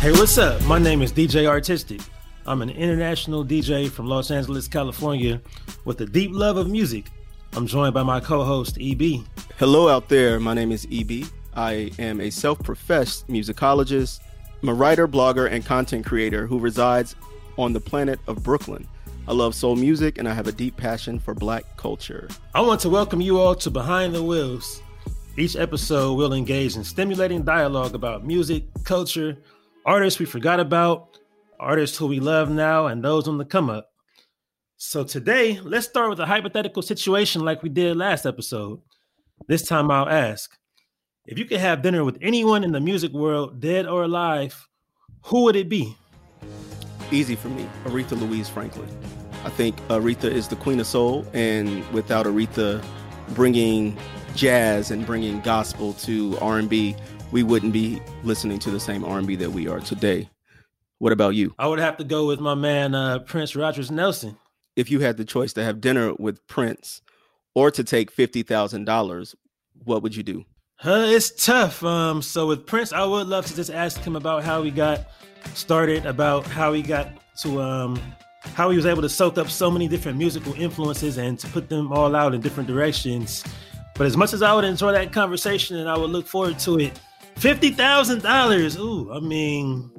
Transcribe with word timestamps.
Hey, 0.00 0.12
what's 0.12 0.38
up? 0.38 0.62
My 0.62 0.78
name 0.78 1.02
is 1.02 1.12
DJ 1.12 1.46
Artistic. 1.48 2.00
I'm 2.46 2.62
an 2.62 2.70
international 2.70 3.44
DJ 3.44 3.90
from 3.90 4.06
Los 4.06 4.30
Angeles, 4.30 4.68
California, 4.68 5.40
with 5.84 6.00
a 6.02 6.06
deep 6.06 6.30
love 6.32 6.56
of 6.56 6.70
music. 6.70 7.06
I'm 7.54 7.66
joined 7.66 7.94
by 7.94 8.04
my 8.04 8.20
co 8.20 8.44
host, 8.44 8.78
EB. 8.80 9.24
Hello, 9.58 9.88
out 9.88 10.08
there. 10.08 10.38
My 10.38 10.54
name 10.54 10.70
is 10.70 10.86
EB. 10.92 11.26
I 11.56 11.90
am 11.98 12.20
a 12.20 12.30
self 12.30 12.62
professed 12.62 13.26
musicologist, 13.26 14.20
I'm 14.62 14.68
a 14.68 14.74
writer, 14.74 15.08
blogger, 15.08 15.50
and 15.50 15.66
content 15.66 16.06
creator 16.06 16.46
who 16.46 16.60
resides 16.60 17.16
on 17.56 17.72
the 17.72 17.80
planet 17.80 18.20
of 18.28 18.44
Brooklyn. 18.44 18.86
I 19.26 19.32
love 19.32 19.52
soul 19.52 19.74
music 19.74 20.18
and 20.18 20.28
I 20.28 20.32
have 20.32 20.46
a 20.46 20.52
deep 20.52 20.76
passion 20.76 21.18
for 21.18 21.34
black 21.34 21.76
culture. 21.76 22.28
I 22.54 22.60
want 22.60 22.80
to 22.82 22.88
welcome 22.88 23.20
you 23.20 23.40
all 23.40 23.56
to 23.56 23.68
Behind 23.68 24.14
the 24.14 24.22
Wheels. 24.22 24.80
Each 25.36 25.56
episode 25.56 26.14
will 26.14 26.34
engage 26.34 26.76
in 26.76 26.84
stimulating 26.84 27.42
dialogue 27.42 27.96
about 27.96 28.24
music, 28.24 28.64
culture, 28.84 29.36
artists 29.88 30.20
we 30.20 30.26
forgot 30.26 30.60
about, 30.60 31.18
artists 31.58 31.96
who 31.96 32.06
we 32.06 32.20
love 32.20 32.50
now, 32.50 32.88
and 32.88 33.02
those 33.02 33.26
on 33.26 33.38
the 33.38 33.44
come 33.44 33.70
up. 33.70 33.88
So 34.76 35.02
today, 35.02 35.58
let's 35.60 35.86
start 35.86 36.10
with 36.10 36.20
a 36.20 36.26
hypothetical 36.26 36.82
situation 36.82 37.42
like 37.42 37.62
we 37.62 37.70
did 37.70 37.96
last 37.96 38.26
episode. 38.26 38.82
This 39.46 39.66
time 39.66 39.90
I'll 39.90 40.06
ask 40.06 40.50
if 41.24 41.38
you 41.38 41.46
could 41.46 41.60
have 41.60 41.80
dinner 41.80 42.04
with 42.04 42.18
anyone 42.20 42.64
in 42.64 42.72
the 42.72 42.80
music 42.80 43.12
world, 43.12 43.60
dead 43.60 43.86
or 43.86 44.02
alive, 44.02 44.68
who 45.24 45.44
would 45.44 45.56
it 45.56 45.70
be? 45.70 45.96
Easy 47.10 47.34
for 47.34 47.48
me, 47.48 47.66
Aretha 47.84 48.20
Louise 48.20 48.50
Franklin. 48.50 48.88
I 49.46 49.48
think 49.48 49.74
Aretha 49.88 50.30
is 50.30 50.48
the 50.48 50.56
queen 50.56 50.80
of 50.80 50.86
soul, 50.86 51.24
and 51.32 51.82
without 51.92 52.26
Aretha 52.26 52.84
bringing 53.30 53.96
jazz 54.34 54.90
and 54.90 55.06
bringing 55.06 55.40
gospel 55.40 55.94
to 55.94 56.36
R&B, 56.40 56.94
we 57.30 57.42
wouldn't 57.42 57.72
be 57.72 58.00
listening 58.24 58.58
to 58.60 58.70
the 58.70 58.80
same 58.80 59.04
R&B 59.04 59.36
that 59.36 59.50
we 59.50 59.68
are 59.68 59.80
today. 59.80 60.28
What 60.98 61.12
about 61.12 61.34
you? 61.34 61.54
I 61.58 61.66
would 61.66 61.78
have 61.78 61.96
to 61.98 62.04
go 62.04 62.26
with 62.26 62.40
my 62.40 62.54
man 62.54 62.94
uh, 62.94 63.20
Prince 63.20 63.54
Rogers 63.54 63.90
Nelson. 63.90 64.36
If 64.76 64.90
you 64.90 65.00
had 65.00 65.16
the 65.16 65.24
choice 65.24 65.52
to 65.54 65.64
have 65.64 65.80
dinner 65.80 66.14
with 66.18 66.44
Prince 66.46 67.02
or 67.54 67.70
to 67.70 67.84
take 67.84 68.10
fifty 68.10 68.42
thousand 68.42 68.84
dollars, 68.84 69.34
what 69.84 70.02
would 70.02 70.16
you 70.16 70.22
do? 70.22 70.44
Uh, 70.84 71.06
it's 71.08 71.44
tough. 71.44 71.82
Um, 71.82 72.22
so 72.22 72.46
with 72.46 72.66
Prince, 72.66 72.92
I 72.92 73.04
would 73.04 73.26
love 73.26 73.46
to 73.46 73.56
just 73.56 73.70
ask 73.70 74.00
him 74.00 74.16
about 74.16 74.44
how 74.44 74.62
he 74.62 74.70
got 74.70 75.08
started, 75.54 76.06
about 76.06 76.46
how 76.46 76.72
he 76.72 76.82
got 76.82 77.10
to 77.42 77.60
um, 77.60 78.00
how 78.54 78.70
he 78.70 78.76
was 78.76 78.86
able 78.86 79.02
to 79.02 79.08
soak 79.08 79.38
up 79.38 79.50
so 79.50 79.70
many 79.70 79.88
different 79.88 80.18
musical 80.18 80.54
influences 80.54 81.18
and 81.18 81.38
to 81.38 81.46
put 81.48 81.68
them 81.68 81.92
all 81.92 82.14
out 82.14 82.34
in 82.34 82.40
different 82.40 82.68
directions. 82.68 83.44
But 83.94 84.06
as 84.06 84.16
much 84.16 84.32
as 84.32 84.42
I 84.42 84.54
would 84.54 84.64
enjoy 84.64 84.92
that 84.92 85.12
conversation 85.12 85.76
and 85.76 85.88
I 85.88 85.98
would 85.98 86.10
look 86.10 86.26
forward 86.26 86.58
to 86.60 86.78
it, 86.78 87.00
fifty 87.38 87.70
thousand 87.70 88.22
dollars. 88.22 88.76
Ooh, 88.76 89.12
I 89.12 89.20
mean, 89.20 89.90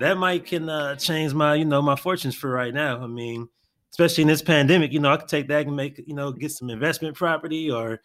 that 0.00 0.16
might 0.16 0.46
can 0.46 0.68
uh, 0.68 0.96
change 0.96 1.34
my 1.34 1.54
you 1.54 1.64
know 1.64 1.82
my 1.82 1.96
fortunes 1.96 2.34
for 2.34 2.50
right 2.50 2.74
now. 2.74 3.02
I 3.02 3.06
mean, 3.06 3.48
especially 3.90 4.22
in 4.22 4.28
this 4.28 4.42
pandemic, 4.42 4.92
you 4.92 5.00
know, 5.00 5.12
I 5.12 5.18
could 5.18 5.28
take 5.28 5.48
that 5.48 5.66
and 5.66 5.76
make 5.76 6.02
you 6.06 6.14
know 6.14 6.32
get 6.32 6.50
some 6.50 6.70
investment 6.70 7.16
property 7.16 7.70
or 7.70 8.00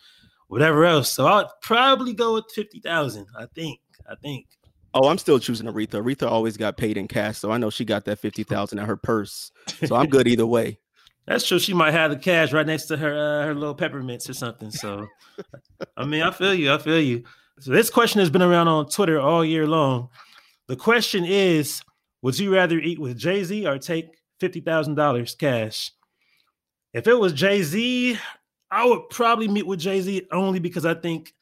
whatever 0.48 0.86
else. 0.86 1.12
So 1.12 1.26
I'll 1.26 1.52
probably 1.62 2.14
go 2.14 2.36
with 2.36 2.46
fifty 2.54 2.80
thousand. 2.80 3.28
I 3.38 3.46
think. 3.56 3.80
I 4.10 4.16
think. 4.16 4.48
Oh, 4.94 5.10
I'm 5.10 5.18
still 5.18 5.38
choosing 5.38 5.68
Aretha. 5.68 6.02
Aretha 6.02 6.28
always 6.28 6.58
got 6.58 6.78
paid 6.78 6.98
in 6.98 7.08
cash, 7.08 7.38
so 7.38 7.52
I 7.52 7.58
know 7.58 7.70
she 7.70 7.86
got 7.86 8.06
that 8.06 8.20
fifty 8.20 8.44
thousand 8.44 8.80
at 8.80 8.88
her 8.88 8.98
purse. 8.98 9.52
So 9.86 9.96
I'm 9.96 10.08
good 10.08 10.28
either 10.28 10.46
way. 10.46 10.80
That's 11.28 11.46
true. 11.46 11.60
She 11.60 11.74
might 11.74 11.92
have 11.92 12.10
the 12.10 12.18
cash 12.18 12.54
right 12.54 12.66
next 12.66 12.86
to 12.86 12.98
her 12.98 13.14
uh, 13.14 13.46
her 13.46 13.54
little 13.54 13.76
peppermints 13.76 14.30
or 14.30 14.34
something. 14.34 14.72
So, 14.72 15.08
I 15.98 16.06
mean, 16.06 16.22
I 16.22 16.32
feel 16.32 16.54
you. 16.54 16.72
I 16.72 16.78
feel 16.78 17.02
you. 17.02 17.24
So 17.60 17.72
this 17.72 17.90
question 17.90 18.20
has 18.20 18.30
been 18.30 18.44
around 18.44 18.68
on 18.68 18.88
Twitter 18.88 19.20
all 19.20 19.44
year 19.44 19.66
long. 19.66 20.10
The 20.68 20.76
question 20.76 21.26
is: 21.26 21.82
Would 22.22 22.38
you 22.38 22.54
rather 22.54 22.78
eat 22.78 23.00
with 23.00 23.18
Jay 23.18 23.44
Z 23.44 23.66
or 23.66 23.80
take 23.80 24.10
fifty 24.40 24.62
thousand 24.62 24.96
dollars 24.96 25.34
cash? 25.34 25.92
If 26.94 27.08
it 27.08 27.16
was 27.16 27.34
Jay 27.34 27.64
Z, 27.64 28.20
I 28.70 28.86
would 28.86 29.10
probably 29.10 29.48
meet 29.48 29.66
with 29.66 29.80
Jay 29.80 30.02
Z 30.02 30.28
only 30.32 30.60
because 30.60 30.86
I 30.86 30.94
think 30.94 31.34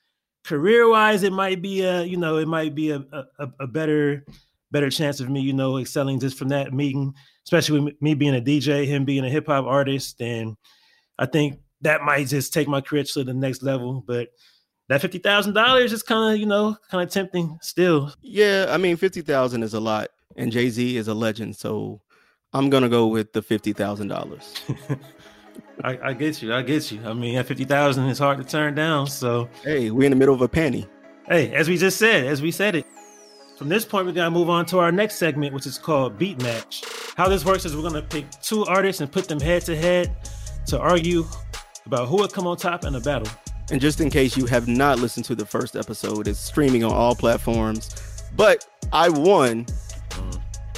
career 0.46 0.88
wise, 0.88 1.24
it 1.24 1.34
might 1.34 1.62
be 1.62 1.82
a 1.82 2.04
you 2.04 2.18
know 2.18 2.38
it 2.38 2.48
might 2.48 2.76
be 2.76 2.92
a, 2.92 3.04
a, 3.40 3.50
a 3.60 3.68
better 3.68 4.26
better 4.72 4.90
chance 4.90 5.20
of 5.20 5.30
me 5.30 5.42
you 5.42 5.54
know 5.54 5.78
excelling 5.78 6.20
just 6.20 6.38
from 6.38 6.48
that 6.50 6.74
meeting, 6.74 7.14
especially 7.46 7.82
with 7.82 8.02
me 8.02 8.14
being 8.14 8.36
a 8.36 8.42
DJ, 8.42 8.86
him 8.86 9.04
being 9.04 9.26
a 9.26 9.30
hip 9.30 9.48
hop 9.48 9.66
artist, 9.66 10.22
and 10.22 10.56
I 11.20 11.26
think 11.26 11.60
that 11.82 12.04
might 12.04 12.28
just 12.28 12.54
take 12.54 12.70
my 12.70 12.80
career 12.80 13.04
to 13.04 13.24
the 13.26 13.34
next 13.34 13.64
level. 13.64 14.02
But 14.06 14.30
that 14.88 15.02
fifty 15.02 15.18
thousand 15.18 15.54
dollars 15.54 15.92
is 15.94 16.04
kind 16.04 16.34
of 16.34 16.40
you 16.40 16.46
know 16.46 16.78
kind 16.90 17.04
of 17.04 17.12
tempting 17.12 17.58
still. 17.62 18.14
Yeah, 18.22 18.68
I 18.70 18.78
mean 18.78 18.98
fifty 18.98 19.22
thousand 19.22 19.64
is 19.64 19.74
a 19.74 19.80
lot, 19.80 20.10
and 20.36 20.52
Jay 20.52 20.70
Z 20.70 20.98
is 20.98 21.08
a 21.08 21.14
legend, 21.14 21.56
so 21.56 22.02
I'm 22.54 22.70
gonna 22.70 22.90
go 22.90 23.08
with 23.08 23.34
the 23.34 23.42
fifty 23.42 23.74
thousand 23.74 24.10
dollars. 24.10 24.54
I, 25.84 26.00
I 26.04 26.14
get 26.14 26.42
you. 26.42 26.54
I 26.54 26.62
get 26.62 26.92
you. 26.92 27.02
I 27.06 27.14
mean, 27.14 27.38
at 27.38 27.46
fifty 27.48 27.66
thousand, 27.66 28.08
it's 28.10 28.20
hard 28.20 28.38
to 28.38 28.44
turn 28.44 28.76
down. 28.76 29.08
So 29.08 29.50
hey, 29.64 29.92
we're 29.92 30.06
in 30.06 30.12
the 30.12 30.16
middle 30.16 30.36
of 30.36 30.42
a 30.42 30.48
panty. 30.48 30.88
Hey, 31.28 31.54
as 31.54 31.68
we 31.68 31.78
just 31.78 31.98
said, 31.98 32.26
as 32.26 32.42
we 32.42 32.52
said 32.52 32.76
it. 32.76 32.86
From 33.58 33.70
this 33.70 33.86
point, 33.86 34.06
we're 34.06 34.12
gonna 34.12 34.32
move 34.32 34.50
on 34.50 34.66
to 34.68 34.80
our 34.80 34.92
next 34.92 35.16
segment, 35.16 35.54
which 35.54 35.66
is 35.66 35.78
called 35.78 36.18
Beat 36.18 36.42
Match. 36.42 36.84
How 37.16 37.30
this 37.30 37.46
works 37.46 37.64
is 37.66 37.76
we're 37.76 37.84
gonna 37.84 38.02
pick 38.02 38.30
two 38.42 38.66
artists 38.66 39.02
and 39.02 39.10
put 39.10 39.28
them 39.28 39.40
head 39.40 39.62
to 39.64 39.76
head 39.76 40.16
to 40.68 40.80
argue 40.80 41.26
about 41.86 42.10
who 42.10 42.18
would 42.18 42.34
come 42.34 42.48
on 42.48 42.58
top 42.58 42.84
in 42.84 42.96
a 42.96 43.00
battle. 43.00 43.32
And 43.72 43.82
just 43.82 44.00
in 44.00 44.10
case 44.10 44.38
you 44.38 44.46
have 44.46 44.68
not 44.68 45.00
listened 45.00 45.26
to 45.26 45.36
the 45.36 45.46
first 45.46 45.76
episode, 45.76 46.28
it's 46.28 46.40
streaming 46.40 46.84
on 46.84 46.92
all 46.94 47.16
platforms. 47.16 47.90
But 48.36 48.68
I 48.94 49.10
won. 49.10 49.66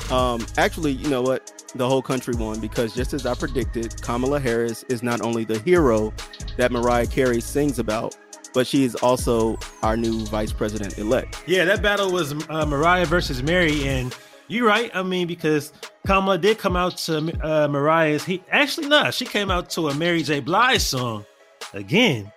Um, 0.09 0.45
actually, 0.57 0.91
you 0.91 1.09
know 1.09 1.21
what? 1.21 1.51
the 1.75 1.87
whole 1.87 2.01
country 2.01 2.33
won 2.35 2.59
because 2.59 2.93
just 2.93 3.13
as 3.13 3.25
I 3.25 3.35
predicted, 3.35 4.01
Kamala 4.01 4.39
Harris 4.39 4.83
is 4.83 5.03
not 5.03 5.21
only 5.21 5.43
the 5.43 5.59
hero 5.59 6.13
that 6.57 6.71
Mariah 6.71 7.07
Carey 7.07 7.41
sings 7.41 7.79
about, 7.79 8.17
but 8.53 8.65
she 8.65 8.83
is 8.83 8.95
also 8.95 9.57
our 9.83 9.97
new 9.97 10.25
vice 10.25 10.51
president 10.51 10.97
elect. 10.97 11.43
Yeah, 11.45 11.65
that 11.65 11.81
battle 11.81 12.11
was 12.11 12.33
uh, 12.49 12.65
Mariah 12.65 13.05
versus 13.05 13.43
Mary, 13.43 13.87
and 13.87 14.15
you're 14.47 14.67
right. 14.67 14.89
I 14.93 15.03
mean, 15.03 15.27
because 15.27 15.73
Kamala 16.05 16.37
did 16.37 16.57
come 16.57 16.75
out 16.75 16.97
to 16.99 17.17
uh, 17.41 17.67
Mariah's. 17.67 18.23
He 18.23 18.43
actually 18.49 18.87
not. 18.87 19.13
She 19.13 19.25
came 19.25 19.51
out 19.51 19.69
to 19.71 19.89
a 19.89 19.93
Mary 19.93 20.23
J. 20.23 20.39
Blige 20.39 20.81
song 20.81 21.25
again. 21.73 22.31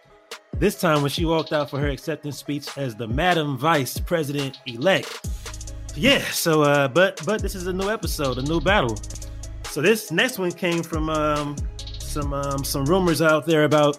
This 0.58 0.78
time 0.78 1.00
when 1.02 1.10
she 1.10 1.24
walked 1.24 1.52
out 1.52 1.70
for 1.70 1.78
her 1.78 1.88
acceptance 1.88 2.36
speech 2.36 2.76
as 2.76 2.94
the 2.94 3.08
Madam 3.08 3.56
Vice 3.56 3.98
President 3.98 4.60
elect. 4.66 5.30
Yeah. 5.94 6.20
So, 6.30 6.62
uh, 6.62 6.88
but 6.88 7.20
but 7.24 7.40
this 7.42 7.54
is 7.54 7.66
a 7.66 7.72
new 7.72 7.88
episode, 7.88 8.38
a 8.38 8.42
new 8.42 8.60
battle. 8.60 8.96
So 9.64 9.80
this 9.80 10.10
next 10.10 10.38
one 10.38 10.52
came 10.52 10.82
from 10.82 11.08
um, 11.10 11.56
some 11.98 12.34
um, 12.34 12.64
some 12.64 12.84
rumors 12.84 13.22
out 13.22 13.46
there 13.46 13.64
about 13.64 13.98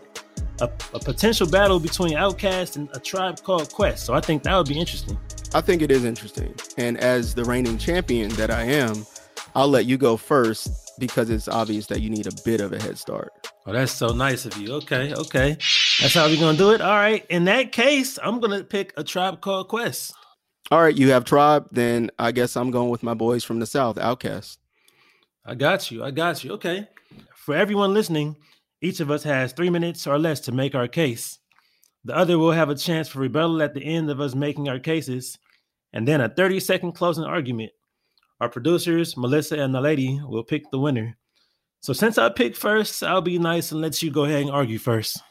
a, 0.59 0.65
a, 0.93 0.99
potential 0.99 1.47
battle 1.47 1.79
between 1.79 2.11
Outkast 2.11 2.75
and 2.75 2.89
a 2.93 2.99
tribe 2.99 3.41
called 3.41 3.73
Quest. 3.73 4.05
So 4.05 4.13
I 4.13 4.21
think 4.21 4.43
that 4.43 4.55
would 4.55 4.67
be 4.67 4.79
interesting. 4.79 5.17
I 5.53 5.61
think 5.61 5.81
it 5.81 5.91
is 5.91 6.05
interesting. 6.05 6.53
And 6.77 6.97
as 6.97 7.33
the 7.33 7.43
reigning 7.43 7.77
champion 7.77 8.29
that 8.31 8.51
I 8.51 8.63
am, 8.63 9.05
I'll 9.55 9.67
let 9.67 9.85
you 9.85 9.97
go 9.97 10.17
first 10.17 10.91
because 10.99 11.29
it's 11.29 11.47
obvious 11.47 11.87
that 11.87 12.01
you 12.01 12.09
need 12.09 12.27
a 12.27 12.31
bit 12.45 12.61
of 12.61 12.73
a 12.73 12.81
head 12.81 12.97
start. 12.97 13.31
Oh, 13.65 13.73
that's 13.73 13.91
so 13.91 14.09
nice 14.09 14.45
of 14.45 14.55
you. 14.57 14.73
Okay, 14.75 15.13
okay. 15.13 15.57
That's 16.01 16.15
how 16.15 16.25
we're 16.25 16.39
gonna 16.39 16.57
do 16.57 16.71
it. 16.71 16.81
All 16.81 16.95
right. 16.95 17.23
In 17.29 17.45
that 17.45 17.71
case, 17.71 18.17
I'm 18.23 18.39
gonna 18.39 18.63
pick 18.63 18.91
a 18.97 19.03
tribe 19.03 19.39
called 19.39 19.67
Quest. 19.67 20.15
All 20.71 20.81
right, 20.81 20.95
you 20.95 21.11
have 21.11 21.25
tribe, 21.25 21.67
then 21.71 22.09
I 22.17 22.31
guess 22.31 22.57
I'm 22.57 22.71
going 22.71 22.89
with 22.89 23.03
my 23.03 23.13
boys 23.13 23.43
from 23.43 23.59
the 23.59 23.67
South, 23.67 23.97
Outkast. 23.97 24.57
I 25.45 25.53
got 25.53 25.91
you. 25.91 26.03
I 26.03 26.09
got 26.09 26.43
you. 26.43 26.53
Okay. 26.53 26.87
For 27.35 27.53
everyone 27.53 27.93
listening, 27.93 28.35
each 28.81 28.99
of 28.99 29.11
us 29.11 29.21
has 29.23 29.53
three 29.53 29.69
minutes 29.69 30.07
or 30.07 30.17
less 30.17 30.39
to 30.41 30.51
make 30.51 30.73
our 30.73 30.87
case. 30.87 31.37
The 32.03 32.15
other 32.15 32.39
will 32.39 32.51
have 32.51 32.69
a 32.69 32.75
chance 32.75 33.07
for 33.07 33.19
rebuttal 33.19 33.61
at 33.61 33.75
the 33.75 33.83
end 33.83 34.09
of 34.09 34.19
us 34.19 34.33
making 34.33 34.69
our 34.69 34.79
cases, 34.79 35.37
and 35.93 36.07
then 36.07 36.21
a 36.21 36.29
30 36.29 36.59
second 36.61 36.93
closing 36.93 37.25
argument. 37.25 37.73
Our 38.39 38.49
producers, 38.49 39.15
Melissa 39.15 39.59
and 39.59 39.75
the 39.75 39.81
lady, 39.81 40.19
will 40.23 40.43
pick 40.43 40.63
the 40.71 40.79
winner. 40.79 41.15
So 41.81 41.93
since 41.93 42.17
I 42.17 42.29
picked 42.29 42.57
first, 42.57 43.03
I'll 43.03 43.21
be 43.21 43.37
nice 43.37 43.71
and 43.71 43.81
let 43.81 44.01
you 44.01 44.09
go 44.09 44.23
ahead 44.23 44.41
and 44.41 44.51
argue 44.51 44.79
first. 44.79 45.21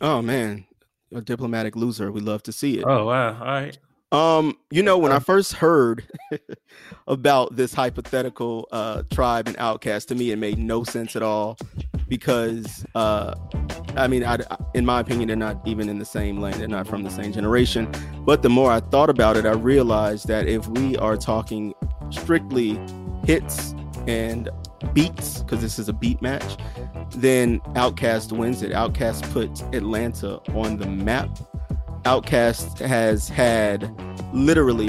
Oh 0.00 0.22
man, 0.22 0.66
a 1.14 1.20
diplomatic 1.20 1.76
loser. 1.76 2.10
We 2.10 2.20
love 2.20 2.42
to 2.44 2.52
see 2.52 2.78
it. 2.78 2.84
Oh 2.86 3.06
wow. 3.06 3.38
All 3.38 3.44
right. 3.44 3.78
Um, 4.12 4.56
you 4.72 4.82
know, 4.82 4.98
when 4.98 5.12
I 5.12 5.20
first 5.20 5.52
heard 5.52 6.08
about 7.06 7.54
this 7.54 7.74
hypothetical 7.74 8.68
uh 8.72 9.02
tribe 9.10 9.46
and 9.46 9.56
Outkast, 9.58 10.06
to 10.08 10.14
me 10.14 10.32
it 10.32 10.36
made 10.36 10.58
no 10.58 10.84
sense 10.84 11.14
at 11.16 11.22
all 11.22 11.56
because 12.08 12.84
uh 12.94 13.34
I 13.96 14.06
mean, 14.06 14.24
I, 14.24 14.38
in 14.74 14.86
my 14.86 15.00
opinion, 15.00 15.28
they're 15.28 15.36
not 15.36 15.60
even 15.66 15.88
in 15.88 15.98
the 15.98 16.04
same 16.04 16.40
lane. 16.40 16.58
They're 16.58 16.68
not 16.68 16.86
from 16.86 17.02
the 17.02 17.10
same 17.10 17.32
generation. 17.32 17.90
But 18.24 18.42
the 18.42 18.48
more 18.48 18.70
I 18.70 18.80
thought 18.80 19.10
about 19.10 19.36
it, 19.36 19.46
I 19.46 19.52
realized 19.52 20.28
that 20.28 20.46
if 20.46 20.66
we 20.68 20.96
are 20.98 21.16
talking 21.16 21.74
strictly 22.10 22.80
hits 23.24 23.74
and 24.06 24.48
beats, 24.94 25.42
because 25.42 25.60
this 25.60 25.78
is 25.78 25.88
a 25.88 25.92
beat 25.92 26.22
match, 26.22 26.56
then 27.16 27.60
Outkast 27.74 28.32
wins 28.32 28.62
it. 28.62 28.72
Outkast 28.72 29.30
puts 29.32 29.62
Atlanta 29.72 30.36
on 30.54 30.78
the 30.78 30.86
map 30.86 31.38
Outkast 32.04 32.78
has 32.78 33.28
had 33.28 33.90
literally 34.32 34.88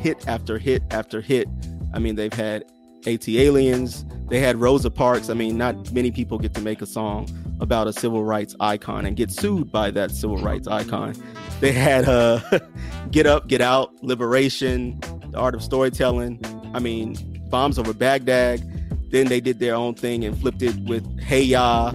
hit 0.00 0.28
after 0.28 0.58
hit 0.58 0.82
after 0.92 1.20
hit. 1.20 1.48
I 1.92 1.98
mean, 1.98 2.14
they've 2.14 2.32
had 2.32 2.64
ATLiens, 3.02 4.08
they 4.28 4.38
had 4.38 4.60
Rosa 4.60 4.90
Parks. 4.90 5.28
I 5.28 5.34
mean, 5.34 5.58
not 5.58 5.92
many 5.92 6.12
people 6.12 6.38
get 6.38 6.54
to 6.54 6.60
make 6.60 6.80
a 6.80 6.86
song 6.86 7.28
about 7.60 7.88
a 7.88 7.92
civil 7.92 8.24
rights 8.24 8.54
icon 8.60 9.06
and 9.06 9.16
get 9.16 9.30
sued 9.32 9.72
by 9.72 9.90
that 9.90 10.12
civil 10.12 10.36
rights 10.38 10.68
icon. 10.68 11.14
They 11.60 11.72
had 11.72 12.08
uh, 12.08 12.40
Get 13.10 13.26
Up, 13.26 13.48
Get 13.48 13.60
Out, 13.60 13.92
Liberation, 14.02 15.00
The 15.30 15.38
Art 15.38 15.54
of 15.54 15.62
Storytelling. 15.62 16.40
I 16.74 16.78
mean, 16.78 17.16
Bombs 17.50 17.78
Over 17.78 17.92
Baghdad. 17.92 18.62
Then 19.12 19.28
they 19.28 19.40
did 19.40 19.58
their 19.58 19.74
own 19.74 19.94
thing 19.94 20.24
and 20.24 20.36
flipped 20.36 20.62
it 20.62 20.74
with 20.84 21.20
Hey 21.20 21.42
Ya. 21.42 21.92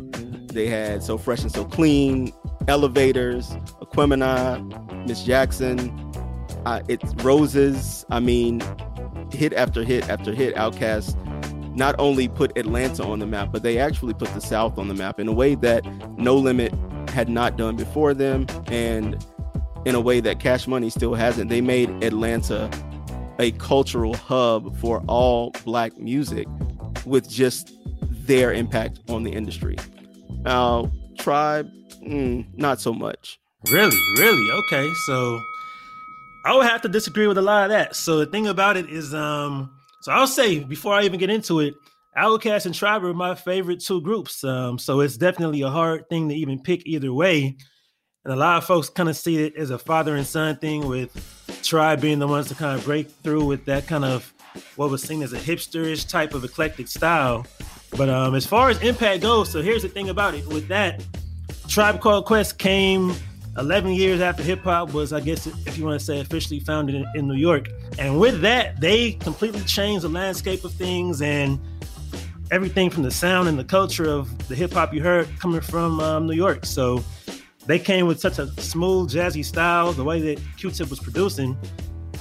They 0.54 0.68
had 0.68 1.04
So 1.04 1.18
Fresh 1.18 1.42
and 1.42 1.52
So 1.52 1.66
Clean, 1.66 2.32
Elevators, 2.68 3.50
Aquemini, 3.82 5.08
Miss 5.08 5.24
Jackson. 5.24 5.90
Uh, 6.64 6.82
it's 6.88 7.16
Roses. 7.24 8.06
I 8.12 8.20
mean, 8.20 8.62
hit 9.32 9.52
after 9.54 9.84
hit 9.84 10.08
after 10.10 10.32
hit. 10.32 10.56
OutKast 10.56 11.16
not 11.76 11.96
only 11.98 12.28
put 12.28 12.56
Atlanta 12.56 13.04
on 13.04 13.18
the 13.18 13.28
map, 13.28 13.50
but 13.52 13.64
they 13.64 13.80
actually 13.80 14.14
put 14.14 14.32
the 14.34 14.42
South 14.42 14.78
on 14.78 14.88
the 14.88 14.94
map 14.94 15.20
in 15.20 15.28
a 15.28 15.34
way 15.34 15.56
that 15.56 15.84
No 16.20 16.36
Limit 16.36 16.74
had 17.10 17.30
not 17.30 17.58
done 17.58 17.76
before 17.76 18.14
them, 18.14 18.46
and 18.68 19.26
in 19.86 19.96
a 19.96 20.00
way 20.00 20.20
that 20.20 20.40
Cash 20.40 20.68
Money 20.68 20.92
still 20.92 21.16
hasn't. 21.16 21.50
They 21.50 21.62
made 21.62 21.90
Atlanta 22.04 22.70
a 23.40 23.52
cultural 23.54 24.16
hub 24.16 24.76
for 24.78 25.04
all 25.08 25.52
black 25.64 25.98
music 25.98 26.48
with 27.08 27.30
just 27.30 27.72
their 28.28 28.54
impact 28.54 29.00
on 29.10 29.24
the 29.24 29.32
industry. 29.32 29.78
Now, 30.42 30.92
Tribe, 31.18 31.70
mm, 32.02 32.46
not 32.56 32.80
so 32.80 32.94
much. 32.94 33.40
Really, 33.72 33.98
really? 34.18 34.52
Okay, 34.52 34.88
so 35.06 35.40
I 36.46 36.56
would 36.56 36.68
have 36.68 36.82
to 36.84 36.90
disagree 36.90 37.28
with 37.28 37.38
a 37.38 37.42
lot 37.42 37.66
of 37.66 37.70
that. 37.72 37.96
So 37.96 38.20
the 38.20 38.26
thing 38.26 38.48
about 38.48 38.78
it 38.78 38.90
is, 38.90 39.14
um, 39.14 39.72
so 40.02 40.12
I'll 40.12 40.28
say 40.28 40.60
before 40.60 40.94
I 40.94 41.04
even 41.04 41.20
get 41.20 41.30
into 41.30 41.60
it, 41.60 41.74
OutKast 42.18 42.66
and 42.66 42.74
Tribe 42.74 43.04
are 43.04 43.14
my 43.14 43.36
favorite 43.36 43.80
two 43.80 44.02
groups. 44.02 44.44
Um, 44.44 44.80
so 44.80 45.02
it's 45.02 45.18
definitely 45.18 45.62
a 45.62 45.70
hard 45.70 46.10
thing 46.10 46.30
to 46.30 46.36
even 46.36 46.62
pick 46.62 46.84
either 46.86 47.14
way. 47.14 47.58
And 48.24 48.34
a 48.34 48.38
lot 48.38 48.58
of 48.58 48.66
folks 48.66 48.90
kind 48.90 49.10
of 49.10 49.16
see 49.16 49.44
it 49.44 49.56
as 49.56 49.70
a 49.70 49.78
father 49.78 50.16
and 50.16 50.26
son 50.26 50.58
thing, 50.58 50.88
with 50.88 51.12
Tribe 51.64 52.02
being 52.02 52.20
the 52.20 52.28
ones 52.28 52.48
to 52.48 52.56
kind 52.56 52.78
of 52.78 52.86
break 52.86 53.10
through 53.10 53.46
with 53.46 53.66
that 53.66 53.88
kind 53.88 54.06
of 54.06 54.34
what 54.76 54.90
was 54.90 55.02
seen 55.02 55.22
as 55.24 55.34
a 55.34 55.38
hipsterish 55.38 56.08
type 56.08 56.34
of 56.34 56.44
eclectic 56.44 56.88
style. 56.88 57.46
But 57.96 58.10
um, 58.10 58.36
as 58.36 58.46
far 58.46 58.70
as 58.70 58.82
impact 58.82 59.22
goes, 59.22 59.52
so 59.52 59.62
here's 59.62 59.84
the 59.84 59.90
thing 59.90 60.10
about 60.10 60.34
it. 60.34 60.46
With 60.48 60.68
that, 60.68 61.04
Tribe 61.68 62.02
Called 62.02 62.26
Quest 62.26 62.58
came 62.58 63.14
11 63.58 63.92
years 63.92 64.22
after 64.22 64.44
hip 64.44 64.64
hop 64.64 64.94
was, 64.94 65.14
I 65.14 65.20
guess, 65.20 65.48
if 65.48 65.78
you 65.78 65.86
want 65.86 66.00
to 66.00 66.06
say, 66.06 66.20
officially 66.20 66.60
founded 66.60 66.96
in, 66.96 67.06
in, 67.16 67.28
New 67.28 67.36
York. 67.36 67.70
And 67.98 68.20
with 68.20 68.42
that, 68.42 68.80
they 68.80 69.14
completely 69.14 69.62
changed 69.62 70.04
the 70.04 70.10
landscape 70.10 70.64
of 70.64 70.74
things 70.74 71.22
and 71.22 71.60
everything 72.52 72.90
from 72.90 73.04
the 73.04 73.12
sound 73.12 73.48
and 73.48 73.58
the 73.58 73.64
culture 73.64 74.08
of 74.08 74.48
the 74.48 74.56
hip 74.56 74.74
hop 74.74 74.94
you 74.94 75.02
heard 75.02 75.28
coming 75.40 75.62
from 75.62 76.00
um, 76.00 76.28
New 76.28 76.36
York. 76.36 76.66
So 76.66 77.04
they 77.66 77.80
came 77.80 78.06
with 78.06 78.20
such 78.20 78.40
a 78.40 78.48
smooth, 78.62 79.12
jazzy 79.12 79.44
style, 79.44 79.92
the 79.92 80.04
way 80.04 80.22
that 80.22 80.42
Q 80.58 80.72
Tip 80.72 80.90
was 80.90 81.00
producing. 81.00 81.58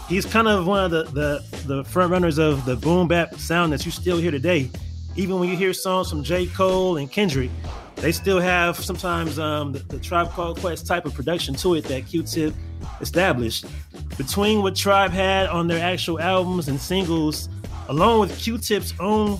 He's 0.09 0.25
kind 0.25 0.47
of 0.47 0.69
one 0.69 0.85
of 0.85 0.91
the, 0.93 1.03
the, 1.05 1.59
the 1.67 1.85
front 1.85 2.13
runners 2.13 2.39
of 2.39 2.65
the 2.65 2.77
boom 2.77 3.09
bap 3.09 3.35
sound 3.35 3.73
that 3.73 3.85
you 3.85 3.91
still 3.91 4.19
hear 4.19 4.31
today. 4.31 4.71
Even 5.17 5.41
when 5.41 5.49
you 5.49 5.57
hear 5.57 5.73
songs 5.73 6.11
from 6.11 6.23
J. 6.23 6.47
Cole 6.47 6.97
and 6.99 7.11
Kendrick, 7.11 7.51
they 7.97 8.13
still 8.13 8.39
have 8.39 8.77
sometimes 8.77 9.39
um, 9.41 9.73
the, 9.73 9.81
the, 9.81 9.99
Tribe 9.99 10.31
Called 10.31 10.61
Quest 10.61 10.87
type 10.87 11.07
of 11.07 11.15
production 11.15 11.57
to 11.57 11.75
it 11.75 11.85
that 11.85 12.07
Q-Tip 12.07 12.55
established. 13.01 13.65
Between 14.17 14.63
what 14.63 14.77
Tribe 14.77 15.11
had 15.11 15.49
on 15.49 15.67
their 15.67 15.83
actual 15.83 16.21
albums 16.21 16.69
and 16.69 16.81
singles, 16.81 17.49
along 17.89 18.21
with 18.21 18.39
Q-Tip's 18.39 18.95
own 19.01 19.39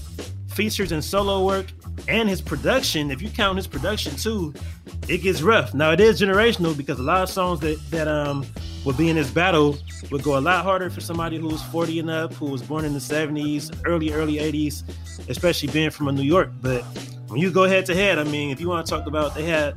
features 0.49 0.91
and 0.91 1.05
solo 1.05 1.45
work, 1.45 1.67
and 2.09 2.29
his 2.29 2.41
production, 2.41 3.11
if 3.11 3.21
you 3.21 3.29
count 3.29 3.57
his 3.57 3.67
production 3.67 4.17
too, 4.17 4.55
it 5.09 5.19
gets 5.19 5.43
rough. 5.43 5.75
Now 5.75 5.93
it 5.93 6.01
is 6.01 6.21
generational 6.21 6.77
because 6.77 6.99
a 6.99 7.03
lot 7.03 7.23
of 7.23 7.31
songs 7.31 7.61
that 7.61 7.79
that 7.91 8.09
um 8.09 8.47
would 8.85 8.97
be 8.97 9.11
in 9.11 9.17
this 9.17 9.31
battle 9.31 9.77
would 10.11 10.23
go 10.23 10.39
a 10.39 10.41
lot 10.41 10.65
harder 10.65 10.89
for 10.89 11.01
somebody 11.01 11.39
who 11.39 11.49
was 11.49 11.63
40 11.65 11.99
and 11.99 12.11
up, 12.11 12.33
who 12.35 12.47
was 12.47 12.63
born 12.63 12.85
in 12.85 12.93
the 12.93 13.01
70s, 13.01 13.77
early 13.85 14.13
early 14.13 14.35
80s, 14.35 14.85
especially 15.29 15.69
being 15.73 15.91
from 15.91 16.07
a 16.07 16.13
New 16.13 16.23
York. 16.23 16.51
But 16.61 16.83
when 17.27 17.41
you 17.41 17.51
go 17.51 17.65
head 17.65 17.87
to 17.87 17.95
head, 17.95 18.19
I 18.19 18.25
mean, 18.25 18.51
if 18.51 18.61
you 18.61 18.69
want 18.69 18.87
to 18.87 18.91
talk 18.91 19.07
about, 19.07 19.35
they 19.35 19.43
had 19.43 19.75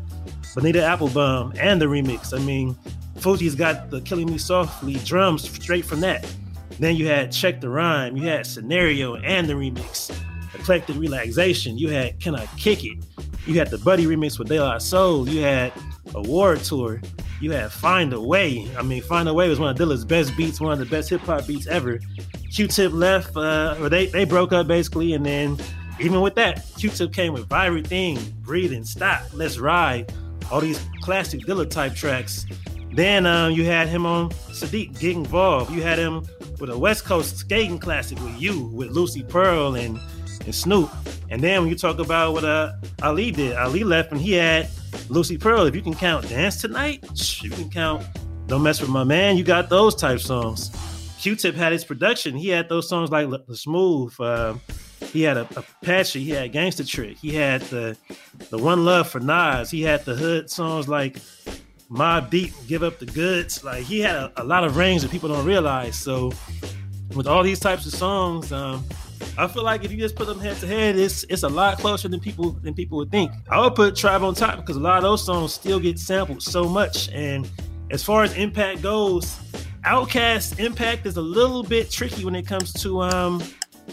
Bonita 0.54 0.80
Applebum 0.80 1.58
and 1.60 1.82
the 1.82 1.88
remix. 1.88 2.40
I 2.40 2.44
mean, 2.44 2.76
Fugees 3.18 3.58
got 3.58 3.90
the 3.90 4.02
Killing 4.02 4.28
Me 4.28 4.38
Softly 4.38 4.94
drums 5.06 5.50
straight 5.50 5.86
from 5.86 6.02
that. 6.02 6.26
Then 6.80 6.96
you 6.96 7.08
had 7.08 7.32
Check 7.32 7.62
the 7.62 7.70
Rhyme, 7.70 8.16
you 8.16 8.28
had 8.28 8.46
Scenario 8.46 9.16
and 9.16 9.48
the 9.48 9.54
remix. 9.54 10.16
Electric 10.54 10.98
Relaxation, 10.98 11.78
you 11.78 11.90
had 11.90 12.20
Can 12.20 12.36
I 12.36 12.46
Kick 12.58 12.84
It? 12.84 12.98
You 13.46 13.56
had 13.56 13.70
the 13.70 13.78
Buddy 13.80 14.06
remix 14.06 14.38
with 14.38 14.50
De 14.50 14.60
La 14.60 14.78
Soul, 14.78 15.28
you 15.28 15.42
had 15.42 15.74
a 16.14 16.18
Award 16.18 16.60
Tour, 16.64 17.02
you 17.42 17.52
had 17.52 17.72
Find 17.72 18.14
a 18.14 18.20
Way. 18.20 18.70
I 18.78 18.82
mean, 18.82 19.02
Find 19.02 19.30
a 19.30 19.34
Way 19.34 19.48
was 19.50 19.60
one 19.60 19.70
of 19.70 19.78
Dilla's 19.78 20.06
best 20.06 20.36
beats, 20.36 20.60
one 20.60 20.74
of 20.74 20.80
the 20.80 20.86
best 20.86 21.10
hip 21.10 21.22
hop 21.22 21.48
beats 21.48 21.68
ever. 21.68 22.00
Q-Tip 22.54 22.92
left, 22.94 23.36
uh, 23.38 23.78
or 23.80 23.90
they, 23.90 24.08
they 24.08 24.26
broke 24.26 24.52
up 24.54 24.68
basically, 24.68 25.14
and 25.14 25.26
then 25.26 25.58
even 26.00 26.22
with 26.22 26.36
that, 26.36 26.66
Q-Tip 26.78 27.14
came 27.14 27.34
with 27.34 27.48
Vibrant 27.48 27.88
Thing, 27.88 28.18
Breathing, 28.42 28.84
Stop, 28.84 29.24
Let's 29.34 29.58
Ride, 29.58 30.12
all 30.52 30.62
these 30.62 30.84
classic 31.02 31.42
Dilla 31.42 31.70
type 31.70 31.94
tracks. 31.94 32.46
Then 32.94 33.26
um, 33.26 33.52
you 33.52 33.66
had 33.66 33.88
him 33.88 34.06
on 34.06 34.32
Saadiq 34.32 35.00
getting 35.00 35.20
involved. 35.20 35.72
You 35.72 35.84
had 35.84 36.00
him 36.00 36.26
with 36.60 36.72
a 36.72 36.78
West 36.78 37.06
Coast 37.06 37.38
skating 37.38 37.78
classic 37.78 38.20
with 38.20 38.42
you, 38.42 38.66
with 38.68 38.90
Lucy 38.90 39.24
Pearl 39.24 39.76
and, 39.76 40.00
and 40.46 40.54
Snoop. 40.54 40.90
And 41.30 41.42
then 41.42 41.62
when 41.62 41.70
you 41.70 41.76
talk 41.76 42.00
about 42.00 42.34
what 42.34 42.44
uh, 42.44 42.74
Ali 43.02 43.32
did, 43.32 43.56
Ali 43.56 43.84
left 43.84 44.12
and 44.12 44.20
he 44.20 44.34
had 44.34 44.70
Lucy 45.10 45.38
Pearl. 45.38 45.66
If 45.66 45.76
you 45.76 45.82
can 45.82 45.94
count 45.94 46.28
Dance 46.30 46.62
Tonight, 46.62 47.04
you 47.42 47.50
can 47.50 47.70
count 47.70 48.06
Don't 48.48 48.64
Mess 48.64 48.82
With 48.82 48.90
My 48.90 49.04
Man. 49.04 49.38
You 49.38 49.44
got 49.44 49.70
those 49.70 49.96
type 49.96 50.20
songs. 50.20 50.72
Q-Tip 51.20 51.56
had 51.56 51.72
his 51.72 51.84
production. 51.84 52.36
He 52.36 52.48
had 52.50 52.70
those 52.70 52.88
songs 52.88 53.12
like 53.12 53.30
The 53.30 53.56
Smooth, 53.56 54.14
uh, 54.20 54.56
he 55.12 55.22
had 55.22 55.38
a, 55.38 55.48
Apache. 55.56 56.24
He 56.24 56.32
had 56.32 56.52
Gangster 56.52 56.84
Trick. 56.84 57.18
He 57.18 57.34
had 57.34 57.62
the 57.64 57.98
the 58.50 58.58
One 58.58 58.86
Love 58.86 59.10
for 59.10 59.20
Nas. 59.20 59.72
He 59.72 59.82
had 59.82 60.06
the 60.06 60.16
hood 60.16 60.50
songs 60.50 60.88
like 60.88 61.18
Mobb 61.90 62.30
Deep, 62.30 62.54
Give 62.68 62.84
Up 62.84 63.00
the 63.00 63.06
Goods. 63.06 63.64
Like 63.64 63.84
he 63.84 64.00
had 64.00 64.16
a, 64.16 64.32
a, 64.38 64.44
lot 64.44 64.64
of 64.64 64.78
range 64.78 65.02
that 65.02 65.12
people 65.12 65.30
don't 65.30 65.46
realize. 65.46 65.98
So 65.98 66.32
with 67.16 67.28
all 67.28 67.44
these 67.44 67.60
types 67.60 67.86
of 67.86 67.94
songs, 67.94 68.52
um, 68.52 68.84
I 69.38 69.48
feel 69.48 69.64
like 69.64 69.84
if 69.84 69.92
you 69.92 69.98
just 69.98 70.16
put 70.16 70.28
them 70.28 70.40
head 70.40 70.58
to 70.58 70.68
head, 70.68 70.98
it's 70.98 71.24
it's 71.30 71.44
a 71.44 71.50
lot 71.50 71.78
closer 71.78 72.08
than 72.08 72.20
people 72.20 72.52
than 72.52 72.74
people 72.74 72.98
would 72.98 73.12
think. 73.12 73.32
I 73.50 73.60
would 73.62 73.76
put 73.76 73.96
Tribe 73.96 74.24
on 74.24 74.34
top 74.36 74.58
because 74.58 74.76
a 74.76 74.80
lot 74.80 74.98
of 74.98 75.04
those 75.04 75.26
songs 75.26 75.54
still 75.54 75.80
get 75.80 76.00
sampled 76.00 76.42
so 76.42 76.66
much. 76.66 77.10
And 77.10 77.50
as 77.92 78.04
far 78.04 78.24
as 78.24 78.34
impact 78.36 78.82
goes, 78.82 79.38
OutKast 79.86 80.60
impact 80.60 81.06
is 81.06 81.18
a 81.18 81.22
little 81.22 81.64
bit 81.64 81.90
tricky 81.90 82.26
when 82.26 82.36
it 82.36 82.46
comes 82.46 82.74
to 82.82 83.02
um 83.02 83.44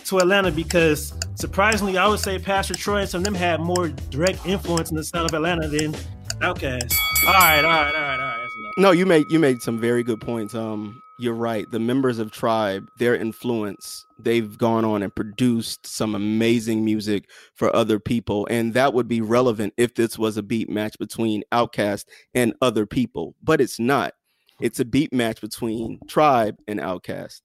to 0.04 0.18
Atlanta 0.18 0.50
because 0.50 1.14
surprisingly, 1.36 1.96
I 1.96 2.06
would 2.08 2.20
say 2.20 2.38
Pastor 2.38 2.74
Troy 2.74 3.00
and 3.00 3.08
some 3.08 3.20
of 3.20 3.24
them 3.24 3.34
had 3.34 3.60
more 3.60 3.88
direct 3.88 4.44
influence 4.46 4.90
in 4.90 4.96
the 4.96 5.04
sound 5.04 5.28
of 5.30 5.34
Atlanta 5.34 5.68
than 5.68 5.92
OutKast. 6.40 6.96
All 7.26 7.32
right, 7.32 7.64
all 7.64 7.70
right, 7.70 7.94
all 7.94 8.02
right, 8.02 8.20
all 8.20 8.26
right. 8.26 8.48
No, 8.78 8.90
you 8.90 9.06
made 9.06 9.24
you 9.30 9.38
made 9.38 9.62
some 9.62 9.78
very 9.78 10.02
good 10.02 10.20
points. 10.20 10.54
Um, 10.54 11.02
you're 11.18 11.34
right. 11.34 11.70
The 11.70 11.78
members 11.78 12.18
of 12.18 12.30
Tribe, 12.30 12.88
their 12.98 13.16
influence, 13.16 14.04
they've 14.18 14.56
gone 14.58 14.84
on 14.84 15.02
and 15.02 15.14
produced 15.14 15.86
some 15.86 16.14
amazing 16.14 16.84
music 16.84 17.30
for 17.54 17.74
other 17.74 17.98
people, 17.98 18.46
and 18.50 18.74
that 18.74 18.94
would 18.94 19.08
be 19.08 19.20
relevant 19.20 19.74
if 19.76 19.94
this 19.94 20.18
was 20.18 20.36
a 20.36 20.42
beat 20.42 20.68
match 20.68 20.98
between 20.98 21.42
OutKast 21.52 22.04
and 22.34 22.54
other 22.60 22.86
people, 22.86 23.34
but 23.42 23.60
it's 23.60 23.78
not. 23.78 24.14
It's 24.60 24.80
a 24.80 24.84
beat 24.84 25.12
match 25.12 25.40
between 25.40 26.00
Tribe 26.08 26.56
and 26.66 26.80
OutKast. 26.80 27.40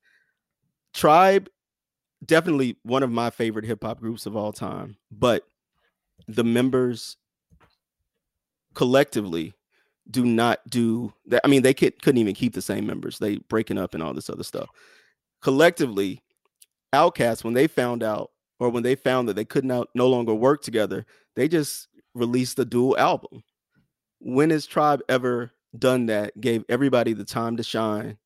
Tribe 0.93 1.49
definitely 2.25 2.77
one 2.83 3.03
of 3.03 3.11
my 3.11 3.29
favorite 3.29 3.65
hip 3.65 3.83
hop 3.83 3.99
groups 3.99 4.25
of 4.25 4.35
all 4.35 4.53
time. 4.53 4.97
But 5.11 5.43
the 6.27 6.43
members 6.43 7.17
collectively 8.73 9.53
do 10.10 10.25
not 10.25 10.60
do 10.70 11.13
that. 11.27 11.41
I 11.43 11.48
mean, 11.48 11.62
they 11.62 11.74
could, 11.74 12.01
couldn't 12.01 12.20
even 12.20 12.36
keep 12.36 12.53
the 12.53 12.62
same 12.62 12.86
members. 12.86 13.20
They 13.20 13.38
breaking 13.50 13.77
up 13.77 13.93
and 13.93 14.01
all 14.01 14.13
this 14.13 14.29
other 14.29 14.43
stuff. 14.43 14.70
Collectively, 15.41 16.22
OutKast, 16.93 17.43
when 17.43 17.53
they 17.53 17.67
found 17.67 18.03
out 18.03 18.31
or 18.60 18.70
when 18.70 18.84
they 18.84 18.96
found 18.96 19.27
that 19.27 19.36
they 19.36 19.46
could 19.46 19.65
not 19.65 19.88
no 19.96 20.08
longer 20.08 20.34
work 20.34 20.62
together, 20.62 21.05
they 21.36 21.48
just 21.48 21.88
released 22.13 22.60
a 22.60 22.65
dual 22.65 22.98
album. 22.98 23.43
When 24.20 24.50
has 24.50 24.65
Tribe 24.65 25.01
ever 25.10 25.51
done 25.77 26.08
that? 26.08 26.39
Gave 26.39 26.63
everybody 26.70 27.13
the 27.13 27.25
time 27.25 27.58
to 27.58 27.63
shine, 27.63 28.17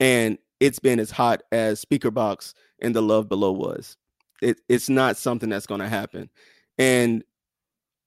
and 0.00 0.38
it's 0.58 0.78
been 0.78 0.98
as 0.98 1.10
hot 1.10 1.42
as 1.52 1.84
Speakerboxxx 1.84 2.54
and 2.80 2.94
the 2.94 3.02
love 3.02 3.28
below 3.28 3.52
was. 3.52 3.96
It, 4.42 4.60
it's 4.68 4.88
not 4.88 5.16
something 5.16 5.50
that's 5.50 5.66
going 5.66 5.80
to 5.80 5.88
happen. 5.88 6.30
And 6.78 7.22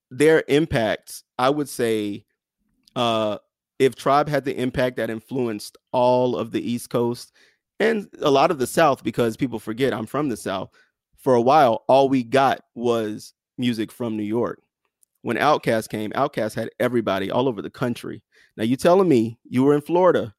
their 0.09 0.43
impacts, 0.47 1.23
I 1.37 1.49
would 1.49 1.69
say, 1.69 2.25
uh, 2.95 3.37
if 3.79 3.95
Tribe 3.95 4.29
had 4.29 4.45
the 4.45 4.57
impact 4.57 4.97
that 4.97 5.09
influenced 5.09 5.77
all 5.91 6.37
of 6.37 6.51
the 6.51 6.61
East 6.61 6.89
Coast 6.89 7.31
and 7.79 8.07
a 8.21 8.31
lot 8.31 8.51
of 8.51 8.59
the 8.59 8.67
South, 8.67 9.03
because 9.03 9.35
people 9.35 9.59
forget 9.59 9.93
I'm 9.93 10.05
from 10.05 10.29
the 10.29 10.37
South. 10.37 10.69
For 11.17 11.35
a 11.35 11.41
while, 11.41 11.83
all 11.87 12.09
we 12.09 12.23
got 12.23 12.63
was 12.75 13.33
music 13.57 13.91
from 13.91 14.17
New 14.17 14.23
York. 14.23 14.61
When 15.21 15.37
Outkast 15.37 15.89
came, 15.89 16.11
Outkast 16.11 16.53
had 16.53 16.69
everybody 16.79 17.31
all 17.31 17.47
over 17.47 17.61
the 17.61 17.69
country. 17.69 18.23
Now 18.57 18.63
you 18.63 18.75
telling 18.75 19.07
me 19.07 19.39
you 19.49 19.63
were 19.63 19.73
in 19.73 19.81
Florida 19.81 20.33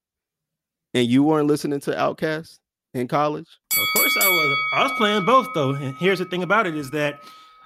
and 0.93 1.09
you 1.09 1.23
weren't 1.23 1.49
listening 1.49 1.81
to 1.81 1.93
Outkast 1.93 2.59
in 2.93 3.09
college? 3.09 3.49
Of 3.73 3.87
course 3.97 4.17
I 4.21 4.29
was. 4.29 4.59
I 4.75 4.83
was 4.85 4.93
playing 4.99 5.25
both 5.25 5.49
though. 5.55 5.73
And 5.75 5.97
here's 5.97 6.19
the 6.19 6.25
thing 6.27 6.43
about 6.43 6.67
it 6.67 6.77
is 6.77 6.91
that 6.91 7.19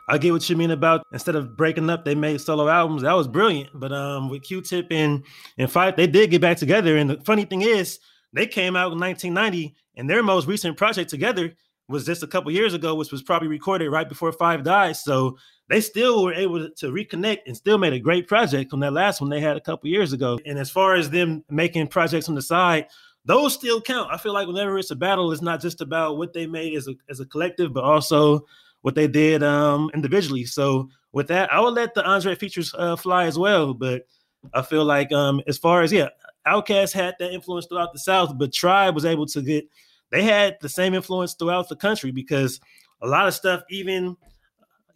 I 0.08 0.16
get 0.18 0.32
what 0.32 0.48
you 0.48 0.56
mean 0.56 0.70
about 0.70 1.06
instead 1.12 1.36
of 1.36 1.56
breaking 1.56 1.90
up, 1.90 2.04
they 2.04 2.14
made 2.14 2.40
solo 2.40 2.68
albums. 2.68 3.02
That 3.02 3.12
was 3.12 3.28
brilliant. 3.28 3.70
But 3.74 3.92
um, 3.92 4.30
with 4.30 4.42
Q-Tip 4.42 4.86
and 4.90 5.22
and 5.58 5.70
Phife, 5.70 5.96
they 5.96 6.06
did 6.06 6.30
get 6.30 6.40
back 6.40 6.56
together. 6.56 6.96
And 6.96 7.10
the 7.10 7.20
funny 7.24 7.44
thing 7.44 7.62
is, 7.62 7.98
they 8.32 8.46
came 8.46 8.76
out 8.76 8.92
in 8.92 8.98
1990, 8.98 9.74
and 9.96 10.08
their 10.08 10.22
most 10.22 10.46
recent 10.46 10.76
project 10.76 11.10
together 11.10 11.54
was 11.88 12.04
just 12.04 12.22
a 12.22 12.26
couple 12.26 12.50
years 12.50 12.74
ago, 12.74 12.94
which 12.94 13.10
was 13.10 13.22
probably 13.22 13.48
recorded 13.48 13.90
right 13.90 14.08
before 14.08 14.30
Phife 14.32 14.62
died. 14.62 14.96
So 14.96 15.38
they 15.68 15.80
still 15.80 16.22
were 16.22 16.34
able 16.34 16.68
to 16.70 16.86
reconnect 16.86 17.40
and 17.46 17.56
still 17.56 17.78
made 17.78 17.94
a 17.94 18.00
great 18.00 18.28
project 18.28 18.72
on 18.72 18.80
that 18.80 18.92
last 18.92 19.20
one 19.20 19.30
they 19.30 19.40
had 19.40 19.56
a 19.56 19.60
couple 19.60 19.88
years 19.88 20.12
ago. 20.12 20.38
And 20.44 20.58
as 20.58 20.70
far 20.70 20.94
as 20.94 21.10
them 21.10 21.44
making 21.50 21.88
projects 21.88 22.28
on 22.28 22.34
the 22.34 22.42
side, 22.42 22.86
those 23.24 23.54
still 23.54 23.80
count. 23.80 24.10
I 24.12 24.16
feel 24.16 24.32
like 24.32 24.46
whenever 24.46 24.78
it's 24.78 24.90
a 24.90 24.96
battle, 24.96 25.32
it's 25.32 25.42
not 25.42 25.60
just 25.60 25.80
about 25.80 26.16
what 26.16 26.32
they 26.32 26.46
made 26.46 26.74
as 26.76 26.88
a 26.88 26.94
as 27.10 27.20
a 27.20 27.26
collective, 27.26 27.72
but 27.74 27.84
also 27.84 28.46
what 28.88 28.94
they 28.94 29.06
did 29.06 29.42
um, 29.42 29.90
individually. 29.92 30.46
So 30.46 30.88
with 31.12 31.28
that, 31.28 31.52
I 31.52 31.60
would 31.60 31.74
let 31.74 31.92
the 31.92 32.02
Andre 32.06 32.34
features 32.34 32.74
uh, 32.74 32.96
fly 32.96 33.26
as 33.26 33.38
well. 33.38 33.74
But 33.74 34.06
I 34.54 34.62
feel 34.62 34.82
like 34.82 35.12
um, 35.12 35.42
as 35.46 35.58
far 35.58 35.82
as 35.82 35.92
yeah, 35.92 36.08
Outkast 36.46 36.94
had 36.94 37.16
that 37.18 37.34
influence 37.34 37.66
throughout 37.66 37.92
the 37.92 37.98
South, 37.98 38.38
but 38.38 38.50
Tribe 38.50 38.94
was 38.94 39.04
able 39.04 39.26
to 39.26 39.42
get 39.42 39.68
they 40.10 40.22
had 40.22 40.56
the 40.62 40.70
same 40.70 40.94
influence 40.94 41.34
throughout 41.34 41.68
the 41.68 41.76
country 41.76 42.12
because 42.12 42.60
a 43.02 43.06
lot 43.06 43.28
of 43.28 43.34
stuff, 43.34 43.62
even 43.68 44.16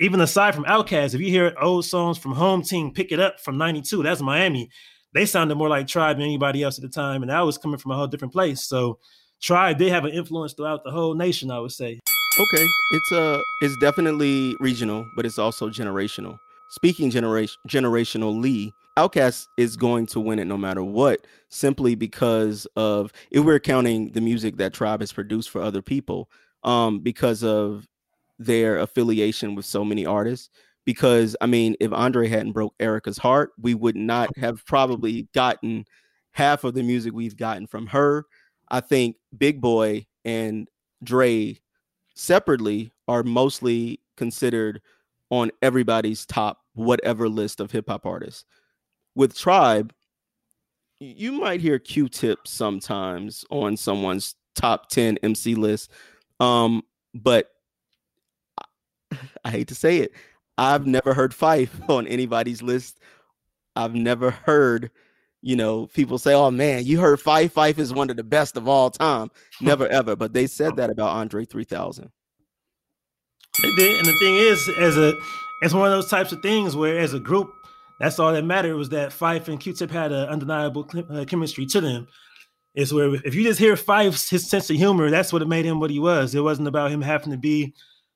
even 0.00 0.22
aside 0.22 0.54
from 0.54 0.64
Outkast, 0.64 1.14
if 1.14 1.20
you 1.20 1.28
hear 1.28 1.54
old 1.61 1.84
songs 1.84 2.16
from 2.16 2.32
Home 2.32 2.62
Team, 2.62 2.94
pick 2.94 3.12
it 3.12 3.20
up 3.20 3.40
from 3.40 3.58
'92, 3.58 4.02
that's 4.02 4.22
Miami. 4.22 4.70
They 5.12 5.26
sounded 5.26 5.56
more 5.56 5.68
like 5.68 5.87
Tribe 5.87 6.16
than 6.16 6.25
anybody 6.25 6.62
else 6.62 6.78
at 6.78 6.82
the 6.82 6.88
time, 6.88 7.22
and 7.22 7.30
that 7.30 7.40
was 7.42 7.58
coming 7.58 7.76
from 7.76 7.90
a 7.90 7.96
whole 7.96 8.06
different 8.06 8.32
place. 8.32 8.62
So 8.62 9.00
Tribe 9.42 9.76
did 9.76 9.92
have 9.92 10.06
an 10.06 10.12
influence 10.12 10.54
throughout 10.54 10.82
the 10.82 10.90
whole 10.90 11.14
nation, 11.14 11.50
I 11.50 11.58
would 11.58 11.72
say. 11.72 12.00
Okay, 12.40 12.66
it's 12.92 13.12
uh 13.12 13.42
it's 13.60 13.76
definitely 13.76 14.56
regional, 14.58 15.06
but 15.14 15.26
it's 15.26 15.38
also 15.38 15.68
generational. 15.68 16.38
Speaking 16.70 17.10
generation 17.10 17.60
generationally, 17.68 18.72
Outkast 18.96 19.48
is 19.58 19.76
going 19.76 20.06
to 20.06 20.20
win 20.20 20.38
it 20.38 20.46
no 20.46 20.56
matter 20.56 20.82
what, 20.82 21.26
simply 21.50 21.94
because 21.94 22.66
of 22.74 23.12
if 23.30 23.44
we're 23.44 23.60
counting 23.60 24.12
the 24.12 24.22
music 24.22 24.56
that 24.56 24.72
Tribe 24.72 25.00
has 25.00 25.12
produced 25.12 25.50
for 25.50 25.60
other 25.60 25.82
people, 25.82 26.30
um, 26.64 27.00
because 27.00 27.44
of 27.44 27.86
their 28.38 28.78
affiliation 28.78 29.54
with 29.54 29.66
so 29.66 29.84
many 29.84 30.06
artists. 30.06 30.48
Because 30.86 31.36
I 31.42 31.46
mean, 31.46 31.76
if 31.80 31.92
Andre 31.92 32.28
hadn't 32.28 32.52
broke 32.52 32.74
Erykah's 32.78 33.18
heart, 33.18 33.50
we 33.60 33.74
would 33.74 33.96
not 33.96 34.34
have 34.38 34.64
probably 34.64 35.28
gotten 35.34 35.84
half 36.30 36.64
of 36.64 36.72
the 36.72 36.82
music 36.82 37.12
we've 37.12 37.36
gotten 37.36 37.66
from 37.66 37.88
her. 37.88 38.24
I 38.70 38.80
think 38.80 39.16
Big 39.36 39.60
Boi 39.60 40.06
and 40.24 40.66
Dre 41.04 41.58
separately 42.22 42.92
are 43.08 43.22
mostly 43.22 44.00
considered 44.16 44.80
on 45.30 45.50
everybody's 45.60 46.24
top 46.24 46.60
whatever 46.74 47.28
list 47.28 47.60
of 47.60 47.70
hip 47.70 47.88
hop 47.88 48.06
artists. 48.06 48.44
With 49.14 49.36
Tribe, 49.36 49.92
you 51.00 51.32
might 51.32 51.60
hear 51.60 51.78
Q-Tip 51.78 52.46
sometimes 52.46 53.44
on 53.50 53.76
someone's 53.76 54.36
top 54.54 54.88
10 54.88 55.18
MC 55.22 55.54
list. 55.54 55.90
Um, 56.38 56.82
but 57.12 57.48
I, 58.58 59.18
I 59.44 59.50
hate 59.50 59.68
to 59.68 59.74
say 59.74 59.98
it, 59.98 60.12
I've 60.56 60.86
never 60.86 61.14
heard 61.14 61.32
Phife 61.32 61.88
on 61.88 62.06
anybody's 62.06 62.62
list. 62.62 63.00
I've 63.74 63.94
never 63.94 64.30
heard, 64.30 64.90
you 65.42 65.56
know, 65.56 65.88
people 65.88 66.18
say, 66.18 66.34
"Oh 66.34 66.50
man, 66.50 66.84
you 66.84 67.00
heard 67.00 67.20
Phife? 67.20 67.52
Phife 67.52 67.78
is 67.78 67.92
one 67.92 68.08
of 68.11 68.16
the 68.16 68.25
best 68.25 68.56
of 68.56 68.68
all 68.68 68.90
time." 68.90 69.30
Never 69.61 69.87
ever, 69.88 70.16
but 70.16 70.32
they 70.32 70.46
said 70.46 70.76
that 70.76 70.88
about 70.88 71.11
Andre 71.11 71.44
3000. 71.44 72.11
They 73.61 73.75
did, 73.75 73.99
and 73.99 74.06
the 74.06 74.18
thing 74.18 74.34
is, 74.37 74.68
as 74.78 74.96
a, 74.96 75.12
it's 75.61 75.75
one 75.75 75.87
of 75.87 75.92
those 75.92 76.08
types 76.08 76.32
of 76.32 76.40
things 76.40 76.75
where, 76.75 76.99
as 76.99 77.12
a 77.12 77.20
group, 77.20 77.50
that's 78.00 78.18
all 78.18 78.32
that 78.32 78.44
mattered 78.44 78.76
was 78.76 78.88
that 78.90 79.11
Phife 79.11 79.49
and 79.49 79.61
Q-Tip 79.61 79.90
had 79.90 80.11
an 80.11 80.28
undeniable 80.28 80.88
uh, 81.11 81.25
chemistry 81.26 81.66
to 81.66 81.80
them. 81.80 82.08
It's 82.75 82.92
where 82.92 83.14
if 83.14 83.34
you 83.34 83.42
just 83.42 83.61
hear 83.61 83.75
Phife's 83.75 84.30
his 84.30 84.49
sense 84.49 84.70
of 84.70 84.76
humor, 84.76 85.11
that's 85.11 85.32
what 85.32 85.42
it 85.42 85.49
made 85.49 85.66
him 85.66 85.78
what 85.78 85.90
he 85.90 85.99
was. 85.99 86.34
It 86.34 86.40
wasn't 86.40 86.68
about 86.68 86.90
him 86.90 87.02
having 87.02 87.32
to 87.32 87.37
be 87.37 87.75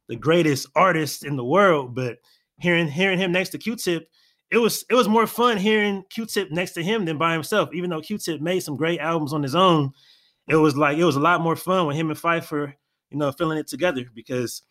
the 0.09 0.17
greatest 0.17 0.69
artist 0.75 1.25
in 1.25 1.37
the 1.37 1.45
world, 1.45 1.95
but 1.95 2.19
hearing 2.59 2.89
hearing 2.89 3.19
him 3.19 3.33
next 3.33 3.51
to 3.51 3.59
Q-Tip, 3.59 4.09
it 4.51 4.59
was 4.59 4.85
it 4.89 4.95
was 4.95 5.09
more 5.09 5.27
fun 5.27 5.57
hearing 5.57 6.05
Q-Tip 6.11 6.51
next 6.51 6.73
to 6.73 6.83
him 6.83 7.05
than 7.05 7.19
by 7.19 7.33
himself. 7.33 7.71
Even 7.73 7.91
though 7.91 8.01
Q-Tip 8.01 8.41
made 8.41 8.61
some 8.61 8.77
great 8.77 9.01
albums 9.01 9.33
on 9.33 9.43
his 9.43 9.55
own, 9.55 9.93
it 10.49 10.57
was 10.57 10.77
like 10.77 10.99
it 10.99 11.05
was 11.05 11.17
a 11.17 11.21
lot 11.21 11.41
more 11.41 11.57
fun 11.57 11.87
with 11.87 11.97
him 11.97 12.11
and 12.11 12.19
Phife 12.19 12.75
you 13.11 13.19
know, 13.19 13.33
filling 13.33 13.59
it 13.59 13.67
together 13.67 14.05
because 14.15 14.63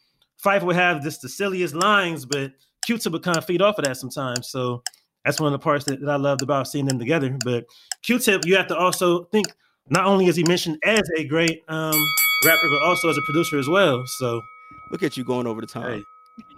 Phife 0.44 0.64
would 0.64 0.76
have 0.76 1.04
just 1.04 1.22
the 1.22 1.30
silliest 1.30 1.74
lines, 1.74 2.26
but 2.26 2.52
Q-Tip 2.86 3.14
would 3.14 3.24
kind 3.24 3.38
of 3.38 3.46
feed 3.46 3.62
off 3.62 3.78
of 3.78 3.86
that 3.86 3.98
sometimes. 3.98 4.50
So 4.50 4.84
that's 5.24 5.40
one 5.40 5.54
of 5.54 5.60
the 5.60 5.64
parts 5.64 5.86
that, 5.86 6.02
that 6.02 6.10
I 6.10 6.18
loved 6.18 6.42
about 6.42 6.68
seeing 6.68 6.86
them 6.86 7.00
together. 7.00 7.38
But 7.44 7.66
Q-Tip, 8.04 8.46
you 8.46 8.56
have 8.58 8.68
to 8.68 8.78
also 8.78 9.24
think 9.26 9.48
not 9.90 10.06
only 10.06 10.28
is 10.28 10.36
he 10.36 10.44
mentioned 10.44 10.78
as 10.84 11.02
a 11.18 11.26
great 11.26 11.64
um, 11.68 11.96
rapper, 12.46 12.68
but 12.70 12.82
also 12.84 13.10
as 13.10 13.18
a 13.18 13.22
producer 13.22 13.58
as 13.58 13.68
well. 13.68 14.04
So 14.20 14.42
look 14.92 15.04
at 15.04 15.18
you 15.18 15.24
going 15.24 15.48
over 15.48 15.62
the 15.62 15.68
time. 15.68 16.00
Hey, 16.00 16.04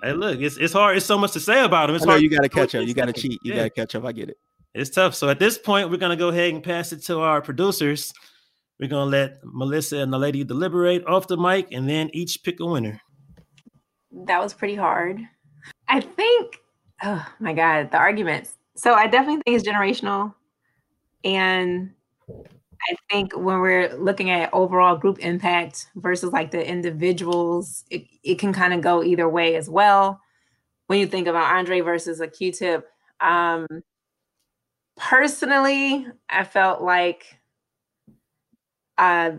hey 0.04 0.14
look, 0.14 0.40
it's 0.40 0.58
it's 0.58 0.74
hard. 0.74 0.98
It's 0.98 1.06
so 1.06 1.18
much 1.18 1.32
to 1.34 1.40
say 1.40 1.64
about 1.64 1.90
him. 1.90 1.96
It's 1.96 2.06
hard. 2.06 2.22
You 2.22 2.30
got 2.30 2.44
to 2.44 2.50
catch 2.50 2.76
up. 2.76 2.86
You 2.86 2.94
got 2.94 3.06
to 3.06 3.14
cheat. 3.14 3.40
You 3.44 3.54
yeah. 3.54 3.56
got 3.56 3.64
to 3.64 3.70
catch 3.70 3.96
up. 3.96 4.06
I 4.06 4.12
get 4.12 4.30
it. 4.30 4.38
It's 4.74 4.90
tough. 4.90 5.16
So 5.16 5.30
at 5.30 5.40
this 5.40 5.58
point, 5.58 5.90
we're 5.90 5.98
gonna 5.98 6.16
go 6.16 6.28
ahead 6.28 6.54
and 6.54 6.64
pass 6.64 6.92
it 6.92 7.04
to 7.06 7.20
our 7.20 7.42
producers. 7.42 8.14
We're 8.80 8.90
gonna 8.90 9.10
let 9.10 9.40
Melissa 9.44 9.98
and 9.98 10.14
the 10.14 10.20
lady 10.20 10.44
deliberate 10.44 11.06
off 11.08 11.28
the 11.28 11.38
mic, 11.38 11.72
and 11.72 11.90
then 11.90 12.12
each 12.14 12.44
pick 12.44 12.60
a 12.60 12.66
winner 12.66 13.02
that 14.26 14.42
was 14.42 14.54
pretty 14.54 14.76
hard. 14.76 15.22
I 15.88 16.02
think, 16.02 16.60
oh 17.04 17.26
my 17.40 17.54
God, 17.54 17.92
the 17.92 17.98
arguments. 17.98 18.56
So 18.76 18.94
I 18.94 19.08
definitely 19.08 19.42
think 19.46 19.58
it's 19.58 19.68
generational. 19.68 20.34
And 21.24 21.92
I 22.90 22.96
think 23.10 23.36
when 23.36 23.60
we're 23.60 23.94
looking 23.98 24.30
at 24.30 24.54
overall 24.54 24.96
group 24.96 25.20
impact 25.20 25.88
versus 25.96 26.32
like 26.32 26.52
the 26.52 26.66
individuals, 26.66 27.84
it, 27.90 28.06
it 28.24 28.40
can 28.40 28.54
kind 28.54 28.74
of 28.74 28.82
go 28.82 29.04
either 29.04 29.28
way 29.28 29.56
as 29.56 29.70
well. 29.70 30.22
When 30.88 31.00
you 31.00 31.08
think 31.08 31.28
about 31.28 31.54
Andre 31.54 31.82
versus 31.82 32.22
a 32.22 32.28
Q 32.28 32.52
tip, 32.52 32.88
um, 33.20 33.68
personally, 34.96 36.08
I 36.30 36.44
felt 36.44 36.82
like 36.82 37.40
uh, 38.98 39.32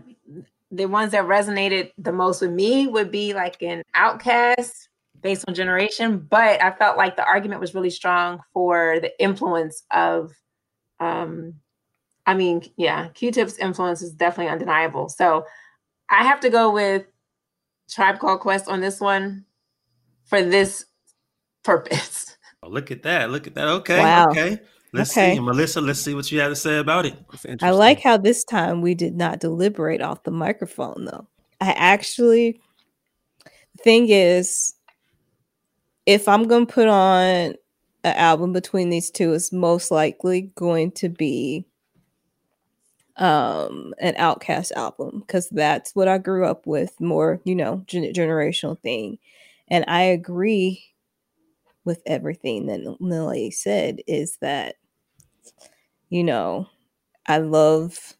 the 0.71 0.85
ones 0.85 1.11
that 1.13 1.25
resonated 1.25 1.91
the 1.97 2.13
most 2.13 2.41
with 2.41 2.51
me 2.51 2.87
would 2.87 3.11
be 3.11 3.33
like 3.33 3.61
an 3.63 3.83
Outkast 3.95 4.89
based 5.21 5.45
on 5.47 5.53
generation 5.53 6.25
but 6.29 6.61
i 6.63 6.71
felt 6.71 6.97
like 6.97 7.15
the 7.15 7.25
argument 7.25 7.61
was 7.61 7.75
really 7.75 7.89
strong 7.89 8.39
for 8.53 8.99
the 9.01 9.11
influence 9.21 9.83
of 9.91 10.31
um 10.99 11.53
i 12.25 12.33
mean 12.33 12.61
yeah 12.77 13.07
q-tip's 13.09 13.57
influence 13.57 14.01
is 14.01 14.11
definitely 14.11 14.51
undeniable 14.51 15.09
so 15.09 15.45
i 16.09 16.23
have 16.23 16.39
to 16.39 16.49
go 16.49 16.71
with 16.71 17.05
tribe 17.89 18.19
called 18.19 18.39
quest 18.39 18.67
on 18.67 18.81
this 18.81 18.99
one 18.99 19.45
for 20.25 20.41
this 20.41 20.85
purpose 21.63 22.37
oh, 22.63 22.69
look 22.69 22.91
at 22.91 23.03
that 23.03 23.29
look 23.29 23.47
at 23.47 23.55
that 23.55 23.67
okay 23.67 23.99
wow. 23.99 24.27
okay 24.29 24.59
Let's 24.91 25.15
okay. 25.15 25.35
see, 25.35 25.39
Melissa. 25.39 25.81
Let's 25.81 25.99
see 25.99 26.15
what 26.15 26.31
you 26.31 26.39
have 26.39 26.51
to 26.51 26.55
say 26.55 26.77
about 26.77 27.05
it. 27.05 27.15
I 27.61 27.71
like 27.71 28.01
how 28.01 28.17
this 28.17 28.43
time 28.43 28.81
we 28.81 28.95
did 28.95 29.15
not 29.15 29.39
deliberate 29.39 30.01
off 30.01 30.23
the 30.23 30.31
microphone, 30.31 31.05
though. 31.05 31.27
I 31.61 31.73
actually, 31.73 32.59
thing 33.83 34.09
is, 34.09 34.73
if 36.05 36.27
I'm 36.27 36.47
going 36.47 36.65
to 36.65 36.73
put 36.73 36.87
on 36.87 37.53
an 38.03 38.15
album 38.15 38.51
between 38.51 38.89
these 38.89 39.11
two, 39.11 39.33
it's 39.33 39.51
most 39.51 39.91
likely 39.91 40.51
going 40.55 40.91
to 40.93 41.09
be 41.09 41.65
um 43.19 43.93
an 43.99 44.15
Outkast 44.15 44.71
album 44.73 45.19
because 45.21 45.49
that's 45.49 45.95
what 45.95 46.07
I 46.07 46.17
grew 46.17 46.45
up 46.45 46.65
with, 46.67 46.99
more 47.01 47.41
you 47.43 47.55
know, 47.55 47.83
gen- 47.87 48.13
generational 48.13 48.79
thing. 48.79 49.19
And 49.69 49.85
I 49.87 50.03
agree 50.03 50.83
with 51.85 52.01
everything 52.05 52.67
that 52.67 53.01
Lily 53.01 53.51
said 53.51 53.99
is 54.07 54.37
that 54.41 54.75
you 56.09 56.23
know, 56.23 56.67
I 57.27 57.37
love 57.39 58.15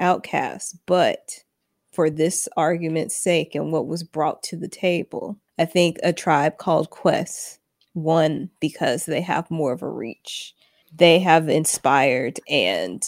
Outkast, 0.00 0.78
but 0.86 1.44
for 1.92 2.10
this 2.10 2.48
argument's 2.56 3.16
sake 3.16 3.54
and 3.54 3.72
what 3.72 3.86
was 3.86 4.02
brought 4.02 4.42
to 4.44 4.56
the 4.56 4.68
table, 4.68 5.38
I 5.58 5.64
think 5.64 5.98
a 6.02 6.12
tribe 6.12 6.58
called 6.58 6.90
Quest 6.90 7.58
won 7.94 8.50
because 8.60 9.06
they 9.06 9.20
have 9.20 9.50
more 9.50 9.72
of 9.72 9.82
a 9.82 9.88
reach. 9.88 10.54
They 10.94 11.18
have 11.20 11.48
inspired 11.48 12.40
and 12.48 13.02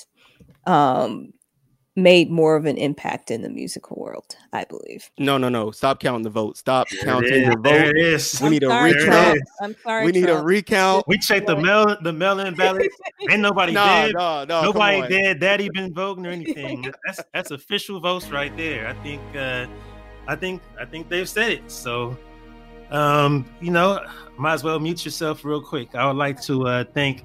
um 0.67 1.33
made 1.97 2.29
more 2.31 2.57
of 2.57 2.67
an 2.67 2.77
impact 2.77 3.31
in 3.31 3.43
the 3.43 3.49
musical 3.49 3.97
world, 4.01 4.37
I 4.53 4.65
believe. 4.65 5.09
No, 5.19 5.39
no, 5.39 5.49
no. 5.49 5.71
Stop 5.71 6.01
counting 6.01 6.23
the 6.23 6.31
vote. 6.31 6.57
Stop 6.57 6.89
There 6.91 7.05
counting 7.05 7.33
it 7.33 7.37
is. 7.37 7.47
your 7.47 7.63
There 7.63 7.91
it 7.91 7.97
is. 7.97 8.41
We 8.43 8.49
need 8.51 8.65
a 8.65 8.69
recount. 8.69 9.41
I'm 9.61 9.77
sorry. 9.85 10.07
We 10.07 10.13
need 10.13 10.29
a 10.29 10.43
recount. 10.43 11.05
We 11.07 11.19
checked 11.19 11.47
the 11.47 11.57
mail 11.57 11.97
the 12.03 12.13
mail-in 12.13 12.55
ballots. 12.57 12.89
Ain't 13.31 13.41
nobody 13.41 13.73
No, 13.75 13.85
dead. 13.85 14.15
no, 14.15 14.45
no. 14.45 14.63
Nobody 14.65 15.01
come 15.01 15.09
dead. 15.11 15.41
Daddy 15.41 15.69
been 15.69 15.95
voting 15.95 16.27
or 16.27 16.31
anything. 16.31 16.93
That's 17.07 17.23
that's 17.33 17.51
official 17.53 18.01
votes 18.01 18.31
right 18.31 18.55
there. 18.57 18.89
I 18.89 18.95
think 19.05 19.23
uh 19.37 19.67
I 20.27 20.37
think 20.37 20.63
I 20.81 20.85
think 20.85 21.09
they've 21.09 21.29
said 21.29 21.53
it. 21.53 21.71
So 21.71 22.17
um, 22.91 23.47
you 23.61 23.71
know, 23.71 24.05
might 24.37 24.53
as 24.55 24.63
well 24.63 24.79
mute 24.79 25.05
yourself 25.05 25.45
real 25.45 25.61
quick. 25.61 25.95
I 25.95 26.07
would 26.07 26.17
like 26.17 26.41
to 26.43 26.67
uh 26.67 26.85
thank 26.93 27.25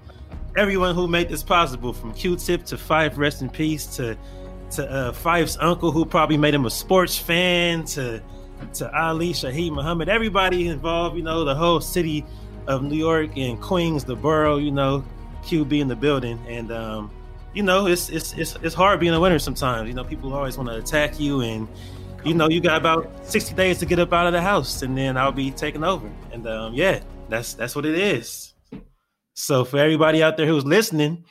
everyone 0.55 0.95
who 0.95 1.07
made 1.07 1.29
this 1.29 1.43
possible 1.43 1.93
from 1.93 2.13
Q-Tip 2.13 2.65
to 2.65 2.75
Phife, 2.75 3.17
rest 3.17 3.41
in 3.41 3.49
peace, 3.49 3.85
to 3.97 4.17
to 4.71 4.89
uh 4.89 5.11
Phife's 5.11 5.57
uncle 5.59 5.91
who 5.91 6.05
probably 6.05 6.37
made 6.37 6.53
him 6.53 6.65
a 6.65 6.69
sports 6.69 7.17
fan, 7.17 7.85
to 7.85 8.21
to 8.75 8.97
Ali, 8.97 9.33
Shaheed 9.33 9.71
Muhammad, 9.71 10.09
everybody 10.09 10.67
involved, 10.67 11.15
you 11.15 11.23
know, 11.23 11.43
the 11.45 11.55
whole 11.55 11.79
city 11.79 12.25
of 12.67 12.83
New 12.83 12.97
York 12.97 13.37
and 13.37 13.59
Queens, 13.59 14.03
the 14.03 14.15
borough, 14.15 14.57
you 14.57 14.71
know, 14.71 15.03
QB 15.43 15.79
in 15.79 15.87
the 15.87 15.95
building. 15.95 16.39
And 16.47 16.71
um, 16.71 17.11
you 17.53 17.63
know, 17.63 17.87
it's 17.87 18.09
it's 18.09 18.33
it's 18.33 18.55
it's 18.61 18.75
hard 18.75 18.99
being 18.99 19.13
a 19.13 19.19
winner 19.19 19.39
sometimes. 19.39 19.87
You 19.87 19.93
know, 19.93 20.03
people 20.03 20.33
always 20.33 20.57
want 20.57 20.69
to 20.69 20.77
attack 20.77 21.19
you 21.19 21.41
and 21.41 21.67
you 22.25 22.33
know, 22.33 22.49
you 22.49 22.59
got 22.59 22.77
about 22.77 23.09
60 23.25 23.55
days 23.55 23.77
to 23.79 23.85
get 23.85 23.97
up 23.97 24.11
out 24.11 24.27
of 24.27 24.33
the 24.33 24.41
house 24.41 24.81
and 24.81 24.97
then 24.97 25.15
I'll 25.15 25.31
be 25.31 25.51
taking 25.51 25.83
over. 25.83 26.09
And 26.31 26.45
um, 26.47 26.73
yeah, 26.73 26.99
that's 27.29 27.53
that's 27.53 27.75
what 27.75 27.85
it 27.85 27.95
is. 27.95 28.48
So 29.39 29.63
for 29.63 29.77
everybody 29.77 30.21
out 30.21 30.35
there 30.35 30.45
who's 30.45 30.65
listening, 30.65 31.23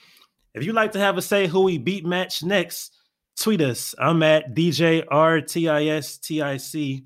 if 0.55 0.65
you'd 0.65 0.75
like 0.75 0.93
to 0.93 0.99
have 0.99 1.19
a 1.19 1.23
say 1.23 1.47
who 1.47 1.61
we 1.61 1.77
beat 1.77 2.07
match 2.07 2.43
next, 2.43 2.97
tweet 3.37 3.61
us. 3.61 3.95
I'm 3.99 4.23
at 4.23 4.55
DJRTISTIC 4.55 7.05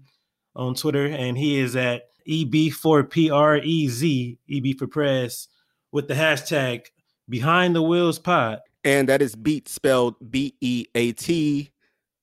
on 0.54 0.75
Twitter, 0.75 1.06
and 1.06 1.37
he 1.37 1.59
is 1.59 1.75
at 1.75 2.02
EB4PREZ, 2.28 4.38
EB 4.49 4.78
for 4.78 4.87
press, 4.87 5.49
with 5.90 6.06
the 6.06 6.14
hashtag 6.14 6.87
behind 7.28 7.75
the 7.75 7.82
wheels 7.82 8.21
pod. 8.21 8.61
And 8.85 9.09
that 9.09 9.23
is 9.23 9.35
beat 9.35 9.68
spelled 9.68 10.14
B 10.30 10.54
E 10.61 10.87
A 10.94 11.11
T. 11.12 11.73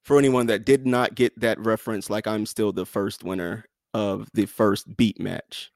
For 0.03 0.17
anyone 0.17 0.45
that 0.47 0.65
did 0.65 0.87
not 0.87 1.15
get 1.15 1.37
that 1.41 1.59
reference, 1.59 2.09
like 2.09 2.27
I'm 2.27 2.45
still 2.45 2.71
the 2.71 2.85
first 2.85 3.25
winner 3.25 3.65
of 3.93 4.29
the 4.33 4.45
first 4.45 4.95
beat 4.95 5.19
match. 5.19 5.69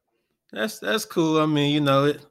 That's 0.54 0.78
that's 0.78 1.04
cool. 1.04 1.40
I 1.42 1.48
mean, 1.48 1.74
you 1.74 1.82
know, 1.82 2.06
it, 2.06 2.24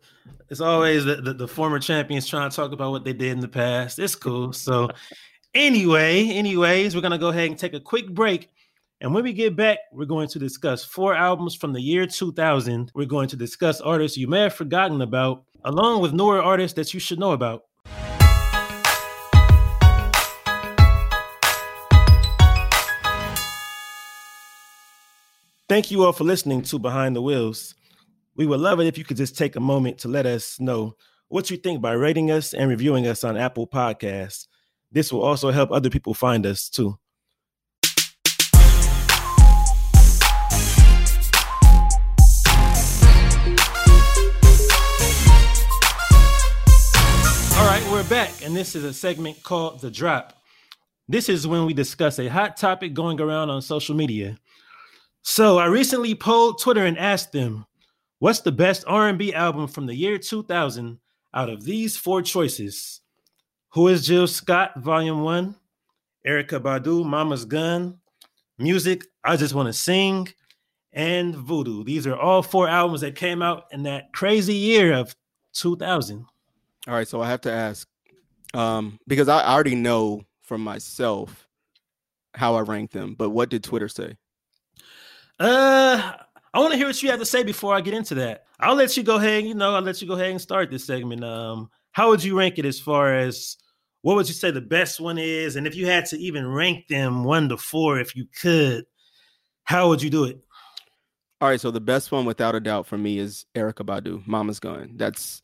it's 0.48 0.60
always 0.60 1.04
the, 1.04 1.16
the, 1.16 1.34
the 1.34 1.48
former 1.48 1.80
champions 1.80 2.28
trying 2.28 2.48
to 2.48 2.54
talk 2.54 2.70
about 2.70 2.92
what 2.92 3.04
they 3.04 3.12
did 3.12 3.32
in 3.32 3.40
the 3.40 3.48
past. 3.48 3.98
It's 3.98 4.14
cool. 4.14 4.52
So 4.52 4.90
anyway, 5.54 6.28
anyways, 6.28 6.94
we're 6.94 7.02
gonna 7.02 7.18
go 7.18 7.30
ahead 7.30 7.50
and 7.50 7.58
take 7.58 7.74
a 7.74 7.80
quick 7.80 8.08
break. 8.08 8.48
And 9.00 9.12
when 9.12 9.24
we 9.24 9.32
get 9.32 9.56
back, 9.56 9.78
we're 9.90 10.04
going 10.04 10.28
to 10.28 10.38
discuss 10.38 10.84
four 10.84 11.16
albums 11.16 11.56
from 11.56 11.72
the 11.72 11.80
year 11.80 12.06
2000. 12.06 12.92
We're 12.94 13.06
going 13.06 13.28
to 13.30 13.36
discuss 13.36 13.80
artists 13.80 14.16
you 14.16 14.28
may 14.28 14.42
have 14.42 14.54
forgotten 14.54 15.02
about, 15.02 15.42
along 15.64 16.02
with 16.02 16.12
newer 16.12 16.40
artists 16.40 16.76
that 16.76 16.94
you 16.94 17.00
should 17.00 17.18
know 17.18 17.32
about. 17.32 17.64
Thank 25.68 25.90
you 25.90 26.04
all 26.04 26.12
for 26.12 26.22
listening 26.22 26.62
to 26.62 26.78
Behind 26.78 27.16
the 27.16 27.22
Wheels. 27.22 27.74
We 28.34 28.46
would 28.46 28.60
love 28.60 28.80
it 28.80 28.86
if 28.86 28.96
you 28.96 29.04
could 29.04 29.18
just 29.18 29.36
take 29.36 29.56
a 29.56 29.60
moment 29.60 29.98
to 29.98 30.08
let 30.08 30.24
us 30.24 30.58
know 30.58 30.96
what 31.28 31.50
you 31.50 31.58
think 31.58 31.82
by 31.82 31.92
rating 31.92 32.30
us 32.30 32.54
and 32.54 32.70
reviewing 32.70 33.06
us 33.06 33.24
on 33.24 33.36
Apple 33.36 33.66
Podcasts. 33.66 34.46
This 34.90 35.12
will 35.12 35.20
also 35.20 35.50
help 35.50 35.70
other 35.70 35.90
people 35.90 36.14
find 36.14 36.46
us 36.46 36.70
too. 36.70 36.96
All 47.58 47.66
right, 47.66 47.86
we're 47.92 48.02
back, 48.08 48.30
and 48.42 48.56
this 48.56 48.74
is 48.74 48.84
a 48.84 48.94
segment 48.94 49.42
called 49.42 49.82
The 49.82 49.90
Drop. 49.90 50.38
This 51.06 51.28
is 51.28 51.46
when 51.46 51.66
we 51.66 51.74
discuss 51.74 52.18
a 52.18 52.28
hot 52.28 52.56
topic 52.56 52.94
going 52.94 53.20
around 53.20 53.50
on 53.50 53.60
social 53.60 53.94
media. 53.94 54.38
So 55.20 55.58
I 55.58 55.66
recently 55.66 56.14
polled 56.14 56.62
Twitter 56.62 56.86
and 56.86 56.96
asked 56.96 57.32
them, 57.32 57.66
what's 58.22 58.38
the 58.38 58.52
best 58.52 58.84
R&B 58.86 59.34
album 59.34 59.66
from 59.66 59.86
the 59.86 59.96
year 59.96 60.16
2000 60.16 60.96
out 61.34 61.50
of 61.50 61.64
these 61.64 61.96
four 61.96 62.22
choices? 62.22 63.00
Who 63.70 63.88
is 63.88 64.06
Jill 64.06 64.28
Scott, 64.28 64.78
Volume 64.78 65.22
1, 65.22 65.56
Erykah 66.24 66.60
Badu, 66.60 67.04
Mama's 67.04 67.44
Gun, 67.44 67.98
Musiq, 68.60 69.02
I 69.24 69.34
Just 69.34 69.54
Want 69.54 69.66
to 69.66 69.72
Sing, 69.72 70.28
and 70.92 71.34
Voodoo. 71.34 71.82
These 71.82 72.06
are 72.06 72.14
all 72.14 72.44
four 72.44 72.68
albums 72.68 73.00
that 73.00 73.16
came 73.16 73.42
out 73.42 73.64
in 73.72 73.82
that 73.84 74.12
crazy 74.12 74.54
year 74.54 74.92
of 74.92 75.16
2000. 75.54 76.24
All 76.86 76.94
right, 76.94 77.08
so 77.08 77.20
I 77.20 77.28
have 77.28 77.40
to 77.40 77.50
ask, 77.50 77.88
um, 78.54 79.00
because 79.08 79.28
I 79.28 79.44
already 79.52 79.74
know 79.74 80.22
for 80.42 80.58
myself 80.58 81.48
how 82.34 82.54
I 82.54 82.60
rank 82.60 82.92
them, 82.92 83.16
but 83.18 83.30
what 83.30 83.48
did 83.48 83.64
Twitter 83.64 83.88
say? 83.88 84.14
Uh, 85.40 86.12
I 86.54 86.60
want 86.60 86.72
to 86.72 86.76
hear 86.76 86.86
what 86.86 87.02
you 87.02 87.10
have 87.10 87.20
to 87.20 87.26
say 87.26 87.42
before 87.42 87.74
I 87.74 87.80
get 87.80 87.94
into 87.94 88.14
that. 88.16 88.44
I'll 88.60 88.74
let 88.74 88.96
you 88.96 89.02
go 89.02 89.16
ahead. 89.16 89.44
You 89.44 89.54
know, 89.54 89.74
I'll 89.74 89.82
let 89.82 90.02
you 90.02 90.08
go 90.08 90.14
ahead 90.14 90.30
and 90.30 90.40
start 90.40 90.70
this 90.70 90.84
segment. 90.84 91.24
Um, 91.24 91.70
how 91.92 92.10
would 92.10 92.22
you 92.22 92.38
rank 92.38 92.58
it 92.58 92.66
as 92.66 92.78
far 92.78 93.14
as 93.14 93.56
what 94.02 94.16
would 94.16 94.28
you 94.28 94.34
say 94.34 94.50
the 94.50 94.60
best 94.60 95.00
one 95.00 95.16
is, 95.16 95.56
and 95.56 95.66
if 95.66 95.74
you 95.76 95.86
had 95.86 96.06
to 96.06 96.18
even 96.18 96.46
rank 96.46 96.88
them 96.88 97.24
one 97.24 97.48
to 97.48 97.56
four, 97.56 98.00
if 98.00 98.16
you 98.16 98.26
could, 98.40 98.84
how 99.64 99.88
would 99.88 100.02
you 100.02 100.10
do 100.10 100.24
it? 100.24 100.40
All 101.40 101.48
right, 101.48 101.60
so 101.60 101.70
the 101.70 101.80
best 101.80 102.12
one 102.12 102.24
without 102.24 102.54
a 102.54 102.60
doubt 102.60 102.86
for 102.86 102.98
me 102.98 103.18
is 103.18 103.46
Erykah 103.54 103.86
Badu, 103.86 104.26
Mama's 104.26 104.60
Gun. 104.60 104.92
That's 104.96 105.42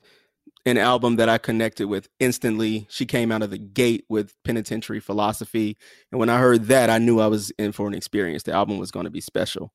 an 0.66 0.76
album 0.76 1.16
that 1.16 1.28
I 1.28 1.38
connected 1.38 1.86
with 1.88 2.08
instantly. 2.20 2.86
She 2.90 3.06
came 3.06 3.32
out 3.32 3.42
of 3.42 3.50
the 3.50 3.58
gate 3.58 4.04
with 4.08 4.34
penitentiary 4.44 5.00
philosophy. 5.00 5.76
And 6.12 6.18
when 6.18 6.28
I 6.28 6.38
heard 6.38 6.66
that, 6.66 6.90
I 6.90 6.98
knew 6.98 7.20
I 7.20 7.26
was 7.26 7.50
in 7.58 7.72
for 7.72 7.86
an 7.86 7.94
experience. 7.94 8.42
The 8.42 8.52
album 8.52 8.78
was 8.78 8.90
going 8.90 9.04
to 9.04 9.10
be 9.10 9.20
special. 9.20 9.72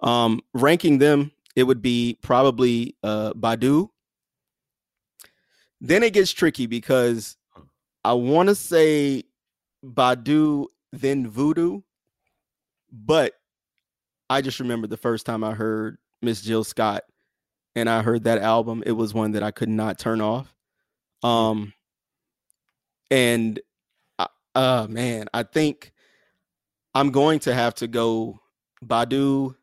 Um, 0.00 0.40
ranking 0.54 0.98
them, 0.98 1.32
it 1.56 1.64
would 1.64 1.82
be 1.82 2.18
probably 2.22 2.96
uh, 3.02 3.32
Badu. 3.32 3.90
Then 5.80 6.02
it 6.02 6.12
gets 6.12 6.32
tricky 6.32 6.66
because 6.66 7.36
I 8.04 8.12
want 8.12 8.48
to 8.48 8.54
say 8.54 9.24
Badu, 9.84 10.66
then 10.92 11.28
Voodoo, 11.28 11.82
but 12.92 13.34
I 14.30 14.40
just 14.40 14.60
remember 14.60 14.86
the 14.86 14.96
first 14.96 15.26
time 15.26 15.42
I 15.44 15.52
heard 15.52 15.98
Miss 16.22 16.42
Jill 16.42 16.64
Scott 16.64 17.04
and 17.76 17.88
I 17.88 18.02
heard 18.02 18.24
that 18.24 18.38
album, 18.38 18.82
it 18.86 18.92
was 18.92 19.14
one 19.14 19.32
that 19.32 19.42
I 19.42 19.50
could 19.50 19.68
not 19.68 19.98
turn 19.98 20.20
off. 20.20 20.52
Um, 21.22 21.72
and 23.10 23.60
uh, 24.54 24.86
man, 24.88 25.28
I 25.32 25.44
think 25.44 25.92
I'm 26.94 27.10
going 27.10 27.38
to 27.40 27.54
have 27.54 27.76
to 27.76 27.86
go 27.86 28.40
Badu, 28.84 29.54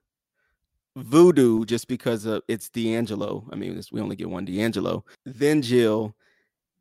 Voodoo, 0.95 1.65
just 1.65 1.87
because 1.87 2.25
of 2.25 2.41
it's 2.47 2.69
D'Angelo. 2.69 3.45
I 3.51 3.55
mean, 3.55 3.81
we 3.91 4.01
only 4.01 4.15
get 4.15 4.29
one 4.29 4.45
D'Angelo, 4.45 5.03
then 5.25 5.61
Jill, 5.61 6.15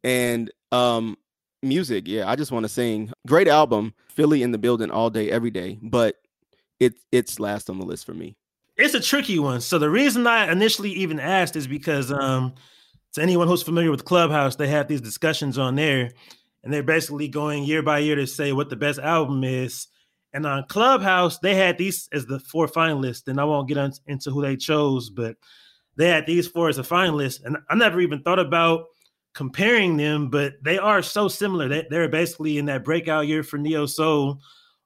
and 0.05 0.50
um, 0.72 1.16
Musiq. 1.64 2.03
Yeah, 2.07 2.29
I 2.29 2.37
just 2.37 2.53
want 2.53 2.64
to 2.64 2.68
sing. 2.68 3.12
Great 3.27 3.48
album, 3.48 3.94
Philly 4.09 4.42
in 4.42 4.53
the 4.53 4.59
building 4.59 4.90
all 4.90 5.11
day, 5.11 5.31
every 5.31 5.50
day, 5.50 5.79
but 5.83 6.16
it 6.81 6.94
it's 7.12 7.40
last 7.40 7.70
on 7.70 7.79
the 7.79 7.87
list 7.87 8.07
for 8.07 8.14
me. 8.14 8.37
It's 8.77 8.94
a 8.94 9.00
tricky 9.00 9.38
one. 9.38 9.61
So 9.61 9.79
the 9.79 9.90
reason 9.90 10.27
I 10.27 10.50
initially 10.50 10.90
even 10.90 11.20
asked 11.20 11.57
is 11.57 11.66
because 11.66 12.12
um 12.12 12.55
to 13.14 13.22
anyone 13.22 13.48
who's 13.48 13.62
familiar 13.62 13.90
with 13.90 14.05
Clubhouse, 14.05 14.57
they 14.57 14.68
have 14.68 14.88
these 14.88 15.00
discussions 15.00 15.57
on 15.57 15.77
there 15.77 16.11
and 16.64 16.72
they're 16.72 16.83
basically 16.83 17.29
going 17.29 17.64
year 17.64 17.83
by 17.83 18.00
year 18.00 18.16
to 18.16 18.27
say 18.27 18.53
what 18.53 18.70
the 18.70 18.77
best 18.77 18.98
album 18.98 19.44
is. 19.44 19.87
And 20.35 20.44
on 20.47 20.66
Clubhouse, 20.68 21.38
they 21.38 21.55
had 21.55 21.79
these 21.79 22.09
as 22.12 22.27
the 22.27 22.40
four 22.40 22.66
finalists, 22.66 23.29
and 23.29 23.40
I 23.40 23.44
won't 23.44 23.68
get 23.68 23.79
into 24.07 24.31
who 24.31 24.42
they 24.42 24.57
chose, 24.57 25.09
but 25.09 25.37
they 25.97 26.09
had 26.09 26.27
these 26.27 26.49
four 26.49 26.68
as 26.68 26.79
a 26.79 26.83
finalist. 26.83 27.44
And 27.44 27.57
I 27.70 27.77
never 27.77 28.01
even 28.01 28.20
thought 28.23 28.40
about 28.40 28.87
comparing 29.33 29.97
them, 29.97 30.31
but 30.31 30.55
they 30.62 30.77
are 30.77 31.03
so 31.03 31.29
similar. 31.29 31.68
They, 31.68 31.87
they're 31.88 32.09
basically 32.09 32.59
in 32.59 32.66
that 32.66 32.85
breakout 32.85 33.29
year 33.29 33.44
for 33.44 33.59
Neo 33.59 33.87
Soul. 33.87 34.40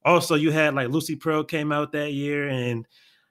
Also, 0.05 0.35
you 0.35 0.51
had 0.51 0.75
like 0.75 0.91
Lucy 0.91 1.17
Pearl 1.17 1.43
came 1.43 1.73
out 1.73 1.93
that 1.93 2.13
year, 2.13 2.49
and 2.49 2.87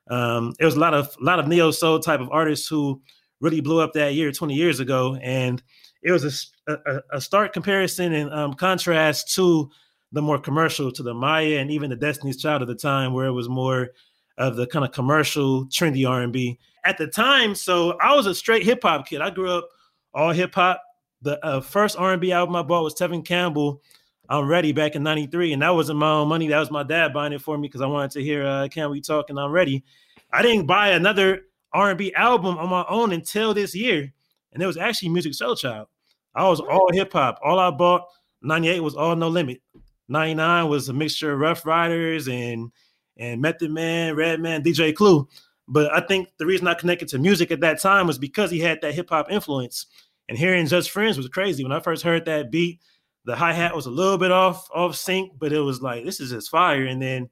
um, 0.10 0.54
it 0.60 0.66
was 0.66 0.76
a 0.76 0.80
lot 0.80 0.96
of 0.96 1.16
a 1.22 1.24
lot 1.24 1.40
of 1.40 1.48
neo 1.48 1.70
soul 1.70 2.00
type 2.00 2.20
of 2.20 2.30
artists 2.32 2.68
who 2.68 3.02
really 3.42 3.62
blew 3.62 3.80
up 3.80 3.94
that 3.94 4.16
year, 4.16 4.32
20 4.32 4.56
years 4.56 4.80
ago, 4.80 5.18
and 5.22 5.62
it 6.02 6.12
was 6.12 6.52
a, 6.68 6.74
a, 6.74 7.02
a 7.14 7.22
stark 7.22 7.54
comparison 7.54 8.14
and 8.14 8.34
um, 8.34 8.54
contrast 8.54 9.34
to 9.36 9.70
the 10.12 10.22
more 10.22 10.40
commercial, 10.40 10.92
to 10.92 11.04
the 11.04 11.14
Mya 11.14 11.60
and 11.60 11.70
even 11.72 11.90
the 11.90 11.96
Destiny's 11.96 12.38
Child 12.38 12.62
at 12.62 12.68
the 12.68 12.76
time, 12.76 13.14
where 13.14 13.26
it 13.26 13.34
was 13.34 13.50
more 13.50 13.90
of 14.38 14.56
the 14.56 14.68
kind 14.68 14.86
of 14.86 14.92
commercial, 14.92 15.66
trendy 15.66 16.08
R 16.08 16.22
and 16.22 16.32
B 16.32 16.60
at 16.86 16.98
the 16.98 17.08
time. 17.08 17.56
So 17.56 17.98
I 18.00 18.16
was 18.16 18.28
a 18.28 18.36
straight 18.36 18.64
hip 18.64 18.84
hop 18.84 19.08
kid. 19.08 19.22
I 19.22 19.30
grew 19.30 19.52
up 19.52 19.68
all 20.14 20.32
hip 20.32 20.56
hop. 20.56 20.82
The 21.22 21.44
uh, 21.46 21.62
first 21.62 21.98
R 21.98 22.14
and 22.14 22.22
B 22.22 22.32
album 22.32 22.56
I 22.56 22.62
bought 22.62 22.84
was 22.84 22.96
Tevin 22.96 23.26
Campbell. 23.26 23.82
I'm 24.30 24.48
ready 24.48 24.72
back 24.72 24.96
in 24.96 25.04
93. 25.04 25.54
And 25.54 25.62
that 25.62 25.74
wasn't 25.74 26.00
my 26.00 26.12
own 26.12 26.28
money. 26.28 26.48
That 26.48 26.60
was 26.60 26.72
my 26.72 26.84
dad 26.84 27.14
buying 27.14 27.34
it 27.34 27.42
for 27.42 27.58
me 27.58 27.68
because 27.68 27.82
I 27.82 27.88
wanted 27.88 28.12
to 28.12 28.24
hear 28.24 28.46
uh, 28.46 28.68
Can 28.70 28.90
We 28.92 29.02
Talk 29.02 29.30
and 29.30 29.40
I'm 29.40 29.52
ready. 29.52 29.84
I 30.32 30.42
didn't 30.42 30.66
buy 30.66 30.90
another 30.90 31.44
R&B 31.74 32.14
album 32.14 32.58
on 32.58 32.70
my 32.70 32.86
own 32.90 33.14
until 33.14 33.54
this 33.54 33.74
year. 33.74 34.12
And 34.54 34.62
it 34.62 34.68
was 34.68 34.78
actually 34.78 35.10
Musiq 35.10 35.40
Soulchild. 35.40 35.88
I 36.36 36.48
was 36.48 36.60
all 36.60 36.92
hip 36.92 37.14
hop. 37.14 37.40
All 37.44 37.60
I 37.60 37.72
bought, 37.72 38.06
98 38.42 38.80
was 38.82 38.96
all 38.96 39.16
no 39.16 39.28
limit. 39.28 39.62
99 40.10 40.70
was 40.70 40.90
a 40.90 40.94
mixture 40.94 41.34
of 41.34 41.40
Ruff 41.40 41.66
Ryders 41.66 42.28
and 42.28 42.72
and 43.18 43.42
Method 43.42 43.72
Man, 43.72 44.16
Redman, 44.16 44.64
DJ 44.64 44.96
Clue. 44.96 45.28
But 45.68 45.92
I 45.94 46.02
think 46.02 46.30
the 46.38 46.46
reason 46.46 46.68
I 46.68 46.76
connected 46.76 47.10
to 47.10 47.18
Musiq 47.18 47.52
at 47.52 47.62
that 47.62 47.82
time 47.82 48.08
was 48.08 48.18
because 48.18 48.52
he 48.52 48.60
had 48.60 48.80
that 48.82 48.94
hip 48.94 49.10
hop 49.10 49.32
influence. 49.32 49.88
And 50.30 50.38
hearing 50.38 50.68
Just 50.68 50.92
Friends 50.92 51.18
was 51.18 51.28
crazy. 51.30 51.64
When 51.64 51.72
I 51.72 51.80
first 51.80 52.04
heard 52.04 52.26
that 52.26 52.52
beat, 52.52 52.82
the 53.26 53.36
hi-hat 53.36 53.76
was 53.76 53.86
a 53.86 53.92
little 53.92 54.18
bit 54.18 54.32
off 54.32 54.70
off 54.74 54.96
sync, 54.96 55.34
but 55.38 55.52
it 55.52 55.60
was 55.60 55.82
like 55.82 56.06
this 56.06 56.20
is 56.20 56.32
just 56.32 56.50
fire. 56.50 56.86
And 56.86 57.02
then 57.02 57.30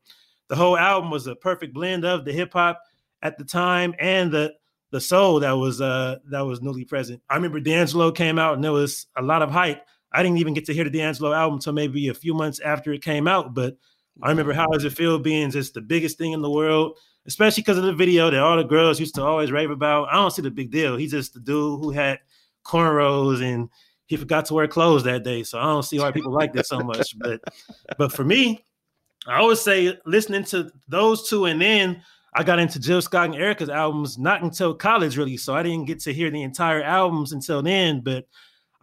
the 0.50 0.56
whole 0.56 0.78
album 0.78 1.10
was 1.10 1.28
a 1.28 1.36
perfect 1.36 1.74
blend 1.74 2.06
of 2.06 2.26
the 2.26 2.34
hip 2.34 2.54
hop 2.54 2.82
at 3.22 3.38
the 3.38 3.46
time 3.46 3.96
and 4.00 4.32
the 4.32 4.54
the 4.92 5.02
soul 5.02 5.40
that 5.40 5.52
was 5.52 5.82
uh 5.82 6.18
that 6.30 6.42
was 6.42 6.62
newly 6.62 6.86
present. 6.86 7.22
I 7.30 7.36
remember 7.36 7.60
D'Angelo 7.60 8.12
came 8.12 8.38
out 8.38 8.56
and 8.56 8.64
there 8.64 8.72
was 8.72 9.08
a 9.18 9.22
lot 9.22 9.42
of 9.42 9.52
hype. 9.52 9.86
I 10.16 10.24
didn't 10.24 10.38
even 10.38 10.54
get 10.54 10.66
to 10.66 10.74
hear 10.74 10.84
the 10.84 10.90
D'Angelo 10.90 11.34
album 11.34 11.56
until 11.56 11.74
maybe 11.74 12.08
a 12.08 12.14
few 12.14 12.34
months 12.34 12.60
after 12.60 12.94
it 12.94 13.04
came 13.04 13.28
out, 13.28 13.54
but 13.54 13.76
I 14.22 14.30
remember 14.30 14.54
how 14.54 14.68
does 14.68 14.86
it 14.86 14.94
feel 14.94 15.20
being 15.20 15.52
just 15.52 15.74
the 15.74 15.82
biggest 15.82 16.18
thing 16.18 16.32
in 16.32 16.42
the 16.42 16.50
world, 16.50 16.98
especially 17.28 17.64
because 17.64 17.78
of 17.78 17.84
the 17.84 17.94
video 17.94 18.30
that 18.32 18.40
all 18.40 18.56
the 18.56 18.64
girls 18.64 19.00
used 19.00 19.16
to 19.16 19.24
always 19.24 19.52
rave 19.52 19.72
about. 19.72 20.08
I 20.10 20.16
don't 20.16 20.32
see 20.32 20.42
the 20.42 20.52
big 20.52 20.72
deal. 20.72 20.96
He's 20.96 21.12
just 21.12 21.34
the 21.34 21.42
dude 21.42 21.82
who 21.82 21.92
had 21.92 22.20
cornrows 22.66 23.44
and 23.44 23.70
he 24.08 24.16
forgot 24.16 24.46
to 24.46 24.54
wear 24.54 24.68
clothes 24.68 25.04
that 25.04 25.24
day. 25.24 25.44
So 25.44 25.60
I 25.60 25.64
don't 25.64 25.84
see 25.84 26.00
why 26.00 26.12
people 26.12 26.32
like 26.32 26.54
this 26.54 26.70
so 26.70 26.80
much. 26.80 27.16
But 27.20 27.42
but 27.98 28.12
for 28.14 28.24
me, 28.24 28.66
I 29.28 29.40
always 29.40 29.60
say 29.60 29.98
listening 30.06 30.44
to 30.46 30.72
those 30.88 31.28
two, 31.28 31.46
and 31.46 31.60
then 31.60 32.02
I 32.34 32.44
got 32.44 32.60
into 32.60 32.80
Jill 32.80 33.02
Scott 33.02 33.26
and 33.26 33.36
Erykah's 33.36 33.70
albums 33.70 34.18
not 34.18 34.44
until 34.44 34.74
college, 34.74 35.18
really. 35.18 35.38
So 35.38 35.56
I 35.56 35.64
didn't 35.64 35.86
get 35.86 36.00
to 36.02 36.14
hear 36.14 36.30
the 36.30 36.44
entire 36.44 36.84
albums 36.84 37.32
until 37.32 37.62
then. 37.62 38.02
But 38.02 38.28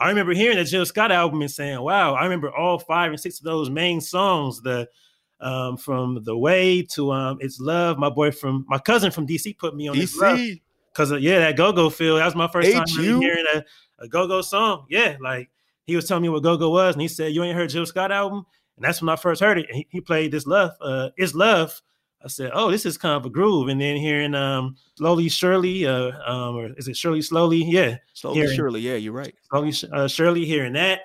I 0.03 0.09
remember 0.09 0.35
hearing 0.35 0.59
the 0.59 0.65
Jill 0.65 0.85
Scott 0.85 1.13
album 1.13 1.41
and 1.43 1.51
saying, 1.51 1.81
"Wow!" 1.81 2.15
I 2.15 2.25
remember 2.25 2.51
all 2.51 2.79
five 2.79 3.13
and 3.13 3.21
six 3.21 3.39
of 3.39 3.45
those 3.45 3.71
main 3.71 4.01
songs. 4.01 4.61
The 4.61 4.89
um, 5.41 5.77
from 5.77 6.23
the 6.25 6.37
way 6.37 6.83
to 6.83 7.13
um, 7.13 7.39
it's 7.41 7.61
love. 7.61 7.99
My 7.99 8.11
boy 8.11 8.33
from 8.33 8.65
my 8.69 8.79
cousin 8.79 9.11
from 9.11 9.27
DC 9.27 9.59
put 9.59 9.77
me 9.77 9.89
on 9.89 9.97
DC 9.97 10.61
because 10.93 11.13
yeah, 11.21 11.39
that 11.39 11.57
go 11.57 11.73
go 11.73 11.89
feel. 11.89 12.17
That 12.17 12.25
was 12.25 12.35
my 12.35 12.49
first 12.49 12.73
time 12.73 12.85
really 12.97 13.21
hearing 13.21 13.45
a, 13.55 13.65
a 14.01 14.09
go 14.09 14.27
go 14.27 14.43
song. 14.43 14.87
Yeah, 14.89 15.17
like 15.21 15.51
he 15.85 15.95
was 15.95 16.07
telling 16.07 16.23
me 16.23 16.29
what 16.29 16.43
go 16.43 16.57
go 16.57 16.71
was, 16.71 16.95
and 16.95 17.03
he 17.03 17.09
said, 17.09 17.33
"You 17.33 17.45
ain't 17.45 17.57
heard 17.57 17.71
Jill 17.71 17.87
Scott 17.87 18.11
album?" 18.11 18.45
And 18.77 18.85
that's 18.85 19.01
when 19.01 19.09
I 19.09 19.17
first 19.17 19.41
heard 19.41 19.59
it. 19.59 19.71
He, 19.71 19.87
he, 19.91 20.01
played 20.01 20.33
this 20.33 20.47
love, 20.47 20.73
uh, 20.81 21.11
it's 21.17 21.35
love. 21.35 21.81
I 22.25 22.29
said, 22.29 22.51
"Oh, 22.55 22.71
this 22.71 22.87
is 22.87 22.99
kind 22.99 23.17
of 23.17 23.27
a 23.27 23.31
groove." 23.31 23.69
And 23.69 23.81
then 23.81 23.97
hearing 23.97 24.35
um, 24.35 24.77
slowly, 24.97 25.29
surely, 25.29 25.87
uh, 25.87 26.13
um, 26.27 26.57
or 26.57 26.71
is 26.77 26.89
it 26.89 26.97
surely, 26.97 27.23
slowly? 27.23 27.65
Yeah, 27.65 27.97
slowly, 28.15 28.41
hearing, 28.41 28.57
surely. 28.57 28.81
Yeah, 28.81 28.97
you're 28.97 29.13
right. 29.13 29.35
Slowly, 29.51 29.73
uh, 29.93 30.09
surely, 30.09 30.45
hearing 30.45 30.75
that, 30.75 31.03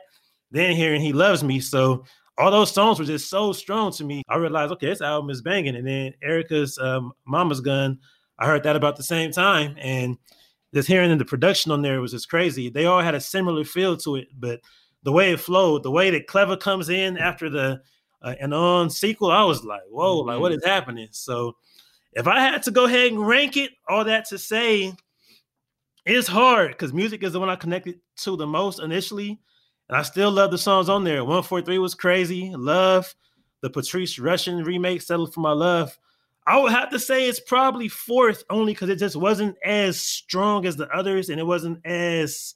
then 0.51 0.75
hearing 0.75 1.01
he 1.01 1.13
loves 1.13 1.43
me. 1.43 1.59
So 1.59 2.05
all 2.37 2.51
those 2.51 2.71
songs 2.71 2.99
were 2.99 3.05
just 3.05 3.29
so 3.29 3.51
strong 3.51 3.91
to 3.93 4.03
me. 4.03 4.23
I 4.29 4.37
realized, 4.37 4.71
okay, 4.73 4.87
this 4.87 5.01
album 5.01 5.29
is 5.29 5.41
banging. 5.41 5.75
And 5.75 5.87
then 5.87 6.13
Erykah's 6.23 6.77
um, 6.77 7.13
Mama's 7.25 7.61
Gun 7.61 7.99
I 8.39 8.45
heard 8.45 8.63
that 8.63 8.75
about 8.75 8.95
the 8.95 9.03
same 9.03 9.31
time, 9.31 9.75
and 9.79 10.17
just 10.73 10.87
hearing 10.87 11.15
the 11.17 11.25
production 11.25 11.71
on 11.71 11.81
there 11.81 12.01
was 12.01 12.11
just 12.11 12.29
crazy. 12.29 12.69
They 12.69 12.85
all 12.85 13.01
had 13.01 13.15
a 13.15 13.21
similar 13.21 13.63
feel 13.63 13.97
to 13.97 14.15
it, 14.17 14.27
but 14.37 14.59
the 15.03 15.11
way 15.11 15.31
it 15.31 15.39
flowed, 15.39 15.83
the 15.83 15.91
way 15.91 16.09
that 16.11 16.27
Clever 16.27 16.57
comes 16.57 16.89
in 16.89 17.17
after 17.17 17.49
the 17.49 17.81
uh, 18.21 18.35
and 18.39 18.53
on 18.53 18.89
sequel, 18.89 19.31
I 19.31 19.43
was 19.43 19.63
like, 19.63 19.81
whoa, 19.89 20.19
mm-hmm. 20.19 20.29
like 20.29 20.39
what 20.39 20.51
mm-hmm. 20.51 20.67
happening? 20.67 21.07
So 21.11 21.55
if 22.13 22.27
I 22.27 22.39
had 22.39 22.63
to 22.63 22.71
go 22.71 22.85
ahead 22.85 23.11
and 23.11 23.27
rank 23.27 23.57
it, 23.57 23.71
all 23.87 24.05
that 24.05 24.25
to 24.29 24.37
say, 24.37 24.93
it's 26.05 26.27
hard 26.27 26.71
because 26.71 26.91
Musiq 26.91 27.23
is 27.23 27.33
the 27.33 27.39
one 27.39 27.49
I 27.49 27.55
connected 27.55 27.99
to 28.17 28.35
the 28.35 28.47
most 28.47 28.79
initially. 28.79 29.39
And 29.89 29.97
I 29.97 30.01
still 30.01 30.31
love 30.31 30.51
the 30.51 30.57
songs 30.57 30.89
on 30.89 31.03
there. 31.03 31.23
143 31.23 31.79
was 31.79 31.95
crazy. 31.95 32.53
Love. 32.55 33.13
The 33.61 33.69
Patrice 33.69 34.17
Rushen 34.17 34.65
remake, 34.65 35.01
Settle 35.01 35.27
for 35.27 35.39
My 35.39 35.51
Love. 35.51 35.97
I 36.45 36.59
would 36.59 36.71
have 36.71 36.89
to 36.91 36.99
say 36.99 37.27
it's 37.27 37.39
probably 37.39 37.89
fourth 37.89 38.43
only 38.49 38.73
because 38.73 38.89
it 38.89 38.99
just 38.99 39.15
wasn't 39.15 39.57
as 39.65 39.99
strong 39.99 40.65
as 40.65 40.77
the 40.77 40.87
others 40.89 41.29
and 41.29 41.39
it 41.39 41.43
wasn't 41.43 41.85
as 41.85 42.55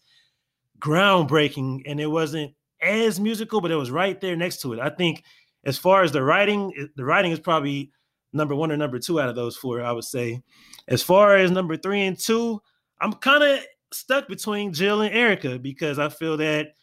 groundbreaking 0.79 1.81
and 1.85 1.99
it 1.99 2.07
wasn't 2.07 2.53
as 2.81 3.19
musical, 3.19 3.59
but 3.59 3.71
it 3.71 3.75
was 3.75 3.91
right 3.91 4.19
there 4.21 4.35
next 4.35 4.61
to 4.61 4.73
it. 4.73 4.79
I 4.79 4.89
think 4.89 5.23
as 5.65 5.77
far 5.77 6.03
as 6.03 6.11
the 6.11 6.23
writing, 6.23 6.89
the 6.95 7.05
writing 7.05 7.31
is 7.31 7.39
probably 7.39 7.91
number 8.33 8.55
one 8.55 8.71
or 8.71 8.77
number 8.77 8.99
two 8.99 9.19
out 9.19 9.29
of 9.29 9.35
those 9.35 9.57
four, 9.57 9.81
I 9.81 9.91
would 9.91 10.03
say. 10.03 10.41
As 10.87 11.03
far 11.03 11.35
as 11.35 11.51
number 11.51 11.77
three 11.77 12.01
and 12.01 12.17
two, 12.17 12.61
I'm 12.99 13.13
kind 13.13 13.43
of 13.43 13.59
stuck 13.93 14.27
between 14.27 14.73
Jill 14.73 15.01
and 15.01 15.13
Erykah 15.13 15.61
because 15.61 15.99
I 15.99 16.09
feel 16.09 16.37
that 16.37 16.75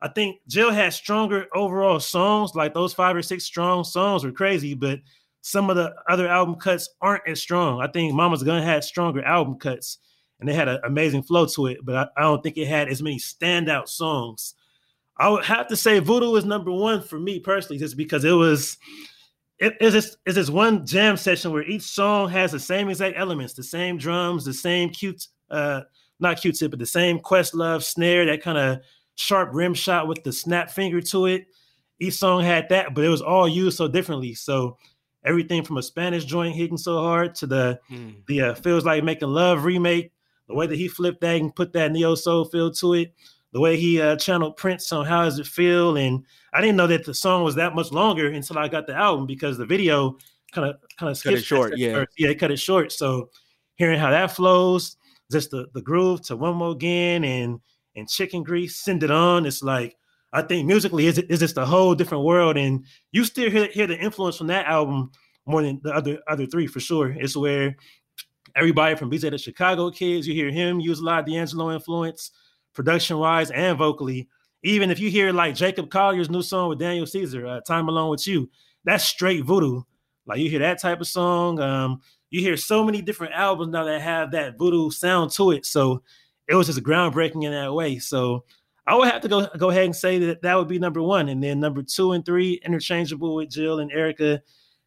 I 0.00 0.08
think 0.08 0.40
Jill 0.48 0.72
had 0.72 0.92
stronger 0.92 1.46
overall 1.54 2.00
songs, 2.00 2.54
like 2.54 2.74
those 2.74 2.92
five 2.92 3.14
or 3.14 3.22
six 3.22 3.44
strong 3.44 3.84
songs 3.84 4.24
were 4.24 4.32
crazy, 4.32 4.74
but 4.74 4.98
some 5.42 5.70
of 5.70 5.76
the 5.76 5.94
other 6.08 6.26
album 6.26 6.56
cuts 6.56 6.88
aren't 7.00 7.26
as 7.28 7.40
strong. 7.40 7.80
I 7.80 7.86
think 7.86 8.12
Mama's 8.12 8.42
Gun 8.42 8.62
had 8.62 8.82
stronger 8.82 9.22
album 9.24 9.58
cuts 9.58 9.98
and 10.40 10.48
they 10.48 10.54
had 10.54 10.68
an 10.68 10.80
amazing 10.84 11.22
flow 11.22 11.46
to 11.46 11.66
it, 11.66 11.78
but 11.84 11.94
I, 11.94 12.06
I, 12.16 12.22
don't 12.22 12.42
think 12.42 12.56
it 12.56 12.66
had 12.66 12.88
as 12.88 13.00
many 13.00 13.18
standout 13.18 13.88
songs. 13.88 14.54
I 15.22 15.28
would 15.28 15.44
have 15.44 15.68
to 15.68 15.76
say 15.76 16.00
Voodoo 16.00 16.34
is 16.34 16.44
number 16.44 16.72
one 16.72 17.00
for 17.00 17.16
me 17.16 17.38
personally, 17.38 17.78
just 17.78 17.96
because 17.96 18.24
it 18.24 18.32
was 18.32 18.76
it 19.60 19.76
is 19.80 19.92
this 19.92 20.16
is 20.26 20.34
this 20.34 20.50
one 20.50 20.84
jam 20.84 21.16
session 21.16 21.52
where 21.52 21.62
each 21.62 21.82
song 21.82 22.28
has 22.30 22.50
the 22.50 22.58
same 22.58 22.88
exact 22.88 23.16
elements, 23.16 23.54
the 23.54 23.62
same 23.62 23.98
drums, 23.98 24.44
the 24.44 24.52
same 24.52 24.90
cute 24.90 25.28
uh 25.48 25.82
not 26.18 26.40
cute 26.40 26.56
tip, 26.56 26.72
but 26.72 26.80
the 26.80 26.86
same 26.86 27.20
Questlove 27.20 27.84
snare, 27.84 28.26
that 28.26 28.42
kind 28.42 28.58
of 28.58 28.80
sharp 29.14 29.50
rim 29.52 29.74
shot 29.74 30.08
with 30.08 30.24
the 30.24 30.32
snap 30.32 30.70
finger 30.70 31.00
to 31.00 31.26
it. 31.26 31.46
Each 32.00 32.14
song 32.14 32.42
had 32.42 32.68
that, 32.70 32.92
but 32.92 33.04
it 33.04 33.08
was 33.08 33.22
all 33.22 33.48
used 33.48 33.76
so 33.76 33.86
differently. 33.86 34.34
So 34.34 34.76
everything 35.24 35.62
from 35.62 35.78
a 35.78 35.84
Spanish 35.84 36.24
joint 36.24 36.56
hitting 36.56 36.76
so 36.76 36.98
hard 37.00 37.36
to 37.36 37.46
the 37.46 37.78
mm. 37.88 38.16
the 38.26 38.40
uh, 38.40 38.54
feels 38.56 38.84
like 38.84 39.04
making 39.04 39.28
love 39.28 39.64
remake. 39.64 40.10
The 40.48 40.54
way 40.56 40.66
that 40.66 40.74
he 40.74 40.88
flipped 40.88 41.20
that 41.20 41.40
and 41.40 41.54
put 41.54 41.72
that 41.74 41.92
neo 41.92 42.16
soul 42.16 42.44
feel 42.44 42.72
to 42.72 42.94
it. 42.94 43.14
The 43.52 43.60
way 43.60 43.76
he 43.76 44.00
uh, 44.00 44.16
channeled 44.16 44.56
Prince 44.56 44.92
on 44.92 45.04
how 45.04 45.24
does 45.24 45.38
it 45.38 45.46
feel, 45.46 45.96
and 45.96 46.24
I 46.54 46.60
didn't 46.60 46.76
know 46.76 46.86
that 46.86 47.04
the 47.04 47.14
song 47.14 47.44
was 47.44 47.54
that 47.56 47.74
much 47.74 47.92
longer 47.92 48.28
until 48.28 48.58
I 48.58 48.68
got 48.68 48.86
the 48.86 48.94
album 48.94 49.26
because 49.26 49.58
the 49.58 49.66
video 49.66 50.16
kind 50.52 50.70
of 50.70 50.76
kind 50.98 51.10
of 51.10 51.22
cut 51.22 51.34
it 51.34 51.44
short. 51.44 51.76
Yeah, 51.76 51.92
first. 51.92 52.12
yeah, 52.16 52.32
cut 52.34 52.50
it 52.50 52.58
short. 52.58 52.92
So 52.92 53.30
hearing 53.74 53.98
how 53.98 54.10
that 54.10 54.30
flows, 54.30 54.96
just 55.30 55.50
the 55.50 55.66
the 55.74 55.82
groove 55.82 56.22
to 56.22 56.36
one 56.36 56.56
more 56.56 56.72
again 56.72 57.24
and 57.24 57.60
and 57.94 58.08
chicken 58.08 58.42
grease, 58.42 58.80
send 58.80 59.02
it 59.02 59.10
on. 59.10 59.44
It's 59.44 59.62
like 59.62 59.96
I 60.32 60.42
think 60.42 60.66
musically 60.66 61.06
is 61.06 61.18
is 61.18 61.40
just 61.40 61.58
a 61.58 61.66
whole 61.66 61.94
different 61.94 62.24
world, 62.24 62.56
and 62.56 62.86
you 63.10 63.24
still 63.24 63.50
hear, 63.50 63.66
hear 63.66 63.86
the 63.86 63.98
influence 63.98 64.36
from 64.38 64.46
that 64.48 64.66
album 64.66 65.10
more 65.46 65.62
than 65.62 65.80
the 65.82 65.92
other 65.92 66.18
other 66.28 66.46
three 66.46 66.66
for 66.66 66.80
sure. 66.80 67.10
It's 67.10 67.36
where 67.36 67.76
everybody 68.56 68.94
from 68.94 69.10
BJ 69.10 69.30
the 69.30 69.38
Chicago 69.38 69.90
Kids, 69.90 70.26
you 70.26 70.34
hear 70.34 70.50
him 70.50 70.80
use 70.80 71.00
a 71.00 71.04
lot 71.04 71.20
of 71.20 71.26
D'Angelo 71.26 71.72
influence, 71.72 72.30
production 72.74 73.18
wise 73.18 73.50
and 73.50 73.76
vocally. 73.78 74.28
Even 74.62 74.90
if 74.90 75.00
you 75.00 75.10
hear 75.10 75.32
like 75.32 75.54
Jacob 75.54 75.90
Collier's 75.90 76.30
new 76.30 76.42
song 76.42 76.68
with 76.68 76.78
Daniel 76.78 77.06
Caesar, 77.06 77.46
uh, 77.46 77.60
"Time 77.60 77.88
Alone 77.88 78.10
with 78.10 78.26
You," 78.26 78.48
that's 78.84 79.04
straight 79.04 79.44
voodoo. 79.44 79.82
Like 80.26 80.38
you 80.38 80.48
hear 80.48 80.60
that 80.60 80.80
type 80.80 81.00
of 81.00 81.08
song. 81.08 81.58
Um, 81.60 82.00
you 82.30 82.40
hear 82.40 82.56
so 82.56 82.84
many 82.84 83.02
different 83.02 83.34
albums 83.34 83.72
now 83.72 83.84
that 83.84 84.00
have 84.00 84.30
that 84.32 84.56
voodoo 84.58 84.90
sound 84.90 85.30
to 85.32 85.50
it. 85.50 85.66
So 85.66 86.02
it 86.48 86.54
was 86.54 86.68
just 86.68 86.82
groundbreaking 86.82 87.44
in 87.44 87.52
that 87.52 87.74
way. 87.74 87.98
So 87.98 88.44
I 88.86 88.94
would 88.94 89.08
have 89.08 89.22
to 89.22 89.28
go 89.28 89.46
go 89.58 89.70
ahead 89.70 89.84
and 89.84 89.96
say 89.96 90.18
that 90.20 90.42
that 90.42 90.56
would 90.56 90.68
be 90.68 90.78
number 90.78 91.02
one, 91.02 91.28
and 91.28 91.42
then 91.42 91.60
number 91.60 91.82
two 91.82 92.12
and 92.12 92.24
three 92.24 92.60
interchangeable 92.64 93.34
with 93.34 93.50
Jill 93.50 93.80
and 93.80 93.90
Erykah. 93.92 94.40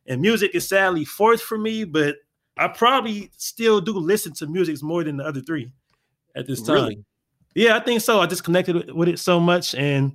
And 0.08 0.24
Musiq 0.24 0.52
is 0.54 0.68
sadly 0.68 1.06
fourth 1.06 1.42
for 1.42 1.58
me, 1.58 1.84
but 1.84 2.18
I 2.58 2.68
probably 2.68 3.32
still 3.38 3.82
do 3.82 3.98
listen 3.98 4.34
to 4.36 4.48
Musiq 4.48 4.82
more 4.84 5.04
than 5.04 5.18
the 5.18 5.26
other 5.26 5.42
three 5.42 5.72
at 6.36 6.48
this 6.48 6.62
time. 6.62 6.76
Really? 6.76 7.06
Yeah, 7.56 7.78
I 7.78 7.80
think 7.80 8.02
so. 8.02 8.20
I 8.20 8.28
just 8.28 8.44
connected 8.44 8.94
with 8.94 9.08
it 9.08 9.20
so 9.20 9.40
much, 9.40 9.74
and 9.76 10.14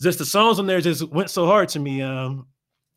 just 0.00 0.18
the 0.18 0.24
songs 0.24 0.58
on 0.58 0.66
there 0.66 0.80
just 0.80 1.08
went 1.10 1.30
so 1.30 1.46
hard 1.46 1.68
to 1.70 1.78
me. 1.78 2.02
Um, 2.02 2.46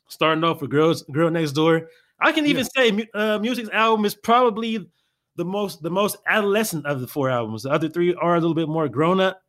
starting 0.07 0.43
off 0.43 0.61
with 0.61 0.71
"Girls 0.71 1.03
Girl 1.03 1.29
Next 1.29 1.51
Door," 1.51 1.89
I 2.19 2.31
can 2.31 2.45
even 2.47 2.65
yeah. 2.75 2.83
say 2.83 3.07
uh, 3.13 3.39
Musiq's 3.39 3.69
album 3.69 4.05
is 4.05 4.15
probably 4.15 4.89
the 5.35 5.45
most 5.45 5.83
the 5.83 5.91
most 5.91 6.17
adolescent 6.27 6.85
of 6.85 7.01
the 7.01 7.07
four 7.07 7.29
albums. 7.29 7.63
The 7.63 7.69
other 7.69 7.89
three 7.89 8.15
are 8.15 8.35
a 8.35 8.39
little 8.39 8.55
bit 8.55 8.69
more 8.69 8.89
grown 8.89 9.19
up 9.19 9.41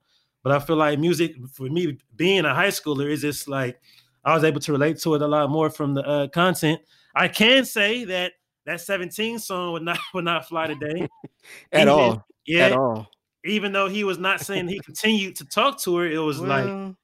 but 0.46 0.54
I 0.54 0.64
feel 0.64 0.76
like 0.76 1.00
Musiq 1.00 1.50
for 1.50 1.68
me, 1.68 1.98
being 2.14 2.44
a 2.44 2.54
high 2.54 2.68
schooler, 2.68 3.10
is 3.10 3.22
just 3.22 3.48
like 3.48 3.80
I 4.24 4.32
was 4.32 4.44
able 4.44 4.60
to 4.60 4.70
relate 4.70 4.96
to 5.00 5.16
it 5.16 5.22
a 5.22 5.26
lot 5.26 5.50
more 5.50 5.70
from 5.70 5.94
the 5.94 6.06
uh, 6.06 6.28
content. 6.28 6.80
I 7.16 7.26
can 7.26 7.64
say 7.64 8.04
that 8.04 8.34
that 8.64 8.80
17 8.80 9.40
song 9.40 9.72
would 9.72 9.82
not 9.82 9.98
would 10.14 10.22
not 10.24 10.46
fly 10.46 10.68
today 10.68 11.08
at 11.72 11.80
even, 11.80 11.88
all. 11.88 12.24
Yeah, 12.46 12.66
at 12.66 12.72
all. 12.74 13.08
Even 13.46 13.72
though 13.72 13.88
he 13.88 14.04
was 14.04 14.18
not 14.18 14.40
saying 14.40 14.68
he 14.68 14.80
continued 14.80 15.36
to 15.36 15.44
talk 15.44 15.80
to 15.82 15.96
her, 15.96 16.06
it 16.06 16.18
was 16.18 16.40
well, 16.40 16.48
like 16.86 16.94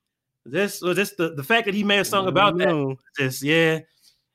this 0.44 0.80
was 0.80 0.96
just 0.96 1.16
the, 1.16 1.34
the 1.34 1.42
fact 1.42 1.66
that 1.66 1.74
he 1.74 1.84
made 1.84 2.00
a 2.00 2.04
song 2.04 2.26
about 2.26 2.58
that. 2.58 2.68
No. 2.68 2.96
Just 3.18 3.42
yeah, 3.42 3.80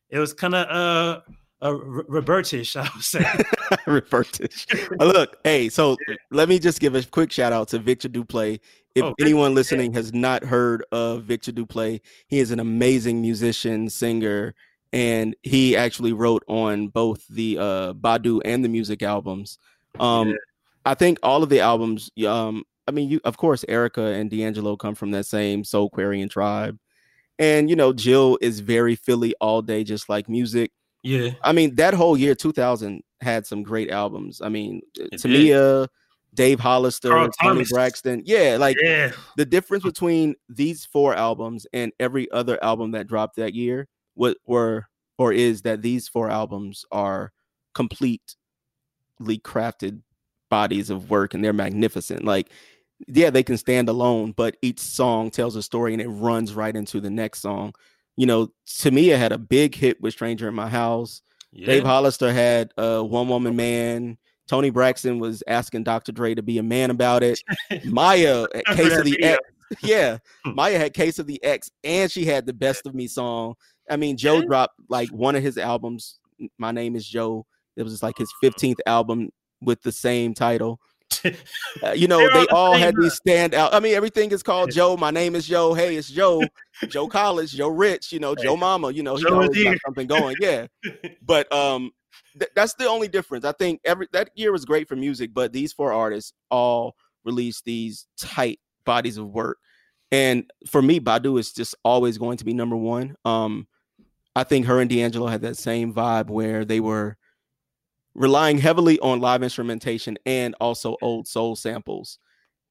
it 0.10 0.20
was 0.20 0.34
kind 0.34 0.56
of 0.56 0.68
uh 0.68 1.22
uh 1.62 1.74
Robertish, 1.74 2.76
I 2.76 2.90
would 2.94 3.04
say. 3.04 3.20
Revertish. 3.88 4.66
Uh, 5.00 5.06
Look, 5.06 5.38
hey, 5.44 5.70
so 5.70 5.98
let 6.32 6.50
me 6.50 6.60
just 6.60 6.80
give 6.80 6.96
a 6.96 7.04
quick 7.04 7.32
shout 7.32 7.52
out 7.54 7.68
to 7.70 7.80
Vikter 7.80 8.12
Duplaix. 8.12 8.60
If 8.96 9.04
Oh, 9.04 9.12
Vikter, 9.12 9.16
anyone 9.22 9.52
yeah. 9.52 9.56
listening 9.56 9.94
has 9.94 10.14
not 10.14 10.44
heard 10.44 10.86
of 10.92 11.24
Vikter 11.24 11.54
Duplaix, 11.54 12.02
he 12.28 12.40
is 12.40 12.52
an 12.52 12.60
amazing 12.60 13.22
musician, 13.22 13.90
singer, 13.90 14.56
and 14.94 15.36
he 15.44 15.76
actually 15.76 16.14
wrote 16.14 16.44
on 16.48 16.88
both 16.88 17.28
the 17.28 17.58
uh 17.60 17.94
Badu 17.94 18.40
and 18.46 18.64
the 18.64 18.70
Musiq 18.70 19.02
albums. 19.02 19.58
Um 20.00 20.30
Yeah. 20.30 20.36
I 20.88 20.94
think 20.94 21.20
all 21.22 21.44
of 21.44 21.50
the 21.50 21.60
albums, 21.60 22.10
um, 22.26 22.64
I 22.88 22.92
mean, 22.92 23.10
you 23.10 23.20
of 23.26 23.38
course 23.38 23.66
Erykah 23.68 24.20
and 24.20 24.32
D'Angelo 24.32 24.78
come 24.78 24.96
from 24.96 25.12
that 25.12 25.26
same 25.26 25.64
Soulquarian 25.64 26.30
tribe. 26.30 26.80
And 27.40 27.70
you 27.70 27.76
know, 27.76 27.94
Jill 27.94 28.38
is 28.42 28.62
very 28.62 28.96
Philly 28.96 29.36
all 29.42 29.62
day, 29.62 29.84
just 29.84 30.10
like 30.10 30.28
Musiq. 30.28 30.70
yeah, 31.04 31.32
I 31.44 31.52
mean, 31.52 31.76
that 31.76 31.94
whole 31.94 32.18
year, 32.18 32.34
2000, 32.34 33.04
had 33.22 33.46
some 33.46 33.64
great 33.64 33.92
albums. 33.92 34.42
I 34.42 34.50
mean, 34.50 34.82
uh, 35.00 35.04
It 35.04 35.22
did. 35.22 35.22
Tamia, 35.22 35.88
Dave 36.34 36.60
Hollister, 36.60 37.10
Carl 37.10 37.30
Toni 37.42 37.56
Thomas. 37.56 37.72
Braxton. 37.72 38.24
Yeah, 38.26 38.58
like 38.60 38.78
yeah, 38.82 39.12
the 39.36 39.46
difference 39.46 39.84
between 39.84 40.36
these 40.50 40.86
four 40.86 41.14
albums 41.14 41.68
and 41.74 41.92
every 42.00 42.32
other 42.32 42.64
album 42.64 42.92
that 42.92 43.08
dropped 43.08 43.36
that 43.36 43.54
year 43.54 43.88
what 44.14 44.38
were 44.46 44.88
or 45.18 45.32
is 45.34 45.62
that 45.64 45.82
these 45.82 46.08
four 46.08 46.30
albums 46.30 46.86
are 46.92 47.32
completely 47.74 48.20
crafted 49.44 50.02
bodies 50.50 50.90
of 50.90 51.10
work 51.10 51.34
and 51.34 51.44
they're 51.44 51.54
magnificent. 51.54 52.24
Like, 52.26 52.50
yeah, 53.08 53.30
they 53.30 53.44
can 53.44 53.58
stand 53.58 53.90
alone, 53.90 54.32
but 54.32 54.58
each 54.62 54.80
song 54.80 55.30
tells 55.30 55.56
a 55.56 55.62
story 55.64 55.94
and 55.94 56.02
it 56.02 56.08
runs 56.10 56.54
right 56.54 56.76
into 56.76 57.00
the 57.00 57.10
next 57.10 57.40
song. 57.42 57.74
You 58.16 58.26
know, 58.26 58.52
Tamia 58.68 59.18
had 59.18 59.32
a 59.32 59.38
big 59.38 59.76
hit 59.76 60.02
with 60.02 60.14
Stranger 60.14 60.48
in 60.48 60.56
My 60.56 60.68
House. 60.70 61.22
yeah. 61.52 61.68
Dave 61.68 61.84
Hollister 61.84 62.34
had 62.34 62.72
uh, 62.78 63.02
One 63.02 63.28
Woman 63.28 63.56
Man. 63.56 64.18
Toni 64.48 64.70
Braxton 64.70 65.20
was 65.20 65.44
asking 65.48 65.84
Dr. 65.84 66.12
Dre 66.12 66.34
to 66.34 66.42
be 66.42 66.58
a 66.58 66.64
man 66.64 66.90
about 66.90 67.22
it. 67.22 67.40
Mya 67.86 68.48
Case 68.74 68.98
of 68.98 69.06
the. 69.06 69.22
X. 69.24 69.40
Yeah. 69.84 70.20
Hmm. 70.46 70.56
Mya 70.56 70.80
had 70.80 70.94
Case 70.94 71.20
of 71.20 71.28
the 71.28 71.44
Ex 71.44 71.70
and 71.84 72.10
she 72.10 72.24
had 72.24 72.46
the 72.46 72.54
Best 72.54 72.86
of 72.88 72.96
Me 72.96 73.06
song. 73.06 73.56
I 73.92 73.98
mean, 73.98 74.16
Joe 74.16 74.38
Yeah. 74.40 74.46
dropped 74.46 74.76
like 74.88 75.10
one 75.10 75.36
of 75.36 75.44
his 75.44 75.58
albums. 75.58 76.20
My 76.58 76.72
name 76.72 76.96
is 76.96 77.06
Joe. 77.06 77.46
It 77.76 77.84
was 77.84 78.02
like 78.02 78.18
his 78.18 78.32
15th 78.42 78.80
album 78.86 79.30
with 79.62 79.82
the 79.82 79.92
same 79.92 80.34
title. 80.34 80.80
Uh, 81.84 81.92
you 81.92 82.08
know, 82.08 82.18
They're 82.18 82.32
all 82.32 82.42
the 82.42 82.56
all 82.56 82.74
same, 82.74 82.82
had 82.82 82.96
these 82.96 83.14
stand 83.14 83.54
out. 83.54 83.74
I 83.74 83.80
mean, 83.80 83.94
everything 83.94 84.32
is 84.32 84.42
called 84.42 84.72
Joe. 84.72 84.98
My 84.98 85.12
name 85.12 85.36
is 85.36 85.46
Joe. 85.46 85.74
Hey, 85.74 85.96
it's 85.96 86.10
Joe. 86.10 86.42
Joe 86.88 87.08
College, 87.08 87.52
Joe 87.52 87.68
Rich, 87.68 88.12
you 88.12 88.20
know, 88.20 88.34
Hey. 88.36 88.44
Joe 88.46 88.58
Mama, 88.58 88.92
you 88.92 89.04
know, 89.04 89.16
he 89.16 89.24
Joe 89.24 89.36
always 89.36 89.64
got 89.64 89.78
something 89.86 90.08
going. 90.08 90.36
Yeah. 90.40 90.68
But 91.22 91.52
um 91.54 91.92
th- 92.40 92.52
that's 92.56 92.74
the 92.76 92.88
only 92.88 93.08
difference. 93.08 93.46
I 93.46 93.52
think 93.52 93.82
every 93.86 94.08
that 94.14 94.32
year 94.36 94.52
was 94.52 94.66
great 94.66 94.88
for 94.88 94.96
music, 94.96 95.34
but 95.34 95.54
these 95.54 95.72
four 95.72 95.94
artists 95.94 96.34
all 96.50 96.96
released 97.24 97.66
these 97.66 98.08
tight 98.18 98.60
bodies 98.86 99.18
of 99.18 99.30
work. 99.30 99.58
And 100.12 100.50
for 100.66 100.82
me, 100.82 101.00
Badu 101.00 101.40
is 101.40 101.52
just 101.52 101.76
always 101.84 102.18
going 102.18 102.38
to 102.38 102.46
be 102.46 102.54
number 102.54 102.78
one. 102.78 103.16
Um, 103.26 103.68
I 104.36 104.44
think 104.44 104.66
her 104.66 104.80
and 104.80 104.90
D'Angelo 104.90 105.28
had 105.28 105.42
that 105.42 105.58
same 105.58 105.94
vibe 105.94 106.30
where 106.30 106.64
they 106.64 106.80
were 106.80 107.18
relying 108.18 108.58
heavily 108.58 109.00
on 109.00 109.22
live 109.22 109.44
instrumentation 109.44 110.18
and 110.26 110.56
also 110.60 110.98
old 111.02 111.28
soul 111.28 111.56
samples 111.56 112.20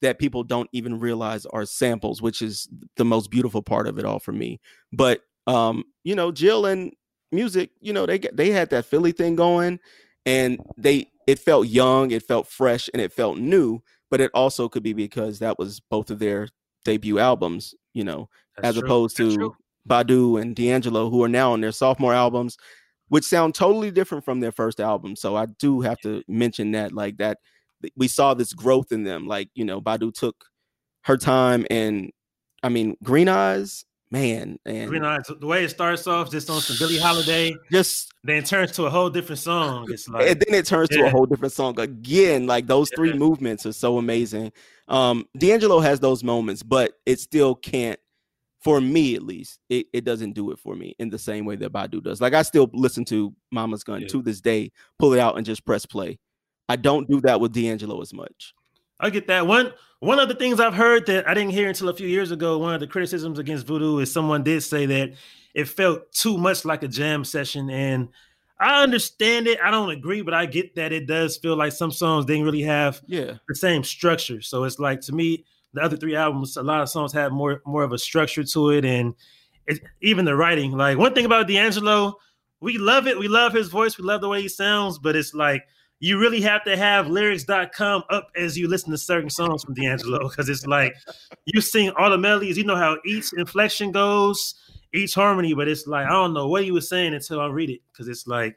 that 0.03 0.19
people 0.19 0.43
don't 0.43 0.69
even 0.73 0.99
realize 1.01 1.47
are 1.47 1.65
samples, 1.65 2.21
which 2.21 2.43
is 2.43 2.69
the 2.97 3.05
most 3.05 3.31
beautiful 3.31 3.63
part 3.63 3.87
of 3.87 3.99
it 3.99 4.05
all 4.05 4.19
for 4.19 4.33
me. 4.33 4.61
But 4.93 5.23
um, 5.47 5.85
you 6.05 6.15
know, 6.15 6.33
Jill 6.33 6.67
and 6.67 6.93
Musiq, 7.33 7.71
you 7.81 7.93
know, 7.93 8.05
they 8.05 8.19
they 8.19 8.51
had 8.51 8.71
that 8.71 8.85
Philly 8.85 9.13
thing 9.13 9.37
going, 9.37 9.79
and 10.27 10.61
they 10.77 11.07
it 11.27 11.39
felt 11.39 11.69
young, 11.69 12.11
it 12.11 12.25
felt 12.25 12.49
fresh, 12.49 12.91
and 12.93 13.01
it 13.01 13.13
felt 13.13 13.39
new. 13.39 13.81
But 14.11 14.21
it 14.21 14.31
also 14.35 14.69
could 14.69 14.83
be 14.83 14.93
because 14.93 15.39
that 15.39 15.59
was 15.59 15.81
both 15.81 16.11
of 16.11 16.19
their 16.19 16.49
debut 16.85 17.19
albums, 17.19 17.75
you 17.95 18.05
know, 18.05 18.29
That's 18.57 18.69
as 18.69 18.75
true. 18.77 18.85
opposed 18.85 19.17
That's 19.17 19.35
to 19.35 19.39
true. 19.39 19.57
Badu 19.89 20.41
and 20.41 20.55
D'Angelo, 20.55 21.11
who 21.11 21.23
are 21.25 21.29
now 21.29 21.53
on 21.53 21.61
their 21.61 21.73
sophomore 21.73 22.15
albums, 22.15 22.57
which 23.09 23.25
sound 23.25 23.55
totally 23.55 23.91
different 23.91 24.25
from 24.25 24.41
their 24.41 24.53
first 24.53 24.81
album. 24.81 25.17
So 25.17 25.37
I 25.37 25.47
do 25.47 25.81
have 25.83 26.01
to 26.01 26.23
mention 26.29 26.73
that, 26.73 26.93
like 26.93 27.19
that, 27.19 27.39
we 27.97 28.09
saw 28.09 28.35
this 28.35 28.53
growth 28.53 28.93
in 28.93 29.05
them. 29.05 29.27
Like 29.27 29.49
you 29.55 29.65
know, 29.65 29.81
Badu 29.81 30.13
took 30.13 30.45
her 31.05 31.17
time, 31.17 31.67
and 31.71 32.11
I 32.63 32.69
mean, 32.69 32.97
Green 33.03 33.29
Eyes, 33.29 33.85
man, 34.11 34.59
and 34.65 34.89
Green 34.89 35.05
Eyes, 35.05 35.31
the 35.41 35.47
way 35.47 35.65
it 35.65 35.69
starts 35.69 36.07
off 36.07 36.31
just 36.31 36.51
on 36.51 36.61
some 36.61 36.77
Billie 36.79 36.99
Holiday, 36.99 37.55
just 37.71 38.13
then 38.25 38.39
it 38.39 38.47
turns 38.47 38.73
to 38.73 38.87
a 38.87 38.91
whole 38.91 39.11
different 39.11 39.39
song. 39.39 39.87
It's 39.91 40.09
like 40.09 40.29
and 40.29 40.41
then 40.41 40.55
it 40.59 40.67
turns 40.67 40.89
to 40.91 41.05
a 41.05 41.11
whole 41.11 41.27
different 41.27 41.53
song 41.53 41.79
again. 41.79 42.47
Like 42.47 42.67
those 42.67 42.91
three 42.97 43.11
Yeah. 43.11 43.17
movements 43.17 43.67
are 43.67 43.73
so 43.73 43.99
amazing. 43.99 44.53
Um, 44.89 45.27
D'Angelo 45.39 45.81
has 45.81 46.01
those 46.01 46.25
moments, 46.25 46.63
but 46.63 46.95
it 47.05 47.21
still 47.21 47.55
can't. 47.55 48.01
For 48.67 48.81
me, 48.81 49.15
at 49.15 49.23
least, 49.23 49.61
it, 49.71 49.87
it 49.93 50.05
doesn't 50.05 50.33
do 50.33 50.51
it 50.51 50.59
for 50.59 50.75
me 50.75 50.95
in 50.99 51.09
the 51.09 51.19
same 51.19 51.45
way 51.45 51.55
that 51.57 51.73
Badu 51.73 52.03
does. 52.03 52.21
Like 52.21 52.35
I 52.35 52.43
still 52.43 52.69
listen 52.75 53.05
to 53.07 53.33
Mama's 53.53 53.85
Gun 53.85 54.01
Yeah. 54.03 54.09
to 54.09 54.23
this 54.23 54.41
day, 54.41 54.73
pull 54.99 55.13
it 55.15 55.21
out 55.21 55.37
and 55.37 55.47
just 55.47 55.65
press 55.65 55.87
play. 55.87 56.19
I 56.69 56.75
don't 56.77 57.09
do 57.09 57.21
that 57.21 57.41
with 57.41 57.53
D'Angelo 57.53 58.01
as 58.03 58.13
much. 58.13 58.53
I 58.99 59.11
get 59.11 59.29
that. 59.29 59.47
One 59.47 59.73
one 60.01 60.19
of 60.19 60.29
the 60.29 60.35
things 60.35 60.59
I've 60.59 60.75
heard 60.75 61.07
that 61.07 61.29
I 61.29 61.33
didn't 61.35 61.53
hear 61.53 61.69
until 61.69 61.89
a 61.89 61.95
few 61.95 62.09
years 62.09 62.31
ago, 62.33 62.59
one 62.59 62.75
of 62.75 62.81
the 62.81 62.87
criticisms 62.87 63.39
against 63.39 63.67
Voodoo 63.67 63.99
is 63.99 64.13
someone 64.13 64.43
did 64.43 64.63
say 64.63 64.85
that 64.87 65.13
it 65.55 65.69
felt 65.69 66.11
too 66.13 66.37
much 66.37 66.65
like 66.65 66.83
a 66.83 66.89
jam 66.89 67.25
session. 67.25 67.71
And 67.71 68.09
I 68.59 68.83
understand 68.83 69.47
it. 69.47 69.59
I 69.63 69.71
don't 69.71 69.91
agree, 69.91 70.23
but 70.23 70.35
I 70.35 70.47
get 70.47 70.75
that 70.75 70.93
it 70.93 71.07
does 71.07 71.37
feel 71.37 71.57
like 71.57 71.73
some 71.73 71.93
songs 71.93 72.25
didn't 72.25 72.45
really 72.45 72.63
have 72.63 73.01
Yeah, 73.07 73.35
the 73.49 73.55
same 73.55 73.85
structure. 73.85 74.41
So 74.43 74.65
it's 74.65 74.79
like 74.79 75.03
to 75.03 75.13
me, 75.15 75.45
the 75.77 75.83
other 75.83 75.97
three 75.97 76.17
albums, 76.17 76.57
a 76.57 76.63
lot 76.63 76.83
of 76.83 76.89
songs 76.89 77.13
had 77.13 77.33
more 77.33 77.63
more 77.67 77.85
of 77.85 77.93
a 77.93 77.99
structure 77.99 78.45
to 78.45 78.71
it, 78.71 78.85
and 78.85 79.15
it, 79.67 79.81
even 80.03 80.25
the 80.25 80.37
writing. 80.37 80.73
Like 80.73 80.99
one 80.99 81.15
thing 81.15 81.27
about 81.27 81.49
D'Angelo, 81.49 82.17
we 82.61 82.79
love 82.79 83.07
it. 83.07 83.19
We 83.19 83.29
love 83.29 83.53
his 83.53 83.69
voice. 83.69 83.99
We 83.99 84.05
love 84.05 84.21
the 84.21 84.29
way 84.29 84.43
he 84.43 84.49
sounds, 84.49 84.99
but 84.99 85.17
it's 85.17 85.35
like 85.35 85.63
you 86.01 86.19
really 86.19 86.43
have 86.43 86.63
to 86.65 86.77
have 86.77 87.09
lyrics.com 87.09 88.03
up 88.11 88.29
as 88.37 88.59
you 88.59 88.69
listen 88.69 88.91
to 88.91 88.99
certain 88.99 89.31
songs 89.31 89.65
from 89.65 89.75
D'Angelo 89.75 90.29
because 90.29 90.49
it's 90.49 90.67
like 90.67 90.95
you 91.47 91.61
sing 91.61 91.91
all 91.99 92.11
the 92.11 92.19
melodies, 92.19 92.59
you 92.59 92.65
know 92.65 92.77
how 92.77 92.99
each 93.07 93.33
inflection 93.35 93.93
goes, 93.93 94.55
each 94.93 95.15
harmony, 95.15 95.55
but 95.55 95.69
it's 95.69 95.87
like 95.87 96.07
I 96.07 96.11
don't 96.11 96.35
know 96.35 96.49
what 96.49 96.65
he 96.65 96.71
was 96.71 96.89
saying 96.89 97.15
until 97.15 97.41
I 97.41 97.47
read 97.47 97.71
it 97.71 97.81
because 97.93 98.09
it's 98.09 98.27
like 98.27 98.57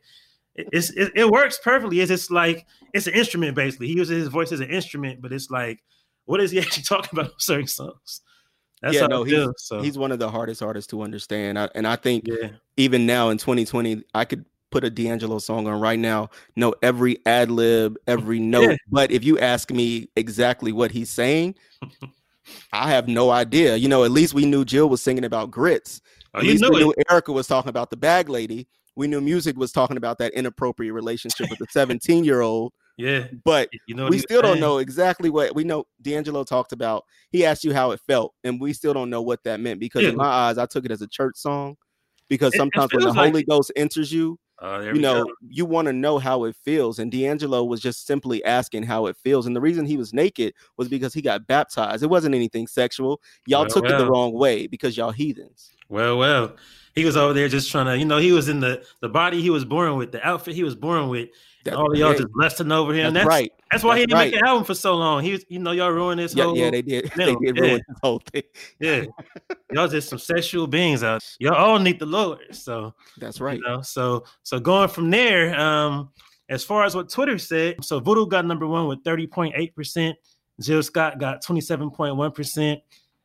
it- 0.56 0.68
it's 0.74 0.90
it, 0.92 1.12
it 1.16 1.30
works 1.30 1.60
perfectly. 1.64 2.00
It's 2.02 2.10
just 2.10 2.32
like 2.32 2.66
it's 2.94 3.08
an 3.08 3.14
instrument 3.14 3.56
basically. 3.56 3.88
He 3.88 3.94
uses 3.96 4.18
his 4.18 4.28
voice 4.28 4.52
as 4.52 4.60
an 4.60 4.70
instrument, 4.70 5.22
but 5.22 5.32
it's 5.32 5.50
like 5.50 5.82
what 6.30 6.40
is 6.42 6.52
he 6.52 6.60
actually 6.64 6.84
talking 6.84 7.10
about 7.12 7.32
on 7.32 7.40
certain 7.40 7.66
songs? 7.68 8.22
That's 8.84 8.94
Yeah, 8.94 9.08
no, 9.08 9.26
I 9.26 9.28
feel. 9.28 9.54
So 9.58 9.82
he's 9.82 9.98
one 9.98 10.12
of 10.12 10.20
the 10.20 10.30
hardest 10.30 10.62
artists 10.62 10.88
to 10.92 11.02
understand. 11.02 11.58
I, 11.58 11.70
and 11.74 11.88
I 11.88 11.96
think 11.96 12.28
yeah, 12.28 12.50
even 12.78 13.08
now 13.08 13.30
in 13.30 13.40
2020, 13.40 14.04
I 14.14 14.26
could 14.26 14.46
put 14.70 14.84
a 14.84 14.92
D'Angelo 14.92 15.40
song 15.40 15.66
on 15.68 15.82
right 15.82 15.98
now, 15.98 16.30
know 16.56 16.76
every 16.84 17.18
ad 17.26 17.50
lib, 17.50 17.98
every 18.06 18.40
note. 18.56 18.70
Yeah. 18.70 18.76
But 18.92 19.10
if 19.12 19.24
you 19.24 19.40
ask 19.40 19.72
me 19.72 20.10
exactly 20.16 20.72
what 20.72 20.92
he's 20.92 21.10
saying, 21.10 21.56
I 22.72 22.92
have 22.92 23.08
no 23.08 23.32
idea. 23.32 23.76
You 23.76 23.90
know, 23.90 24.04
at 24.04 24.12
least 24.12 24.36
we 24.36 24.46
knew 24.46 24.64
Jill 24.64 24.88
was 24.88 25.02
singing 25.02 25.26
about 25.26 25.50
grits. 25.50 26.00
oh, 26.36 26.40
At 26.40 26.46
you 26.46 26.52
least 26.52 26.62
knew 26.62 26.70
we 26.70 26.82
it. 26.82 26.86
knew 26.86 26.94
Erykah 27.10 27.34
was 27.34 27.48
talking 27.48 27.70
about 27.70 27.90
the 27.90 27.98
bag 27.98 28.30
lady. 28.30 28.68
We 28.96 29.08
knew 29.08 29.20
Musiq 29.20 29.56
was 29.56 29.72
talking 29.72 29.98
about 29.98 30.20
that 30.20 30.34
inappropriate 30.34 30.94
relationship 30.94 31.50
with 31.50 31.58
the 31.58 31.68
17 31.72 32.24
year 32.24 32.42
old. 32.42 32.72
Yeah, 33.00 33.28
But 33.46 33.70
you 33.88 33.96
know 33.96 34.08
we 34.10 34.20
still 34.20 34.42
don't 34.42 34.60
know 34.60 34.80
exactly 34.80 35.30
what 35.30 35.56
we 35.56 35.64
know. 35.64 35.86
D'Angelo 36.02 36.44
talked 36.44 36.74
about. 36.74 37.06
He 37.32 37.46
asked 37.46 37.64
you 37.64 37.74
how 37.74 37.92
it 37.92 38.02
felt, 38.06 38.34
and 38.44 38.60
we 38.60 38.74
still 38.74 38.94
don't 38.94 39.10
know 39.10 39.22
what 39.22 39.42
that 39.46 39.62
meant 39.62 39.80
because 39.80 40.04
Yeah. 40.04 40.10
in 40.10 40.18
my 40.18 40.26
eyes, 40.28 40.58
I 40.58 40.66
took 40.66 40.84
it 40.84 40.92
as 40.92 41.02
a 41.02 41.08
church 41.08 41.38
song. 41.38 41.78
Because 42.28 42.56
sometimes 42.56 42.92
when 42.94 43.02
the 43.04 43.08
like 43.14 43.30
Holy 43.30 43.42
it. 43.42 43.48
Ghost 43.48 43.72
enters 43.76 44.12
you, 44.12 44.38
oh, 44.60 44.82
there 44.82 44.94
you 44.94 45.02
know, 45.02 45.24
go. 45.24 45.32
you 45.48 45.66
want 45.66 45.88
to 45.88 45.94
know 45.94 46.20
how 46.20 46.44
it 46.44 46.56
feels. 46.64 47.00
And 47.00 47.12
D'Angelo 47.12 47.64
was 47.64 47.80
just 47.82 48.06
simply 48.06 48.44
asking 48.46 48.84
how 48.84 49.08
it 49.08 49.18
feels. 49.18 49.48
And 49.48 49.56
the 49.56 49.62
reason 49.62 49.86
he 49.86 49.98
was 49.98 50.14
naked 50.14 50.54
was 50.78 50.88
because 50.90 51.12
he 51.14 51.24
got 51.24 51.48
baptized. 51.48 52.04
It 52.04 52.08
wasn't 52.08 52.36
anything 52.36 52.68
sexual. 52.68 53.20
Y'all 53.48 53.62
Well, 53.62 53.70
took 53.70 53.86
it 53.86 53.98
the 53.98 54.06
wrong 54.12 54.34
way 54.34 54.68
because 54.68 54.96
y'all 54.96 55.10
heathens. 55.10 55.72
Well, 55.88 56.20
well, 56.20 56.56
he 56.94 57.04
was 57.04 57.18
over 57.18 57.34
there 57.34 57.48
just 57.48 57.72
trying 57.72 57.88
to, 57.88 57.98
you 57.98 58.06
know, 58.06 58.20
he 58.20 58.32
was 58.32 58.48
in 58.48 58.60
the 58.60 58.86
the 59.02 59.10
body 59.10 59.42
he 59.42 59.50
was 59.50 59.66
born 59.66 59.96
with, 59.96 60.12
the 60.12 60.24
outfit 60.28 60.54
he 60.54 60.64
was 60.64 60.76
born 60.76 61.10
with. 61.10 61.30
That- 61.66 61.76
all 61.76 61.96
y'all 61.96 62.12
hey, 62.12 62.20
just 62.20 62.30
lusting 62.36 62.72
over 62.72 62.94
him. 62.94 63.14
that's, 63.14 63.26
That's, 63.26 63.28
right. 63.28 63.52
That's 63.72 63.84
why 63.84 64.00
he 64.00 64.06
didn't 64.06 64.18
make 64.18 64.34
right. 64.34 64.42
an 64.42 64.48
album 64.48 64.64
for 64.64 64.74
so 64.74 64.96
long. 64.96 65.24
He 65.24 65.34
was, 65.34 65.46
you 65.50 65.60
know, 65.60 65.72
y'all 65.72 65.92
ruined 65.92 66.20
this 66.20 66.34
Yeah, 66.34 66.46
whole. 66.46 66.58
yeah, 66.58 66.70
they 66.72 66.82
did. 66.82 67.12
No, 67.18 67.26
they 67.26 67.36
did 67.36 67.58
yeah. 67.58 67.62
ruin 67.62 67.82
the 67.88 67.96
whole 68.02 68.22
thing. 68.32 68.44
yeah. 68.80 69.06
y'all 69.72 69.88
just 69.88 70.10
some 70.10 70.20
sexual 70.20 70.68
beings 70.68 71.04
out. 71.04 71.22
Y'all 71.40 71.56
all 71.56 71.78
need 71.80 72.00
the 72.00 72.06
Lord. 72.06 72.40
So 72.56 72.94
That's 73.18 73.42
right. 73.42 73.58
You 73.58 73.64
know, 73.68 73.82
so 73.82 74.24
so 74.44 74.60
going 74.60 74.90
from 74.90 75.10
there, 75.10 75.60
um, 75.60 76.10
as 76.50 76.64
far 76.64 76.84
as 76.84 76.96
what 76.96 77.10
Twitter 77.10 77.38
said, 77.38 77.84
so 77.84 78.00
Voodoo 78.00 78.26
got 78.26 78.46
number 78.46 78.66
one 78.66 78.88
with 78.88 79.04
30.8%, 79.04 80.14
Jill 80.62 80.82
Scott 80.82 81.20
got 81.20 81.44
27.1%, 81.44 82.82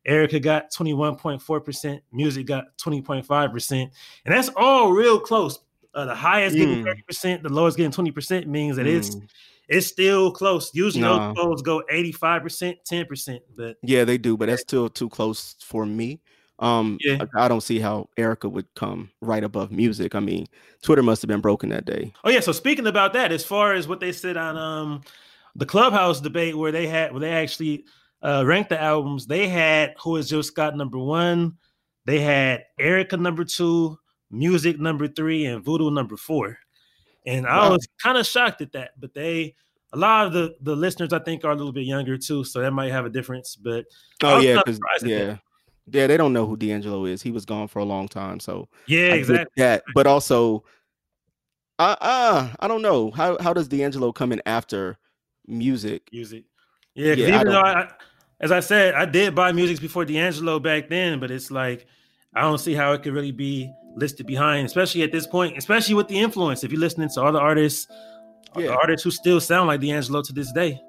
Erykah 0.07 0.43
got 0.43 0.71
21.4%, 0.71 2.01
Musiq 2.15 2.47
got 2.47 2.65
20.5%. 2.77 3.73
And 3.73 3.91
that's 4.27 4.51
all 4.57 4.93
real 4.93 5.19
close. 5.19 5.59
Uh, 5.95 6.07
the 6.07 6.15
highest 6.15 6.57
getting 6.57 6.85
30%, 6.85 7.43
the 7.43 7.49
lowest 7.49 7.77
getting 7.77 7.93
20% 7.93 8.47
means 8.47 8.77
that 8.77 8.87
it's 8.87 9.15
Mm. 9.15 9.29
it's 9.69 9.87
still 9.87 10.31
close. 10.31 10.71
Usually 10.75 11.03
Nah. 11.03 11.33
those 11.33 11.37
polls 11.37 11.63
go 11.63 11.83
85%, 11.91 12.77
10%. 12.85 13.41
But 13.57 13.77
Yeah, 13.83 14.05
they 14.05 14.19
do, 14.19 14.37
but 14.37 14.47
that's 14.47 14.63
still 14.63 14.89
too 14.91 15.09
close 15.09 15.57
for 15.61 15.87
me. 15.87 16.21
Um, 16.59 16.99
Yeah. 17.01 17.25
I, 17.35 17.45
I 17.45 17.49
don't 17.49 17.63
see 17.63 17.79
how 17.79 18.09
Erykah 18.19 18.51
would 18.51 18.67
come 18.75 19.11
right 19.21 19.43
above 19.43 19.71
Musiq. 19.71 20.15
I 20.15 20.21
mean, 20.21 20.47
Twitter 20.83 21.03
must 21.03 21.23
have 21.23 21.29
been 21.29 21.41
broken 21.41 21.69
that 21.71 21.85
day. 21.85 22.13
oh 22.25 22.31
yeah, 22.31 22.41
so 22.41 22.53
speaking 22.53 22.87
about 22.87 23.13
that, 23.15 23.33
as 23.33 23.45
far 23.45 23.73
as 23.75 23.89
what 23.89 24.01
they 24.01 24.13
said 24.13 24.37
on 24.37 24.57
um 24.57 25.01
the 25.57 25.67
clubhouse 25.67 26.21
debate 26.21 26.57
where 26.57 26.73
they 26.73 26.87
had 26.87 27.13
where 27.13 27.21
they 27.21 27.33
actually 27.33 27.85
uh 28.23 28.43
ranked 28.47 28.69
the 28.71 28.81
albums, 28.81 29.27
they 29.27 29.49
had 29.49 29.95
Who 30.03 30.17
is 30.17 30.29
Jill 30.29 30.43
Scott 30.43 30.77
number 30.77 30.99
one, 30.99 31.55
they 32.05 32.21
had 32.21 32.65
Erykah 32.79 33.19
number 33.21 33.45
two, 33.45 33.99
Musiq 34.35 34.79
number 34.79 35.09
three, 35.09 35.47
and 35.47 35.65
Voodoo 35.65 35.91
number 35.91 36.17
four. 36.17 36.59
And 37.27 37.47
I 37.47 37.69
was 37.71 37.87
kind 38.03 38.19
of 38.19 38.27
shocked 38.27 38.61
at 38.61 38.73
that, 38.73 38.91
but 39.01 39.15
they 39.15 39.55
a 39.95 39.97
lot 39.97 40.27
of 40.27 40.33
the 40.33 40.57
the 40.61 40.77
listeners 40.77 41.13
I 41.13 41.21
think 41.21 41.45
are 41.45 41.53
a 41.53 41.55
little 41.55 41.73
bit 41.73 41.87
younger 41.87 42.19
too, 42.19 42.45
so 42.45 42.61
that 42.61 42.73
might 42.73 42.91
have 42.91 43.07
a 43.07 43.11
difference. 43.11 43.57
But 43.57 43.87
Oh 44.23 44.41
yeah, 44.41 44.57
because 44.57 44.81
yeah, 45.03 45.25
that. 45.25 45.41
yeah, 45.91 46.07
they 46.07 46.17
don't 46.17 46.33
know 46.33 46.47
who 46.47 46.57
D'Angelo 46.57 47.07
is. 47.07 47.23
He 47.23 47.31
was 47.31 47.45
gone 47.47 47.69
for 47.69 47.79
a 47.79 47.85
long 47.85 48.09
time, 48.09 48.41
so 48.41 48.69
yeah, 48.87 49.09
I 49.13 49.15
exactly. 49.15 49.53
that. 49.57 49.85
But 49.95 50.07
also, 50.07 50.65
uh, 51.79 51.97
uh, 52.01 52.53
I 52.59 52.69
don't 52.69 52.83
know 52.83 53.11
how 53.13 53.39
how 53.41 53.53
does 53.53 53.69
D'Angelo 53.69 54.13
come 54.13 54.33
in 54.33 54.43
after 54.45 54.99
Musiq? 55.49 56.01
Musiq. 56.13 56.45
Yeah, 56.95 57.15
Yeah, 57.15 57.27
I 57.27 57.41
even 57.41 57.53
though 57.53 57.61
I, 57.61 57.83
I, 57.83 57.91
as 58.41 58.53
I 58.53 58.61
said, 58.61 58.95
I 58.95 59.07
did 59.07 59.35
buy 59.35 59.53
Musiq 59.53 59.81
before 59.81 60.05
D'Angelo 60.05 60.59
back 60.59 60.89
then, 60.89 61.21
but 61.21 61.31
it's 61.31 61.51
like 61.51 61.87
I 62.35 62.43
don't 62.43 62.59
see 62.59 62.75
how 62.75 62.93
it 62.93 63.03
could 63.03 63.15
really 63.15 63.33
be 63.33 63.73
listed 63.97 64.27
behind, 64.27 64.67
especially 64.67 65.03
at 65.03 65.13
this 65.13 65.27
point, 65.27 65.57
especially 65.57 65.95
with 65.95 66.09
the 66.09 66.19
influence. 66.19 66.65
If 66.65 66.73
you're 66.73 66.81
listening 66.81 67.09
to 67.11 67.23
other 67.23 67.41
artists, 67.41 67.87
Yeah. 68.57 68.71
artists 68.71 69.03
who 69.05 69.11
still 69.11 69.41
sound 69.41 69.69
like 69.69 69.81
D'Angelo 69.81 70.23
to 70.23 70.33
this 70.33 70.53
day. 70.53 70.81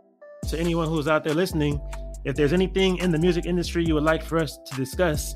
To 0.49 0.59
anyone 0.59 0.87
who's 0.87 1.07
out 1.07 1.23
there 1.23 1.33
listening, 1.33 1.79
if 2.23 2.35
there's 2.35 2.53
anything 2.53 2.97
in 2.97 3.11
the 3.11 3.17
music 3.19 3.45
industry 3.45 3.83
you 3.85 3.95
would 3.95 4.03
like 4.03 4.23
for 4.23 4.37
us 4.37 4.57
to 4.67 4.75
discuss, 4.75 5.33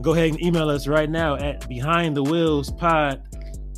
go 0.00 0.12
ahead 0.14 0.30
and 0.30 0.42
email 0.42 0.68
us 0.70 0.86
right 0.86 1.10
now 1.10 1.36
at 1.36 1.68
behind 1.68 2.16
the 2.16 2.22
wheels 2.22 2.70
pod 2.72 3.22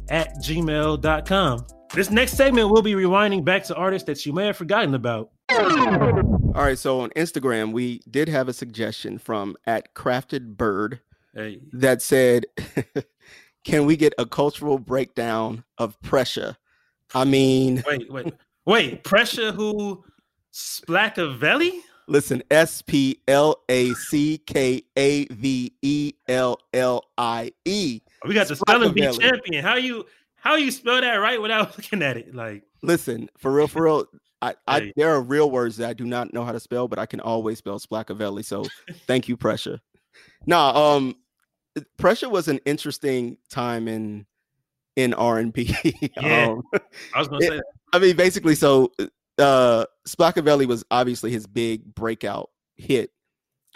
at 0.09 0.35
gmail.com. 0.42 1.66
This 1.94 2.11
next 2.11 2.35
segment, 2.35 2.70
we'll 2.70 2.83
be 2.83 2.92
rewinding 2.92 3.44
back 3.44 3.64
to 3.64 3.74
artists 3.74 4.07
that 4.07 4.24
you 4.27 4.33
may 4.33 4.46
have 4.46 4.57
forgotten 4.57 4.94
about. 4.94 5.31
All 5.51 6.64
right, 6.64 6.79
so 6.79 7.01
on 7.01 7.11
Instagram, 7.11 7.72
we 7.72 8.01
did 8.11 8.29
have 8.29 8.48
a 8.48 8.53
suggestion 8.53 9.18
from 9.18 9.57
at 9.66 9.94
Crafted 9.94 10.57
Bird 10.57 11.01
Hey, 11.35 11.61
that 11.72 12.03
said, 12.03 12.46
"Can 13.64 13.87
we 13.87 13.97
get 13.97 14.14
a 14.18 14.27
cultural 14.27 14.79
breakdown 14.79 15.64
of 15.79 16.01
pressure?" 16.03 16.57
I 17.14 17.25
mean, 17.25 17.83
wait, 17.87 18.12
wait, 18.12 18.35
wait. 18.66 19.05
Pressure 19.05 19.53
who 19.53 20.05
Splackavelli? 20.53 21.81
listen, 22.09 22.42
S 22.51 22.83
P 22.83 23.21
L 23.29 23.57
A 23.68 23.94
C 23.94 24.38
K 24.38 24.83
A 24.97 25.27
V 25.27 25.73
E 25.83 26.12
L 26.29 26.59
L 26.73 27.03
I 27.16 27.53
E. 27.64 28.01
We 28.27 28.35
got 28.35 28.49
the 28.49 28.57
spelling 28.57 28.92
bee 28.92 29.07
champion. 29.12 29.62
How 29.62 29.77
you 29.77 30.07
how 30.37 30.57
you 30.57 30.71
spell 30.71 31.01
that 31.01 31.16
right 31.16 31.40
without 31.40 31.68
looking 31.77 32.03
at 32.03 32.16
it? 32.16 32.35
Like 32.35 32.64
Listen, 32.83 33.29
for 33.38 33.53
real, 33.53 33.68
for 33.68 33.83
real. 33.85 34.07
I, 34.40 34.55
I 34.68 34.81
Hey. 34.81 34.92
there 34.97 35.11
are 35.12 35.21
real 35.21 35.51
words 35.51 35.79
that 35.79 35.88
I 35.88 35.92
do 35.94 36.05
not 36.05 36.33
know 36.33 36.44
how 36.44 36.53
to 36.53 36.61
spell, 36.61 36.87
but 36.87 36.99
I 36.99 37.07
can 37.07 37.21
always 37.21 37.59
spell 37.59 37.79
Splackavelli. 37.81 38.44
So 38.44 38.64
thank 39.07 39.29
you, 39.29 39.37
Pressure. 39.37 39.81
Nah, 40.47 40.94
um, 40.94 41.16
Pressure 41.97 42.29
was 42.29 42.49
an 42.49 42.59
interesting 42.64 43.37
time 43.51 43.88
in 43.88 44.27
in 44.97 45.14
R 45.14 45.38
and 45.38 45.53
B. 45.53 45.75
Yeah. 46.21 46.47
um, 46.47 46.62
I 47.14 47.19
was 47.19 47.29
gonna 47.29 47.45
Yeah. 47.45 47.51
say 47.51 47.57
that. 47.57 47.64
I 47.93 47.99
mean, 47.99 48.17
basically, 48.17 48.55
so 48.55 48.93
uh 49.38 49.87
Splackavelli 50.07 50.67
was 50.67 50.85
obviously 50.91 51.31
his 51.31 51.47
big 51.47 51.95
breakout 51.95 52.51
hit. 52.77 53.11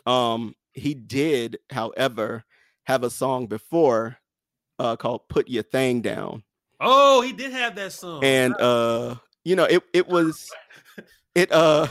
Um, 0.07 0.55
he 0.73 0.95
did, 0.95 1.59
however, 1.71 2.45
have 2.85 3.05
a 3.05 3.11
song 3.11 3.47
before 3.47 4.17
uh 4.79 4.97
called 4.97 5.29
Put 5.29 5.49
Your 5.49 5.63
Thing 5.63 6.01
Down. 6.01 6.43
Oh, 6.81 7.21
he 7.21 7.33
did 7.33 7.53
have 7.53 7.77
that 7.77 7.93
song. 7.93 8.25
And 8.25 8.55
uh, 8.61 9.15
you 9.45 9.55
know, 9.55 9.65
it 9.65 9.83
it 9.93 10.09
was 10.09 10.51
it 11.35 11.53
uh 11.53 11.87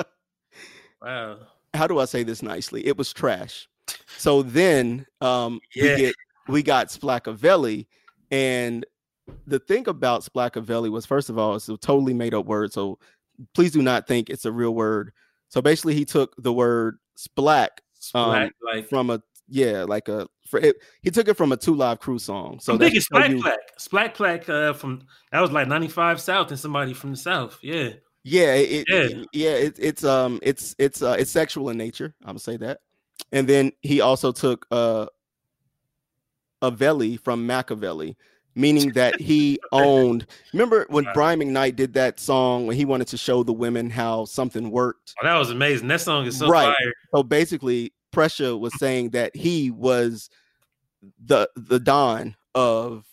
wow. 1.02 1.38
how 1.74 1.86
do 1.86 1.98
I 1.98 2.06
say 2.06 2.22
this 2.22 2.42
nicely? 2.42 2.86
It 2.86 2.96
was 2.96 3.12
trash. 3.12 3.68
So 4.18 4.42
then 4.42 5.06
um 5.20 5.60
Yeah. 5.74 5.82
we 5.82 5.96
get 6.02 6.14
we 6.48 6.62
got 6.62 6.88
Splackavelli 6.88 7.86
and 8.30 8.84
the 9.46 9.58
thing 9.58 9.88
about 9.88 10.22
Splackavelli 10.24 10.90
was 10.90 11.04
first 11.06 11.28
of 11.30 11.38
all 11.38 11.54
it's 11.56 11.68
a 11.68 11.76
totally 11.76 12.14
made 12.14 12.34
up 12.34 12.46
word 12.46 12.72
so 12.72 12.98
please 13.54 13.72
do 13.72 13.82
not 13.82 14.06
think 14.06 14.30
it's 14.30 14.44
a 14.44 14.52
real 14.52 14.74
word. 14.74 15.12
So 15.48 15.60
basically 15.60 15.94
he 15.94 16.04
took 16.04 16.34
the 16.38 16.52
word 16.52 16.98
splack 17.18 17.68
Um, 18.14 18.50
like 18.62 18.88
from 18.88 19.10
a 19.10 19.22
yeah, 19.48 19.84
like 19.84 20.08
a 20.08 20.26
for 20.48 20.58
it, 20.58 20.76
he 21.02 21.10
took 21.10 21.28
it 21.28 21.34
from 21.36 21.52
a 21.52 21.56
two 21.56 21.74
live 21.74 22.00
crew 22.00 22.18
song. 22.18 22.58
So 22.60 22.72
I'm 22.72 22.78
thinking 22.78 23.00
Splack 23.00 23.30
you- 23.30 24.12
Plack 24.14 24.48
uh, 24.48 24.72
from 24.72 25.02
that 25.32 25.40
was 25.40 25.52
like 25.52 25.68
95 25.68 26.20
South 26.20 26.50
and 26.50 26.58
somebody 26.58 26.94
from 26.94 27.12
the 27.12 27.16
South. 27.16 27.58
Yeah. 27.62 27.90
Yeah, 28.24 28.54
it, 28.54 28.86
Yeah. 28.88 29.06
yeah, 29.08 29.24
yeah. 29.32 29.50
It, 29.50 29.76
it's 29.78 30.02
um, 30.04 30.40
it's 30.42 30.74
it's 30.78 31.00
uh, 31.00 31.16
it's 31.18 31.30
sexual 31.30 31.68
in 31.70 31.76
nature. 31.78 32.12
I'm 32.22 32.30
gonna 32.30 32.38
say 32.40 32.56
that. 32.56 32.80
And 33.32 33.48
then 33.48 33.72
he 33.82 34.00
also 34.00 34.32
took 34.32 34.66
uh, 34.70 35.06
Avelli 36.62 37.18
from 37.20 37.46
Machiavelli, 37.46 38.16
meaning 38.54 38.92
that 38.92 39.20
he 39.20 39.58
owned. 39.72 40.26
Remember 40.52 40.86
when 40.88 41.04
Wow. 41.04 41.12
Brian 41.14 41.40
McKnight 41.40 41.76
did 41.76 41.94
that 41.94 42.18
song 42.20 42.66
when 42.66 42.76
he 42.76 42.84
wanted 42.84 43.08
to 43.08 43.16
show 43.16 43.42
the 43.42 43.52
women 43.52 43.90
how 43.90 44.24
something 44.24 44.70
worked? 44.70 45.14
Oh, 45.22 45.26
that 45.26 45.38
was 45.38 45.50
amazing. 45.50 45.88
That 45.88 46.00
song 46.00 46.26
is 46.26 46.38
so 46.38 46.48
Right. 46.48 46.74
fire. 46.78 46.92
So 47.14 47.22
basically, 47.22 47.92
Pressure 48.12 48.56
was 48.56 48.74
saying 48.74 49.10
that 49.10 49.36
he 49.36 49.70
was 49.70 50.30
the 51.24 51.48
the 51.56 51.78
don 51.78 52.34
of 52.54 53.04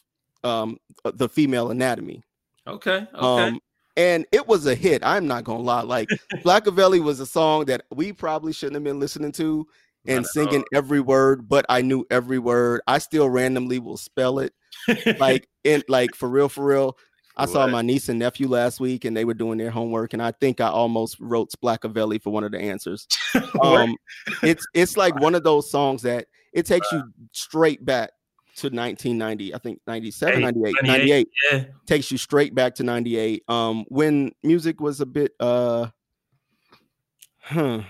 um 0.43 0.77
the 1.03 1.27
female 1.27 1.71
anatomy. 1.71 2.23
Okay. 2.65 3.05
Okay. 3.13 3.47
Um, 3.47 3.59
and 3.97 4.25
it 4.31 4.47
was 4.47 4.65
a 4.65 4.73
hit. 4.75 5.03
I'm 5.03 5.27
not 5.27 5.43
gonna 5.43 5.61
lie. 5.61 5.81
Like 5.81 6.09
Splackavelli 6.35 7.03
was 7.03 7.19
a 7.19 7.25
song 7.25 7.65
that 7.65 7.83
we 7.91 8.13
probably 8.13 8.53
shouldn't 8.53 8.75
have 8.75 8.83
been 8.83 8.99
listening 8.99 9.33
to 9.33 9.67
and 10.07 10.25
singing 10.25 10.63
every 10.73 10.99
word, 10.99 11.47
but 11.47 11.65
I 11.69 11.81
knew 11.81 12.05
every 12.09 12.39
word. 12.39 12.81
I 12.87 12.97
still 12.97 13.29
randomly 13.29 13.79
will 13.79 13.97
spell 13.97 14.39
it. 14.39 14.53
Like 15.19 15.47
in 15.63 15.83
like 15.87 16.15
for 16.15 16.27
real, 16.27 16.49
for 16.49 16.65
real. 16.65 16.97
I 17.35 17.45
saw 17.45 17.65
my 17.67 17.81
niece 17.81 18.09
and 18.09 18.19
nephew 18.19 18.47
last 18.47 18.79
week 18.79 19.05
and 19.05 19.17
they 19.17 19.25
were 19.25 19.33
doing 19.33 19.57
their 19.57 19.71
homework, 19.71 20.13
and 20.13 20.21
I 20.21 20.31
think 20.31 20.61
I 20.61 20.67
almost 20.67 21.17
wrote 21.19 21.51
Splackavelli 21.51 22.21
for 22.21 22.31
one 22.31 22.43
of 22.43 22.51
the 22.51 22.59
answers. 22.59 23.07
Um 23.61 23.95
it's 24.41 24.65
it's 24.73 24.97
like 24.97 25.15
one 25.19 25.35
of 25.35 25.43
those 25.43 25.69
songs 25.69 26.01
that 26.03 26.27
it 26.53 26.65
takes 26.65 26.91
you 26.91 27.03
straight 27.31 27.83
back 27.85 28.11
to 28.57 28.67
1990, 28.67 29.55
I 29.55 29.57
think 29.57 29.79
97, 29.87 30.35
Hey, 30.35 30.41
98, 30.41 30.75
98. 30.83 30.87
98 30.87 31.29
yeah. 31.51 31.63
takes 31.87 32.11
you 32.11 32.17
straight 32.17 32.53
back 32.53 32.75
to 32.75 32.83
98 32.83 33.43
um 33.47 33.85
when 33.89 34.31
music 34.43 34.79
was 34.79 35.01
a 35.01 35.05
bit 35.05 35.31
uh 35.39 35.87
huh 37.39 37.81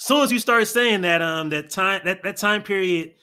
soon 0.00 0.22
as 0.22 0.32
you 0.32 0.38
start 0.38 0.66
saying 0.66 1.02
that 1.02 1.22
um 1.22 1.50
that 1.50 1.70
time 1.70 2.00
that, 2.04 2.22
that 2.22 2.36
time 2.36 2.62
period 2.62 3.14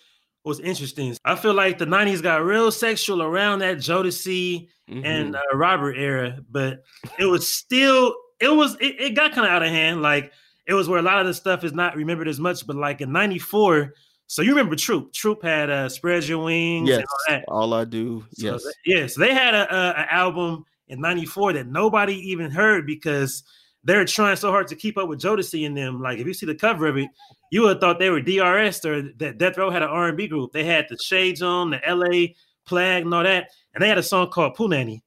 was 0.44 0.60
interesting. 0.62 1.18
I 1.26 1.36
feel 1.36 1.54
like 1.54 1.78
the 1.78 1.86
90s 1.86 2.22
got 2.22 2.44
real 2.44 2.72
sexual 2.72 3.22
around 3.22 3.60
that 3.60 3.78
Jodeci 3.78 4.70
and 4.88 5.34
mhm. 5.34 5.36
uh, 5.36 5.58
Robert 5.58 5.98
era, 5.98 6.40
but 6.50 6.84
it 7.20 7.26
was 7.26 7.54
still 7.54 8.16
it 8.40 8.48
was 8.48 8.76
it, 8.80 8.96
it 9.00 9.16
got 9.16 9.34
kind 9.34 9.46
of 9.46 9.52
out 9.52 9.64
of 9.64 9.70
hand. 9.70 10.02
Like 10.02 10.32
it 10.66 10.74
was 10.74 10.88
where 10.88 11.00
a 11.00 11.04
lot 11.04 11.20
of 11.20 11.28
the 11.28 11.34
stuff 11.34 11.64
is 11.64 11.74
not 11.74 11.96
remembered 11.96 12.30
as 12.30 12.40
much, 12.40 12.66
but 12.66 12.78
like 12.78 13.02
in 13.02 13.12
94, 13.12 13.94
so 14.28 14.42
you 14.42 14.52
remember 14.52 14.76
Troop. 14.76 15.12
Troop 15.14 15.44
had 15.44 15.70
uh 15.70 15.90
Spread 15.90 16.26
Your 16.26 16.44
Wings 16.44 16.90
yes 16.90 17.00
and 17.00 17.08
all 17.08 17.26
that. 17.30 17.46
all 17.48 17.74
i 17.74 17.86
do 17.86 18.26
So 18.34 18.54
yes 18.54 18.64
th- 18.64 18.76
yeah, 18.86 19.08
so 19.08 19.22
they 19.22 19.34
had 19.34 19.54
a, 19.54 19.74
a, 19.74 19.90
a 20.04 20.14
album 20.14 20.66
in 20.88 21.02
'94 21.02 21.54
that 21.54 21.68
nobody 21.68 22.16
even 22.32 22.52
heard 22.52 22.86
because 22.86 23.44
they're 23.88 24.04
trying 24.04 24.36
so 24.36 24.52
hard 24.52 24.68
to 24.68 24.76
keep 24.76 24.98
up 24.98 25.08
with 25.08 25.22
Jodeci 25.22 25.66
and 25.66 25.76
them. 25.76 26.02
Like 26.02 26.20
if 26.20 26.28
you 26.28 26.34
see 26.34 26.46
the 26.46 26.54
cover 26.54 26.88
of 26.88 26.98
it, 26.98 27.10
you 27.52 27.62
would 27.62 27.70
have 27.70 27.80
thought 27.80 28.00
they 28.00 28.10
were 28.10 28.20
DRS 28.20 28.84
or 28.84 29.02
that 29.18 29.38
Death 29.38 29.58
Row 29.58 29.70
had 29.70 29.82
an 29.82 29.88
R&B 29.88 30.28
group. 30.28 30.52
They 30.52 30.66
had 30.66 30.88
the 30.90 30.98
Shades 30.98 31.42
on, 31.42 31.70
the 31.70 31.80
LA 31.88 32.34
Plague, 32.66 33.06
and 33.06 33.14
all 33.14 33.24
that, 33.24 33.48
and 33.74 33.82
they 33.82 33.88
had 33.88 33.98
a 33.98 34.04
song 34.04 34.30
called 34.30 34.56
Poo 34.56 34.68
Nanny. 34.68 35.02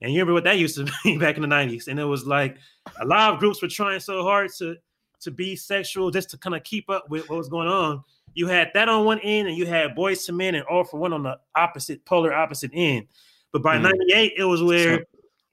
And 0.00 0.10
you 0.12 0.18
remember 0.18 0.32
what 0.32 0.44
that 0.44 0.56
used 0.58 0.76
to 0.76 0.90
be 1.04 1.18
back 1.18 1.36
in 1.36 1.42
the 1.42 1.48
'90s? 1.48 1.88
And 1.88 2.00
it 2.00 2.04
was 2.04 2.26
like 2.26 2.56
a 2.98 3.04
lot 3.04 3.34
of 3.34 3.38
groups 3.38 3.60
were 3.60 3.68
trying 3.68 4.00
so 4.00 4.22
hard 4.22 4.50
to 4.58 4.76
to 5.20 5.30
be 5.30 5.54
sexual 5.54 6.10
just 6.10 6.30
to 6.30 6.38
kind 6.38 6.56
of 6.56 6.64
keep 6.64 6.88
up 6.88 7.08
with 7.10 7.28
what 7.28 7.36
was 7.36 7.50
going 7.50 7.68
on. 7.68 8.02
You 8.34 8.46
had 8.46 8.70
that 8.72 8.88
on 8.88 9.04
one 9.04 9.18
end, 9.20 9.46
and 9.46 9.58
you 9.58 9.66
had 9.66 9.94
Boyz 9.94 10.26
II 10.26 10.34
Men 10.36 10.54
and 10.54 10.64
All-4-One 10.64 11.12
on 11.12 11.22
the 11.22 11.38
opposite, 11.54 12.02
polar 12.06 12.32
opposite 12.32 12.70
end. 12.72 13.08
But 13.52 13.62
by 13.62 13.76
Mm. 13.76 13.82
'98, 13.82 14.32
it 14.38 14.44
was 14.44 14.62
where 14.62 15.04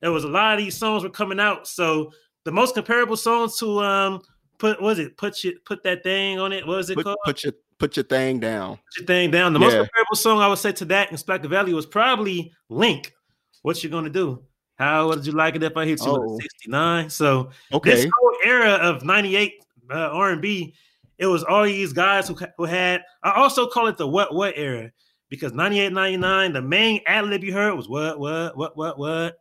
there 0.01 0.13
was 0.13 0.23
a 0.23 0.29
lot 0.29 0.53
of 0.57 0.63
these 0.63 0.77
songs 0.77 1.03
were 1.03 1.09
coming 1.09 1.41
out. 1.41 1.67
So 1.67 2.13
the 2.45 2.51
most 2.51 2.75
comparable 2.75 3.17
songs 3.17 3.57
to 3.59 3.79
um 3.79 4.21
put 4.57 4.81
was 4.81 4.99
it 4.99 5.17
put 5.17 5.43
your 5.43 5.53
put 5.65 5.83
that 5.83 6.03
thing 6.03 6.39
on 6.39 6.51
it? 6.51 6.65
What 6.65 6.77
was 6.77 6.89
it 6.89 6.95
put, 6.95 7.03
called? 7.03 7.17
Put 7.25 7.43
your 7.43 7.53
put 7.77 7.95
your 7.95 8.03
thing 8.03 8.39
down. 8.39 8.77
Put 8.77 8.97
your 8.97 9.05
thing 9.07 9.31
down. 9.31 9.53
The 9.53 9.59
most 9.59 9.75
comparable 9.75 10.15
song 10.15 10.39
I 10.39 10.47
would 10.47 10.59
say 10.59 10.71
to 10.73 10.85
that 10.85 11.11
in 11.11 11.49
Valley 11.49 11.73
was 11.73 11.85
probably 11.85 12.51
Link. 12.69 13.13
What 13.61 13.83
you 13.83 13.89
gonna 13.89 14.09
do? 14.09 14.43
How 14.75 15.07
would 15.09 15.25
you 15.25 15.33
like 15.33 15.55
it 15.55 15.63
if 15.63 15.75
I 15.75 15.85
hit 15.85 15.99
you 15.99 16.11
Oh. 16.11 16.19
with 16.21 16.41
69? 16.41 17.09
So 17.09 17.45
this 17.83 18.05
Okay. 18.05 18.09
whole 18.13 18.37
era 18.45 18.71
of 18.75 19.03
98 19.03 19.61
uh, 19.91 20.09
R&B, 20.13 20.73
it 21.17 21.25
was 21.25 21.43
all 21.43 21.65
these 21.65 21.91
guys 21.91 22.29
who, 22.29 22.37
who 22.57 22.63
had, 22.63 23.03
I 23.21 23.31
also 23.31 23.67
call 23.67 23.87
it 23.87 23.97
the 23.97 24.07
what 24.07 24.33
what 24.33 24.57
era 24.57 24.89
because 25.27 25.51
98, 25.51 25.91
99, 25.91 26.53
the 26.53 26.61
main 26.61 27.01
ad 27.05 27.25
lib 27.25 27.43
you 27.43 27.53
heard 27.53 27.75
was 27.75 27.89
what, 27.89 28.19
what, 28.19 28.55
what, 28.57 28.77
what, 28.77 28.97
what. 28.97 29.39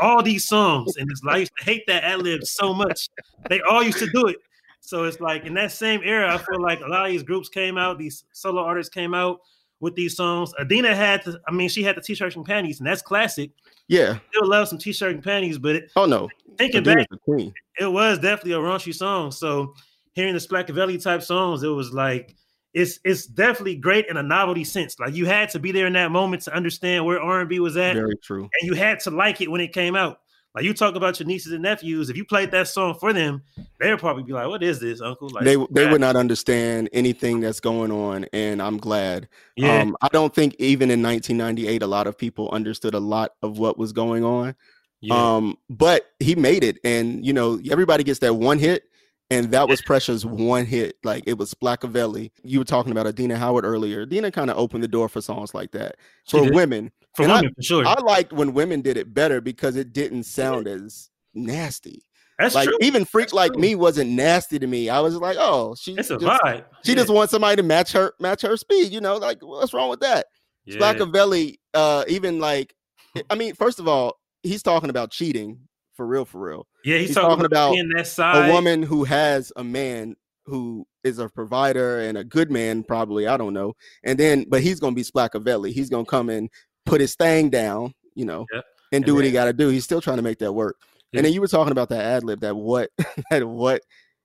All 0.00 0.22
these 0.22 0.46
songs. 0.46 0.96
And 0.96 1.10
it's 1.10 1.22
like, 1.22 1.36
I 1.36 1.38
used 1.38 1.52
to 1.58 1.64
hate 1.64 1.84
that 1.86 2.04
ad 2.04 2.22
lib 2.22 2.44
so 2.44 2.72
much. 2.74 3.08
They 3.48 3.60
all 3.62 3.82
used 3.82 3.98
to 3.98 4.10
do 4.10 4.26
it. 4.26 4.36
So 4.80 5.04
it's 5.04 5.20
like 5.20 5.44
in 5.44 5.54
that 5.54 5.72
same 5.72 6.00
era, 6.04 6.32
I 6.32 6.38
feel 6.38 6.60
like 6.62 6.80
a 6.80 6.86
lot 6.86 7.06
of 7.06 7.10
these 7.12 7.22
groups 7.24 7.48
came 7.48 7.76
out, 7.76 7.98
these 7.98 8.24
solo 8.32 8.62
artists 8.62 8.92
came 8.92 9.14
out 9.14 9.40
with 9.80 9.94
these 9.96 10.16
songs. 10.16 10.52
Adina 10.60 10.94
had 10.94 11.22
to, 11.24 11.40
I 11.48 11.52
mean, 11.52 11.68
she 11.68 11.82
had 11.82 11.96
the 11.96 12.00
t-shirts 12.00 12.36
and 12.36 12.44
panties, 12.44 12.78
and 12.78 12.86
that's 12.86 13.02
classic. 13.02 13.50
Yeah. 13.88 14.18
Still 14.32 14.48
love 14.48 14.68
some 14.68 14.78
t-shirt 14.78 15.14
and 15.14 15.24
panties, 15.24 15.58
but 15.58 15.76
it, 15.76 15.90
Oh 15.96 16.06
no. 16.06 16.28
thinking 16.56 16.82
back, 16.84 16.98
Adina's 16.98 17.20
queen. 17.24 17.52
it 17.80 17.86
was 17.86 18.18
definitely 18.18 18.52
a 18.52 18.58
raunchy 18.58 18.94
song. 18.94 19.32
So 19.32 19.74
hearing 20.14 20.34
the 20.34 20.38
Splackavelli 20.40 21.02
type 21.02 21.22
songs, 21.22 21.62
it 21.62 21.68
was 21.68 21.92
like 21.92 22.36
it's 22.74 22.98
it's 23.04 23.26
definitely 23.26 23.76
great 23.76 24.06
in 24.08 24.16
a 24.16 24.22
novelty 24.22 24.64
sense. 24.64 24.98
Like 24.98 25.14
you 25.14 25.26
had 25.26 25.48
to 25.50 25.58
be 25.58 25.72
there 25.72 25.86
in 25.86 25.94
that 25.94 26.10
moment 26.10 26.42
to 26.42 26.54
understand 26.54 27.04
where 27.06 27.20
R 27.20 27.40
and 27.40 27.48
B 27.48 27.58
was 27.60 27.76
at, 27.76 27.94
Very 27.94 28.16
true. 28.16 28.42
and 28.42 28.70
you 28.70 28.74
had 28.74 29.00
to 29.00 29.10
like 29.10 29.40
it 29.40 29.50
when 29.50 29.60
it 29.60 29.72
came 29.72 29.96
out. 29.96 30.20
Like 30.54 30.64
you 30.64 30.72
talk 30.72 30.94
about 30.94 31.20
your 31.20 31.26
nieces 31.26 31.52
and 31.52 31.62
nephews, 31.62 32.08
if 32.08 32.16
you 32.16 32.24
played 32.24 32.50
that 32.52 32.66
song 32.66 32.94
for 32.98 33.12
them, 33.12 33.42
they'd 33.78 33.98
probably 33.98 34.22
be 34.22 34.32
like, 34.32 34.48
"What 34.48 34.62
is 34.62 34.80
this, 34.80 35.02
Uncle?" 35.02 35.28
Like 35.28 35.44
they 35.44 35.56
they 35.70 35.86
would 35.86 36.00
not 36.00 36.16
understand 36.16 36.88
anything 36.94 37.40
that's 37.40 37.60
going 37.60 37.92
on, 37.92 38.24
and 38.32 38.62
I'm 38.62 38.78
glad. 38.78 39.28
yeah, 39.56 39.82
Um, 39.82 39.96
I 40.00 40.08
don't 40.08 40.34
think 40.34 40.54
even 40.58 40.90
in 40.90 41.02
1998, 41.02 41.82
a 41.82 41.86
lot 41.86 42.06
of 42.06 42.16
people 42.16 42.48
understood 42.52 42.94
a 42.94 42.98
lot 43.00 43.32
of 43.42 43.58
what 43.58 43.76
was 43.76 43.92
going 43.92 44.24
on. 44.24 44.54
yeah. 45.02 45.36
Um, 45.36 45.58
but 45.68 46.06
he 46.20 46.34
made 46.34 46.64
it, 46.64 46.78
and 46.84 47.24
you 47.24 47.34
know, 47.34 47.60
everybody 47.70 48.02
gets 48.02 48.20
that 48.20 48.32
one 48.32 48.58
hit, 48.58 48.84
and 49.30 49.50
that 49.50 49.68
was 49.68 49.82
Pressure's 49.82 50.24
one 50.24 50.64
hit. 50.66 50.96
Like 51.04 51.24
it 51.26 51.38
was 51.38 51.52
Splackavelli. 51.52 52.30
You 52.42 52.58
were 52.60 52.64
talking 52.64 52.92
about 52.92 53.06
Adina 53.06 53.36
Howard 53.36 53.64
earlier. 53.64 54.02
Adina 54.02 54.30
kind 54.30 54.50
of 54.50 54.56
opened 54.58 54.84
the 54.84 54.88
door 54.88 55.08
for 55.08 55.20
songs 55.20 55.54
like 55.54 55.72
that 55.72 55.96
She 56.28 56.38
for 56.38 56.44
did. 56.44 56.54
women. 56.54 56.92
for 57.14 57.22
and 57.24 57.32
I- 57.32 57.42
for 57.42 57.62
sure. 57.62 57.86
I 57.86 57.98
liked 58.00 58.32
when 58.32 58.52
women 58.54 58.82
did 58.82 58.96
it 58.96 59.12
better 59.12 59.40
because 59.40 59.76
it 59.76 59.92
didn't 59.92 60.24
sound 60.24 60.66
as 60.68 61.10
nasty. 61.34 62.02
That's 62.38 62.54
like 62.54 62.68
true. 62.68 62.76
even 62.82 63.04
freak 63.06 63.28
That's 63.28 63.32
like 63.34 63.52
true. 63.54 63.62
me 63.62 63.74
wasn't 63.74 64.10
nasty 64.10 64.58
to 64.58 64.66
me. 64.66 64.90
I 64.90 65.00
was 65.00 65.16
like, 65.16 65.38
oh, 65.40 65.74
she 65.74 65.94
It's 65.94 66.10
a 66.10 66.18
just, 66.18 66.42
vibe. 66.42 66.64
she 66.84 66.92
yeah. 66.92 66.96
just 66.98 67.08
wants 67.10 67.30
somebody 67.30 67.56
to 67.56 67.62
match 67.62 67.92
her 67.92 68.12
match 68.20 68.42
her 68.42 68.56
speed. 68.58 68.92
You 68.92 69.00
know, 69.00 69.16
like 69.16 69.38
what's 69.42 69.72
wrong 69.72 69.88
with 69.88 70.00
that? 70.00 70.26
yeah. 70.66 70.76
Splackavelli, 70.76 71.56
uh, 71.72 72.04
even 72.08 72.38
like, 72.38 72.74
I 73.30 73.34
mean, 73.36 73.54
first 73.54 73.78
of 73.80 73.88
all, 73.88 74.16
he's 74.42 74.62
talking 74.62 74.90
about 74.90 75.10
cheating 75.10 75.60
for 75.96 76.06
real, 76.06 76.24
for 76.24 76.40
real. 76.40 76.66
yeah, 76.84 76.98
he's, 76.98 77.08
he's 77.08 77.14
talking, 77.16 77.30
talking 77.30 77.44
about 77.46 77.74
about 77.74 77.96
that 77.96 78.06
side. 78.06 78.50
A 78.50 78.52
woman 78.52 78.82
who 78.82 79.04
has 79.04 79.52
a 79.56 79.64
man 79.64 80.14
who 80.44 80.86
is 81.02 81.18
a 81.18 81.28
provider 81.28 82.00
and 82.00 82.16
a 82.18 82.24
good 82.24 82.50
man, 82.50 82.82
probably, 82.84 83.26
I 83.26 83.36
don't 83.36 83.52
know. 83.54 83.74
And 84.04 84.18
then, 84.18 84.44
but 84.48 84.60
he's 84.62 84.78
gonna 84.80 84.94
be 84.94 85.02
Splackavelli. 85.04 85.72
He's 85.72 85.90
gonna 85.90 86.04
come 86.04 86.28
and 86.28 86.48
put 86.84 87.00
his 87.00 87.14
thing 87.16 87.50
down, 87.50 87.94
you 88.14 88.24
know, 88.24 88.46
Yep. 88.52 88.64
and 88.92 89.04
do 89.04 89.10
And 89.12 89.16
what 89.16 89.24
he 89.24 89.32
got 89.32 89.46
to 89.46 89.52
do. 89.52 89.68
He's 89.68 89.84
still 89.84 90.00
trying 90.00 90.18
to 90.18 90.22
make 90.22 90.38
that 90.38 90.52
work. 90.52 90.76
Yeah. 91.12 91.18
And 91.18 91.26
then 91.26 91.32
you 91.32 91.40
were 91.40 91.48
talking 91.48 91.72
about 91.72 91.88
that 91.88 92.04
ad 92.04 92.22
lib, 92.24 92.40
that 92.40 92.54
what, 92.56 92.90
that 93.30 93.46
what. 93.46 93.82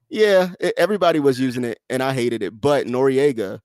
Yeah, 0.09 0.51
e- 0.61 0.71
everybody 0.77 1.19
was 1.19 1.39
using 1.39 1.63
it, 1.63 1.79
and 1.89 2.03
I 2.03 2.13
hated 2.13 2.43
it. 2.43 2.59
But 2.59 2.85
Noreaga, 2.85 3.55
is 3.55 3.59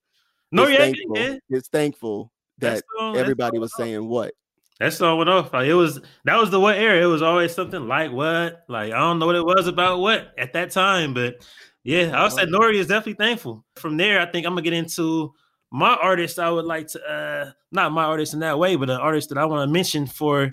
Noreaga, 0.53 0.77
thankful, 0.77 1.17
yeah. 1.17 1.35
is 1.49 1.67
thankful 1.67 2.31
that 2.59 2.83
everybody 2.97 3.59
was 3.59 3.75
saying 3.75 4.07
what. 4.07 4.33
That 4.79 4.93
song 4.93 5.17
went 5.17 5.29
off. 5.29 5.53
Like 5.53 5.67
it 5.67 5.73
was 5.73 5.99
that 6.25 6.37
was 6.37 6.51
the 6.51 6.59
what 6.59 6.77
era. 6.77 7.01
It 7.01 7.05
was 7.05 7.21
always 7.21 7.53
something 7.53 7.87
like 7.87 8.11
what? 8.11 8.63
Like 8.67 8.93
I 8.93 8.99
don't 8.99 9.19
know 9.19 9.25
what 9.25 9.35
it 9.35 9.45
was 9.45 9.67
about 9.67 9.99
what 9.99 10.33
at 10.37 10.53
that 10.53 10.71
time, 10.71 11.13
but 11.13 11.35
yeah, 11.83 12.11
I 12.13 12.23
would 12.23 12.33
say 12.33 12.45
Nori 12.45 12.75
is 12.75 12.87
definitely 12.87 13.13
thankful. 13.13 13.65
From 13.75 13.97
there, 13.97 14.19
I 14.19 14.25
think 14.29 14.45
I'm 14.45 14.51
gonna 14.51 14.61
get 14.61 14.73
into 14.73 15.33
my 15.71 15.95
artist. 15.95 16.37
I 16.37 16.51
would 16.51 16.65
like 16.65 16.87
to 16.89 17.01
uh 17.01 17.51
not 17.71 17.91
my 17.91 18.03
artist 18.03 18.33
in 18.33 18.41
that 18.41 18.59
way, 18.59 18.75
but 18.75 18.89
an 18.89 18.99
artist 18.99 19.29
that 19.29 19.37
I 19.37 19.45
want 19.45 19.67
to 19.67 19.73
mention 19.73 20.05
for 20.05 20.51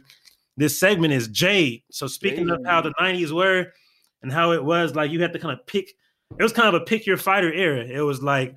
this 0.57 0.79
segment 0.79 1.12
is 1.12 1.29
Jade. 1.29 1.83
So 1.91 2.07
speaking 2.07 2.49
of 2.51 2.61
how 2.64 2.81
the 2.81 2.95
90s 3.01 3.33
were 3.33 3.72
and 4.22 4.33
how 4.33 4.53
it 4.53 4.64
was, 4.64 4.95
like 4.95 5.11
you 5.11 5.20
had 5.20 5.33
to 5.33 5.39
kind 5.39 5.59
of 5.59 5.66
pick, 5.66 5.91
it 6.39 6.43
was 6.43 6.53
kind 6.53 6.68
of 6.68 6.81
a 6.81 6.85
pick 6.85 7.07
your 7.07 7.16
fighter 7.16 7.53
era. 7.53 7.85
It 7.85 8.01
was 8.01 8.22
like 8.22 8.55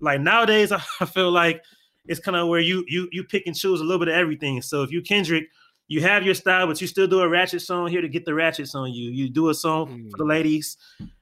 like 0.00 0.20
nowadays, 0.20 0.72
I 1.00 1.04
feel 1.04 1.30
like 1.30 1.62
it's 2.06 2.20
kind 2.20 2.36
of 2.36 2.48
where 2.48 2.60
you 2.60 2.84
you 2.88 3.08
you 3.12 3.24
pick 3.24 3.46
and 3.46 3.56
choose 3.56 3.80
a 3.80 3.84
little 3.84 3.98
bit 3.98 4.08
of 4.08 4.14
everything. 4.14 4.60
So 4.62 4.82
if 4.82 4.90
you 4.90 5.02
Kendrick, 5.02 5.44
you 5.88 6.00
have 6.00 6.22
your 6.24 6.34
style, 6.34 6.66
but 6.66 6.80
you 6.80 6.86
still 6.86 7.06
do 7.06 7.20
a 7.20 7.28
ratchet 7.28 7.62
song 7.62 7.88
here 7.88 8.00
to 8.00 8.08
get 8.08 8.24
the 8.24 8.34
ratchets 8.34 8.74
on 8.74 8.92
you. 8.92 9.10
You 9.10 9.28
do 9.28 9.48
a 9.48 9.54
song 9.54 10.08
for 10.10 10.18
the 10.18 10.24
ladies, 10.24 10.76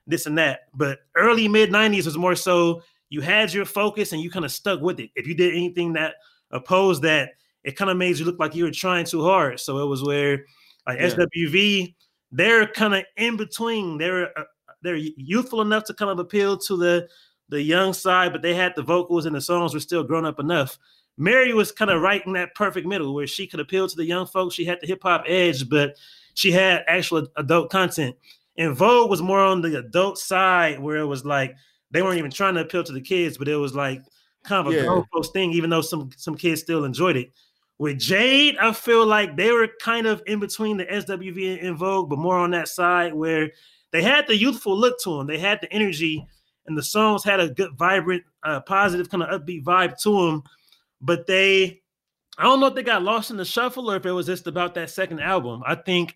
this 0.06 0.26
and 0.26 0.38
that. 0.38 0.60
But 0.74 1.00
early 1.16 1.48
mid 1.48 1.70
'90s 1.70 2.04
was 2.06 2.16
more 2.16 2.34
so 2.34 2.82
you 3.10 3.20
had 3.20 3.52
your 3.52 3.64
focus 3.66 4.12
and 4.12 4.22
you 4.22 4.30
kind 4.30 4.44
of 4.44 4.52
stuck 4.52 4.80
with 4.80 4.98
it. 4.98 5.10
If 5.14 5.26
you 5.26 5.34
did 5.34 5.54
anything 5.54 5.92
that 5.94 6.14
opposed 6.50 7.02
that, 7.02 7.30
it 7.64 7.76
kind 7.76 7.90
of 7.90 7.96
made 7.96 8.18
you 8.18 8.24
look 8.24 8.38
like 8.38 8.54
you 8.54 8.64
were 8.64 8.70
trying 8.70 9.04
too 9.04 9.22
hard. 9.22 9.60
So 9.60 9.78
it 9.78 9.86
was 9.86 10.02
where 10.02 10.44
like 10.86 10.98
Yeah. 10.98 11.08
SWV, 11.10 11.94
they're 12.32 12.66
kind 12.66 12.94
of 12.94 13.04
in 13.16 13.36
between. 13.36 13.98
They're 13.98 14.36
uh, 14.38 14.44
they're 14.82 14.96
youthful 14.96 15.60
enough 15.60 15.84
to 15.84 15.94
kind 15.94 16.10
of 16.10 16.18
appeal 16.18 16.56
to 16.58 16.76
the 16.76 17.08
the 17.52 17.62
young 17.62 17.92
side, 17.92 18.32
but 18.32 18.42
they 18.42 18.54
had 18.54 18.74
the 18.74 18.82
vocals 18.82 19.26
and 19.26 19.34
the 19.36 19.40
songs 19.40 19.74
were 19.74 19.80
still 19.80 20.02
grown 20.02 20.24
up 20.24 20.40
enough. 20.40 20.78
Mary 21.18 21.52
was 21.52 21.70
kind 21.70 21.90
of 21.90 22.00
right 22.00 22.24
in 22.26 22.32
that 22.32 22.54
perfect 22.54 22.86
middle 22.86 23.14
where 23.14 23.26
she 23.26 23.46
could 23.46 23.60
appeal 23.60 23.86
to 23.86 23.96
the 23.96 24.04
young 24.04 24.26
folks. 24.26 24.54
She 24.54 24.64
had 24.64 24.80
the 24.80 24.86
hip 24.86 25.02
hop 25.02 25.24
edge, 25.26 25.68
but 25.68 25.94
she 26.34 26.50
had 26.50 26.84
actual 26.88 27.28
adult 27.36 27.70
content. 27.70 28.16
En 28.56 28.74
Vogue 28.74 29.10
was 29.10 29.22
more 29.22 29.40
on 29.40 29.60
the 29.60 29.78
adult 29.78 30.18
side 30.18 30.80
where 30.80 30.96
it 30.96 31.06
was 31.06 31.24
like 31.24 31.54
they 31.90 32.02
weren't 32.02 32.18
even 32.18 32.30
trying 32.30 32.54
to 32.54 32.62
appeal 32.62 32.82
to 32.82 32.92
the 32.92 33.00
kids, 33.00 33.36
but 33.36 33.48
it 33.48 33.56
was 33.56 33.74
like 33.74 34.00
kind 34.44 34.66
of 34.66 34.72
a 34.72 34.76
Yeah. 34.76 34.84
grown 34.84 35.04
folks 35.12 35.28
thing, 35.28 35.52
even 35.52 35.70
though 35.70 35.82
some 35.82 36.10
some 36.16 36.34
kids 36.34 36.60
still 36.62 36.84
enjoyed 36.84 37.16
it. 37.16 37.30
With 37.78 37.98
Jade, 37.98 38.56
I 38.58 38.72
feel 38.72 39.04
like 39.06 39.36
they 39.36 39.50
were 39.50 39.68
kind 39.80 40.06
of 40.06 40.22
in 40.26 40.38
between 40.40 40.76
the 40.76 40.86
SWV 40.86 41.62
and 41.62 41.76
Vogue, 41.76 42.08
but 42.08 42.18
more 42.18 42.38
on 42.38 42.50
that 42.52 42.68
side 42.68 43.12
where 43.12 43.50
they 43.90 44.02
had 44.02 44.26
the 44.26 44.36
youthful 44.36 44.76
look 44.78 44.98
to 45.02 45.18
them. 45.18 45.26
They 45.26 45.38
had 45.38 45.60
the 45.60 45.70
energy, 45.72 46.24
and 46.66 46.76
the 46.76 46.82
songs 46.82 47.24
had 47.24 47.40
a 47.40 47.50
good, 47.50 47.72
vibrant, 47.76 48.22
uh, 48.42 48.60
positive 48.60 49.08
kind 49.08 49.22
of 49.22 49.40
upbeat 49.40 49.64
vibe 49.64 50.00
to 50.02 50.26
them. 50.26 50.42
But 51.00 51.26
they, 51.26 51.82
I 52.38 52.44
don't 52.44 52.60
know 52.60 52.66
if 52.66 52.74
they 52.74 52.82
got 52.82 53.02
lost 53.02 53.30
in 53.30 53.36
the 53.36 53.44
shuffle 53.44 53.90
or 53.90 53.96
if 53.96 54.06
it 54.06 54.12
was 54.12 54.26
just 54.26 54.46
about 54.46 54.74
that 54.74 54.90
second 54.90 55.20
album. 55.20 55.62
I 55.66 55.74
think 55.74 56.14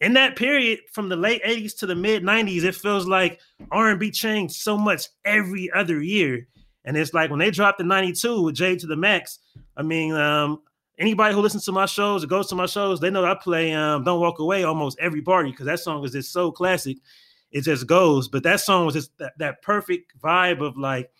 in 0.00 0.14
that 0.14 0.36
period 0.36 0.80
from 0.92 1.08
the 1.08 1.16
late 1.16 1.42
80s 1.44 1.76
to 1.78 1.86
the 1.86 1.94
mid 1.94 2.22
90s, 2.22 2.64
it 2.64 2.74
feels 2.74 3.06
like 3.06 3.40
R&B 3.70 4.10
changed 4.10 4.54
so 4.54 4.76
much 4.76 5.06
every 5.24 5.70
other 5.72 6.02
year. 6.02 6.46
And 6.84 6.96
it's 6.96 7.14
like 7.14 7.30
when 7.30 7.38
they 7.38 7.50
dropped 7.50 7.78
the 7.78 7.84
92 7.84 8.42
with 8.42 8.56
Jade 8.56 8.80
to 8.80 8.86
the 8.86 8.96
Max, 8.96 9.38
I 9.76 9.82
mean, 9.82 10.12
um, 10.12 10.60
anybody 10.98 11.34
who 11.34 11.40
listens 11.40 11.64
to 11.64 11.72
my 11.72 11.86
shows 11.86 12.22
or 12.24 12.26
goes 12.26 12.48
to 12.48 12.54
my 12.54 12.66
shows, 12.66 13.00
they 13.00 13.10
know 13.10 13.24
I 13.24 13.34
play 13.34 13.72
um, 13.72 14.04
Don't 14.04 14.20
Walk 14.20 14.38
Away 14.38 14.64
almost 14.64 14.98
every 15.00 15.22
party 15.22 15.50
because 15.50 15.66
that 15.66 15.80
song 15.80 16.04
is 16.04 16.12
just 16.12 16.32
so 16.32 16.52
classic. 16.52 16.98
It 17.54 17.62
just 17.62 17.86
goes. 17.86 18.28
But 18.28 18.42
that 18.42 18.60
song 18.60 18.84
was 18.84 18.94
just 18.94 19.16
that, 19.18 19.32
that 19.38 19.62
perfect 19.62 20.18
vibe 20.20 20.60
of 20.60 20.76
like, 20.76 21.10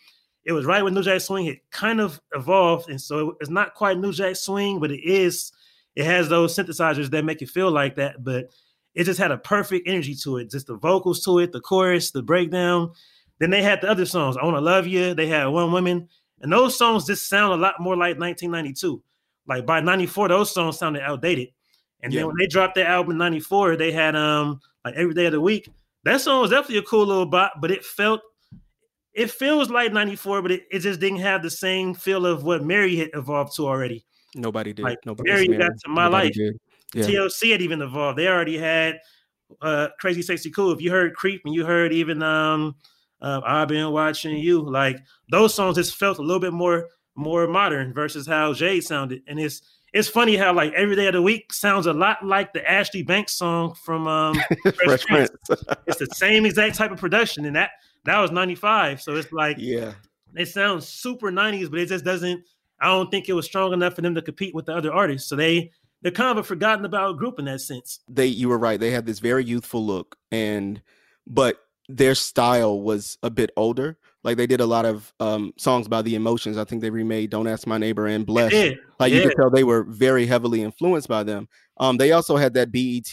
it 0.45 0.53
was 0.53 0.67
right 0.67 0.83
when 0.83 0.93
New 0.93 1.03
Jack 1.03 1.23
Swing 1.23 1.47
had 1.47 1.59
kind 1.71 2.01
of 2.01 2.21
evolved. 2.35 2.91
And 2.91 3.01
so 3.01 3.37
it's 3.41 3.49
not 3.49 3.73
quite 3.75 3.99
New 3.99 4.13
Jack 4.13 4.37
Swing, 4.37 4.81
but 4.81 4.91
it 4.91 5.01
is, 5.03 5.53
it 5.95 6.05
has 6.05 6.29
those 6.29 6.55
synthesizers 6.55 7.09
that 7.11 7.25
make 7.25 7.41
it 7.41 7.49
feel 7.49 7.71
like 7.71 7.97
that. 7.97 8.23
But 8.23 8.51
it 8.95 9.05
just 9.05 9.19
had 9.19 9.31
a 9.31 9.39
perfect 9.39 9.89
energy 9.89 10.15
to 10.25 10.37
it. 10.39 10.51
Just 10.51 10.67
the 10.67 10.77
vocals 10.77 11.25
to 11.25 11.39
it, 11.39 11.53
the 11.53 11.61
chorus, 11.61 12.11
the 12.11 12.23
breakdown. 12.23 12.93
Then 13.39 13.51
they 13.51 13.63
had 13.63 13.81
the 13.81 13.89
other 13.89 14.05
songs, 14.05 14.37
I 14.37 14.45
Wanna 14.45 14.61
Love 14.61 14.87
You. 14.89 15.15
They 15.15 15.29
had 15.29 15.47
One 15.47 15.73
Woman. 15.73 16.09
And 16.41 16.53
those 16.53 16.77
songs 16.77 17.07
just 17.07 17.29
sound 17.29 17.53
a 17.53 17.57
lot 17.57 17.75
more 17.81 17.97
like 17.97 18.19
1992. 18.19 19.03
Like 19.47 19.65
by 19.65 19.81
94, 19.81 20.29
those 20.29 20.53
songs 20.53 20.79
sounded 20.79 21.03
outdated. 21.03 21.49
And 22.03 22.13
Yeah. 22.13 22.21
then 22.21 22.27
when 22.27 22.37
they 22.39 22.47
dropped 22.49 22.75
their 22.75 22.87
album 22.89 23.13
in 23.13 23.19
94, 23.19 23.77
they 23.77 23.93
had 23.93 24.17
um 24.17 24.61
like 24.85 24.95
every 24.97 25.15
day 25.15 25.27
of 25.27 25.33
the 25.33 25.41
week. 25.41 25.71
That 26.05 26.21
song 26.21 26.43
was 26.43 26.51
definitely 26.51 26.79
a 26.79 26.83
cool 26.83 27.07
little 27.07 27.27
bop, 27.27 27.55
but 27.61 27.71
it 27.71 27.85
felt 27.85 28.21
it 29.15 29.31
feels 29.31 29.71
like 29.71 29.93
94, 29.93 30.43
but 30.43 30.51
it, 30.51 30.65
it 30.71 30.81
just 30.81 31.01
didn't 31.01 31.21
have 31.21 31.43
the 31.43 31.51
same 31.51 31.95
feel 31.95 32.27
of 32.27 32.43
what 32.43 32.65
Mary 32.65 32.97
had 32.97 33.11
evolved 33.15 33.55
to 33.57 33.67
already. 33.67 34.05
Nobody 34.35 34.73
did. 34.73 34.83
Like, 34.83 34.99
Nobody. 35.07 35.31
Mary 35.31 35.47
got 35.47 35.71
to 35.85 35.89
my 35.89 36.07
Nobody 36.07 36.27
life. 36.27 36.35
did. 36.35 36.61
Yeah. 36.95 37.05
TLC 37.05 37.53
had 37.53 37.63
even 37.63 37.81
evolved. 37.83 38.19
They 38.19 38.29
already 38.29 38.59
had 38.59 38.99
uh 39.61 39.89
Crazy 40.01 40.23
Sexy 40.23 40.51
Cool. 40.51 40.73
If 40.73 40.81
you 40.81 40.91
heard 40.91 41.15
Creep 41.15 41.43
and 41.45 41.55
you 41.55 41.65
heard 41.65 41.93
even 41.93 42.23
um 42.23 42.77
uh, 43.21 43.41
I've 43.45 43.69
been 43.69 43.91
watching 43.91 44.37
you, 44.37 44.61
like 44.61 44.99
those 45.31 45.55
songs 45.55 45.77
just 45.77 45.97
felt 45.97 46.19
a 46.19 46.23
little 46.23 46.41
bit 46.41 46.53
more 46.53 46.89
more 47.15 47.47
modern 47.47 47.95
versus 47.95 48.27
how 48.27 48.53
Jade 48.53 48.85
sounded. 48.85 49.23
And 49.27 49.41
it's 49.41 49.63
it's 49.95 50.09
funny 50.09 50.37
how 50.37 50.53
like 50.53 50.73
every 50.75 50.97
day 50.97 51.07
of 51.07 51.13
the 51.13 51.23
week 51.23 51.53
sounds 51.53 51.87
a 51.87 51.93
lot 51.93 52.27
like 52.27 52.53
the 52.53 52.69
Ashley 52.69 53.05
Banks 53.05 53.33
song 53.33 53.75
from 53.75 54.09
um 54.09 54.37
Fresh 54.85 55.07
Prince. 55.07 55.31
it's 55.87 55.99
the 55.99 56.09
same 56.13 56.45
exact 56.45 56.75
type 56.75 56.91
of 56.91 56.99
production, 56.99 57.45
and 57.47 57.55
that 57.55 57.71
that 58.05 58.19
was 58.19 58.33
95. 58.33 59.01
So 59.01 59.17
it's 59.17 59.33
like 59.33 59.57
yeah, 59.59 59.93
it 60.35 60.47
sounds 60.47 60.89
super 60.89 61.31
90s, 61.31 61.71
but 61.71 61.79
it 61.79 61.89
just 61.89 62.05
doesn't. 62.05 62.45
I 62.81 62.87
don't 62.87 63.09
think 63.09 63.29
it 63.29 63.35
was 63.35 63.47
strong 63.47 63.73
enough 63.73 63.95
for 63.95 64.03
them 64.03 64.17
to 64.17 64.21
compete 64.21 64.53
with 64.53 64.67
the 64.67 64.75
other 64.75 64.93
artists. 64.93 65.29
So 65.29 65.37
they 65.37 65.71
they're 66.03 66.11
kind 66.11 66.33
of 66.33 66.39
a 66.39 66.47
forgotten 66.47 66.85
about 66.85 67.17
group 67.17 67.39
in 67.39 67.45
that 67.45 67.61
sense. 67.61 68.01
They 68.09 68.27
you 68.27 68.49
were 68.49 68.59
right. 68.59 68.81
They 68.81 68.91
had 68.91 69.07
this 69.07 69.21
very 69.21 69.45
youthful 69.45 69.87
look, 69.87 70.17
and 70.33 70.83
but 71.25 71.59
their 71.89 72.17
style 72.17 72.81
was 72.81 73.17
a 73.23 73.31
bit 73.31 73.51
older. 73.57 73.97
Like 74.25 74.39
they 74.39 74.47
did 74.47 74.61
a 74.61 74.67
lot 74.67 74.87
of 74.87 75.13
um, 75.21 75.53
songs 75.59 75.87
by 75.87 76.01
the 76.01 76.15
emotions. 76.15 76.57
I 76.57 76.65
think 76.65 76.81
they 76.81 76.91
remade 76.91 77.31
"Don't 77.31 77.47
Ask 77.47 77.67
My 77.67 77.77
Neighbor" 77.77 78.07
and 78.07 78.25
"Bless." 78.25 78.53
Like 78.99 79.13
yeah. 79.13 79.19
you 79.19 79.29
could 79.29 79.37
tell 79.37 79.51
they 79.51 79.65
were 79.65 79.85
very 79.85 80.25
heavily 80.25 80.63
influenced 80.63 81.09
by 81.09 81.23
them. 81.23 81.47
Um, 81.77 81.99
they 81.99 82.13
also 82.13 82.37
had 82.37 82.55
that 82.55 82.73
BET 82.73 83.13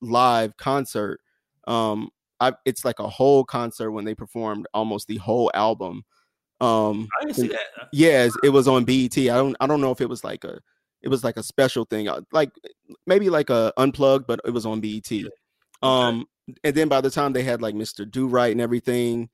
live 0.00 0.56
concert. 0.56 1.20
Um, 1.68 2.10
I, 2.40 2.54
it's 2.64 2.84
like 2.84 2.98
a 2.98 3.08
whole 3.08 3.44
concert 3.44 3.92
when 3.92 4.04
they 4.04 4.16
performed 4.16 4.66
almost 4.74 5.06
the 5.06 5.18
whole 5.18 5.50
album. 5.54 6.04
Um, 6.60 7.08
I 7.20 7.24
didn't 7.24 7.36
see 7.36 7.48
that. 7.48 7.88
Yes, 7.92 8.32
it 8.42 8.48
was 8.48 8.66
on 8.66 8.84
BET. 8.84 9.16
I 9.16 9.36
don't. 9.36 9.56
I 9.60 9.68
don't 9.68 9.80
know 9.80 9.92
if 9.92 10.00
it 10.00 10.08
was 10.08 10.24
like 10.24 10.42
a. 10.42 10.58
It 11.02 11.08
was 11.08 11.22
like 11.22 11.36
a 11.36 11.42
special 11.42 11.84
thing, 11.84 12.08
uh, 12.08 12.20
like 12.32 12.50
maybe 13.06 13.30
like 13.30 13.50
a 13.50 13.72
unplugged, 13.76 14.26
but 14.26 14.40
it 14.44 14.50
was 14.50 14.66
on 14.66 14.80
BET. 14.80 15.10
Um, 15.82 16.26
and 16.62 16.74
then 16.74 16.88
by 16.88 17.00
the 17.00 17.10
time 17.10 17.32
they 17.32 17.42
had 17.42 17.60
like 17.60 17.74
Mr. 17.74 18.08
Do 18.08 18.28
Right 18.28 18.52
and 18.52 18.60
everything, 18.60 19.28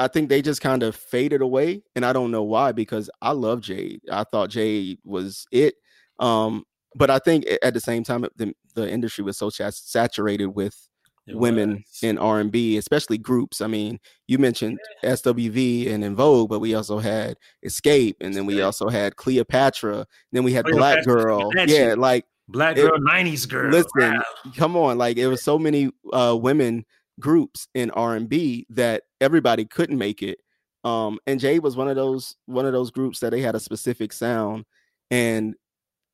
I 0.00 0.08
think 0.08 0.30
they 0.30 0.40
just 0.40 0.62
kind 0.62 0.82
of 0.82 0.96
faded 0.96 1.42
away. 1.42 1.82
And 1.94 2.06
I 2.06 2.14
don't 2.14 2.30
know 2.30 2.42
why, 2.42 2.72
because 2.72 3.10
I 3.20 3.32
love 3.32 3.60
Jade. 3.60 4.00
I 4.10 4.24
thought 4.24 4.48
Jade 4.48 4.98
was 5.04 5.46
it. 5.52 5.74
Um, 6.18 6.64
but 6.94 7.10
I 7.10 7.18
think 7.18 7.44
at 7.62 7.74
the 7.74 7.80
same 7.80 8.02
time, 8.02 8.24
the, 8.36 8.54
the 8.74 8.90
industry 8.90 9.22
was 9.22 9.36
so 9.36 9.50
saturated 9.50 10.46
with 10.46 10.88
it 11.26 11.36
women 11.36 11.84
was. 11.86 12.02
in 12.02 12.16
R 12.16 12.40
and 12.40 12.50
B, 12.50 12.78
especially 12.78 13.18
groups. 13.18 13.60
I 13.60 13.66
mean, 13.66 14.00
you 14.26 14.38
mentioned. 14.38 14.78
SWV 15.04 15.92
and 15.92 16.02
En 16.02 16.16
Vogue, 16.16 16.48
but 16.48 16.60
we 16.60 16.74
also 16.74 16.98
had 16.98 17.36
Xscape, 17.64 18.14
and 18.22 18.34
then 18.34 18.46
we 18.46 18.62
also 18.62 18.88
had 18.88 19.16
Cleopatra. 19.16 20.06
Then 20.32 20.44
we 20.44 20.54
had 20.54 20.64
Black 20.64 21.04
Girl. 21.04 21.50
Yeah, 21.66 21.94
like 21.96 22.24
Black 22.48 22.76
girl, 22.76 22.98
90s 22.98 23.48
girl. 23.48 23.70
Listen, 23.70 24.14
wow. 24.14 24.22
come 24.56 24.76
on. 24.76 24.98
Like 24.98 25.18
it 25.18 25.28
was 25.28 25.42
so 25.42 25.58
many 25.58 25.90
uh 26.12 26.36
women 26.40 26.84
groups 27.20 27.68
in 27.74 27.90
R&B 27.90 28.66
that 28.70 29.02
everybody 29.20 29.64
couldn't 29.64 29.98
make 29.98 30.22
it. 30.22 30.38
Um 30.84 31.18
and 31.26 31.40
Jade 31.40 31.62
was 31.62 31.76
one 31.76 31.88
of 31.88 31.96
those 31.96 32.36
one 32.46 32.66
of 32.66 32.72
those 32.72 32.90
groups 32.90 33.20
that 33.20 33.30
they 33.30 33.40
had 33.40 33.54
a 33.54 33.60
specific 33.60 34.12
sound 34.12 34.64
and 35.10 35.54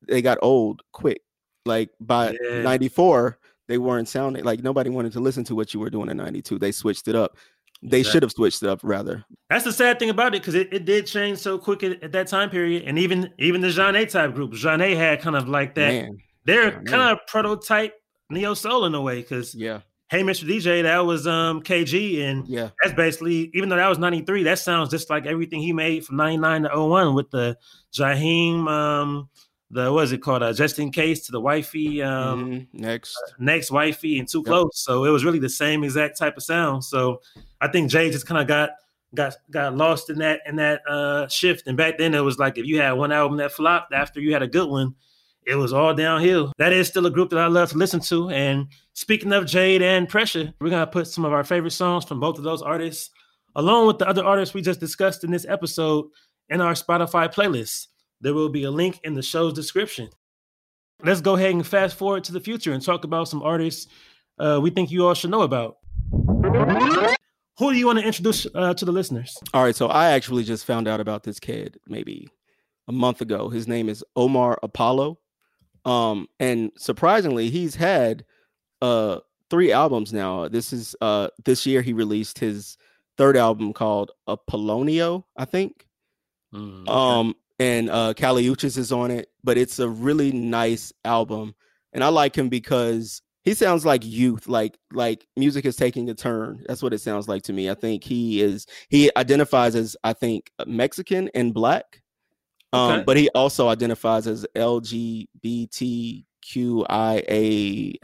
they 0.07 0.21
got 0.21 0.39
old 0.41 0.81
quick. 0.91 1.21
Like 1.65 1.89
by 1.99 2.35
yeah. 2.41 2.61
94, 2.61 3.37
they 3.67 3.77
weren't 3.77 4.07
sounding 4.07 4.43
like 4.43 4.63
nobody 4.63 4.89
wanted 4.89 5.11
to 5.13 5.19
listen 5.19 5.43
to 5.45 5.55
what 5.55 5.73
you 5.73 5.79
were 5.79 5.89
doing 5.89 6.09
in 6.09 6.17
92. 6.17 6.59
They 6.59 6.71
switched 6.71 7.07
it 7.07 7.15
up. 7.15 7.37
They 7.83 7.99
exactly. 7.99 8.11
should 8.11 8.23
have 8.23 8.31
switched 8.31 8.63
it 8.63 8.69
up 8.69 8.79
rather. 8.83 9.23
That's 9.49 9.65
the 9.65 9.73
sad 9.73 9.99
thing 9.99 10.09
about 10.09 10.33
it 10.33 10.41
because 10.41 10.55
it, 10.55 10.73
it 10.73 10.85
did 10.85 11.05
change 11.05 11.37
so 11.37 11.59
quick 11.59 11.83
at, 11.83 12.01
at, 12.01 12.11
that 12.13 12.27
time 12.27 12.49
period. 12.49 12.83
And 12.83 12.97
even 12.97 13.31
even 13.37 13.61
the 13.61 13.67
Zhané 13.67 14.09
type 14.09 14.33
group, 14.33 14.53
Zhané 14.53 14.95
had 14.95 15.21
kind 15.21 15.35
of 15.35 15.47
like 15.47 15.75
that 15.75 15.89
Man. 15.89 16.17
They're 16.45 16.81
kind 16.83 17.11
of 17.11 17.19
prototype 17.27 17.93
neo 18.29 18.53
soul 18.53 18.85
in 18.85 18.95
a 18.95 19.01
way 19.01 19.21
because 19.21 19.53
yeah. 19.53 19.81
Hey, 20.09 20.21
Mr. 20.21 20.47
DJ, 20.47 20.83
that 20.83 20.99
was 20.99 21.27
um 21.27 21.61
KG, 21.61 22.21
and 22.21 22.47
yeah, 22.47 22.69
that's 22.81 22.95
basically 22.95 23.51
even 23.53 23.67
though 23.67 23.75
that 23.75 23.89
was 23.89 23.99
'93, 23.99 24.43
that 24.43 24.59
sounds 24.59 24.89
just 24.89 25.09
like 25.09 25.25
everything 25.25 25.61
he 25.61 25.73
made 25.73 26.05
from 26.05 26.15
'99 26.15 26.63
to 26.63 26.85
01 26.85 27.13
with 27.13 27.29
the 27.29 27.57
Jaheim, 27.93 28.69
um, 28.69 29.29
the 29.69 29.91
what 29.91 30.05
is 30.05 30.13
it 30.13 30.19
called, 30.19 30.43
uh, 30.43 30.53
just 30.53 30.79
in 30.79 30.91
case 30.91 31.25
to 31.25 31.33
the 31.33 31.41
wifey, 31.41 32.01
um, 32.01 32.45
mm-hmm. 32.45 32.81
next, 32.81 33.17
uh, 33.17 33.33
next 33.39 33.69
wifey, 33.69 34.17
and 34.17 34.29
too 34.29 34.39
yep. 34.39 34.45
close. 34.45 34.79
So 34.79 35.03
it 35.03 35.09
was 35.09 35.25
really 35.25 35.39
the 35.39 35.49
same 35.49 35.83
exact 35.83 36.17
type 36.17 36.37
of 36.37 36.43
sound. 36.43 36.85
So 36.85 37.19
I 37.59 37.67
think 37.67 37.91
Jay 37.91 38.09
just 38.09 38.25
kind 38.25 38.39
of 38.39 38.47
got 38.47 38.69
got 39.13 39.35
got 39.51 39.75
lost 39.75 40.09
in 40.09 40.19
that 40.19 40.39
in 40.45 40.55
that 40.55 40.81
uh 40.87 41.27
shift. 41.27 41.67
And 41.67 41.75
back 41.75 41.97
then 41.97 42.13
it 42.13 42.21
was 42.21 42.39
like 42.39 42.57
if 42.57 42.65
you 42.65 42.79
had 42.79 42.93
one 42.93 43.11
album 43.11 43.37
that 43.39 43.51
flopped 43.51 43.93
after 43.93 44.21
you 44.21 44.31
had 44.31 44.41
a 44.41 44.47
good 44.47 44.69
one, 44.69 44.95
it 45.47 45.55
was 45.55 45.73
all 45.73 45.93
downhill. 45.93 46.51
That 46.57 46.73
is 46.73 46.87
still 46.87 47.05
a 47.05 47.11
group 47.11 47.29
that 47.29 47.39
I 47.39 47.47
love 47.47 47.69
to 47.69 47.77
listen 47.77 48.01
to. 48.01 48.29
And 48.29 48.67
speaking 48.93 49.31
of 49.31 49.45
Jade 49.45 49.81
and 49.81 50.09
Pressure, 50.09 50.53
we're 50.59 50.69
gonna 50.69 50.85
put 50.85 51.07
some 51.07 51.25
of 51.25 51.33
our 51.33 51.43
favorite 51.43 51.71
songs 51.71 52.05
from 52.05 52.19
both 52.19 52.37
of 52.37 52.43
those 52.43 52.61
artists, 52.61 53.09
along 53.55 53.87
with 53.87 53.97
the 53.97 54.07
other 54.07 54.23
artists 54.23 54.53
we 54.53 54.61
just 54.61 54.79
discussed 54.79 55.23
in 55.23 55.31
this 55.31 55.45
episode, 55.47 56.05
in 56.49 56.61
our 56.61 56.73
Spotify 56.73 57.33
playlist. 57.33 57.87
There 58.21 58.33
will 58.33 58.49
be 58.49 58.63
a 58.63 58.71
link 58.71 58.99
in 59.03 59.13
the 59.13 59.21
show's 59.21 59.53
description. 59.53 60.09
Let's 61.03 61.21
go 61.21 61.35
ahead 61.35 61.53
and 61.53 61.65
fast 61.65 61.95
forward 61.95 62.23
to 62.25 62.33
the 62.33 62.39
future 62.39 62.73
and 62.73 62.83
talk 62.83 63.03
about 63.03 63.29
some 63.29 63.41
artists 63.41 63.87
uh, 64.39 64.59
we 64.61 64.69
think 64.69 64.91
you 64.91 65.05
all 65.07 65.13
should 65.13 65.31
know 65.31 65.41
about. 65.41 65.77
Who 67.57 67.71
do 67.71 67.77
you 67.77 67.87
want 67.87 67.99
to 67.99 68.05
introduce 68.05 68.45
uh, 68.53 68.73
to 68.75 68.85
the 68.85 68.91
listeners? 68.91 69.35
All 69.53 69.63
right, 69.63 69.75
so 69.75 69.87
I 69.87 70.11
actually 70.11 70.43
just 70.43 70.65
found 70.65 70.87
out 70.87 70.99
about 70.99 71.23
this 71.23 71.39
kid 71.39 71.79
maybe 71.87 72.27
a 72.87 72.91
month 72.91 73.21
ago. 73.21 73.49
His 73.49 73.67
name 73.67 73.89
is 73.89 74.03
Omar 74.15 74.59
Apollo. 74.61 75.17
Um, 75.87 76.27
and 76.39 76.71
surprisingly, 76.77 77.49
he's 77.49 77.75
had 77.75 78.25
uh 78.81 79.19
three 79.49 79.71
albums 79.71 80.13
now. 80.13 80.47
This 80.47 80.73
is 80.73 80.95
uh 81.01 81.29
this 81.45 81.65
year 81.65 81.81
he 81.81 81.93
released 81.93 82.37
his 82.37 82.77
third 83.17 83.37
album 83.37 83.73
called 83.73 84.11
Apolonio, 84.27 85.23
I 85.37 85.45
think. 85.45 85.87
Mm. 86.53 86.87
Um, 86.89 87.35
and 87.57 87.89
uh 87.89 88.13
Kali 88.13 88.45
Uchis 88.45 88.77
is 88.77 88.91
on 88.91 89.11
it, 89.11 89.29
but 89.43 89.57
it's 89.57 89.79
a 89.79 89.87
really 89.87 90.31
nice 90.31 90.91
album. 91.05 91.55
And 91.93 92.03
I 92.03 92.09
like 92.09 92.37
him 92.37 92.49
because 92.49 93.21
he 93.43 93.53
sounds 93.53 93.85
like 93.85 94.03
youth, 94.03 94.49
like 94.49 94.77
like 94.91 95.25
music 95.37 95.65
is 95.65 95.77
taking 95.77 96.09
a 96.09 96.13
turn. 96.13 96.65
That's 96.67 96.83
what 96.83 96.93
it 96.93 96.99
sounds 96.99 97.29
like 97.29 97.43
to 97.43 97.53
me. 97.53 97.69
I 97.69 97.75
think 97.75 98.03
he 98.03 98.41
is 98.41 98.67
he 98.89 99.09
identifies 99.15 99.73
as 99.73 99.95
I 100.03 100.11
think 100.11 100.51
Mexican 100.65 101.29
and 101.33 101.53
black. 101.53 102.01
Um, 102.73 103.03
but 103.05 103.15
he 103.17 103.29
also 103.29 103.69
identifies 103.69 104.27
as 104.27 104.45
LGBTQIA 104.55 106.25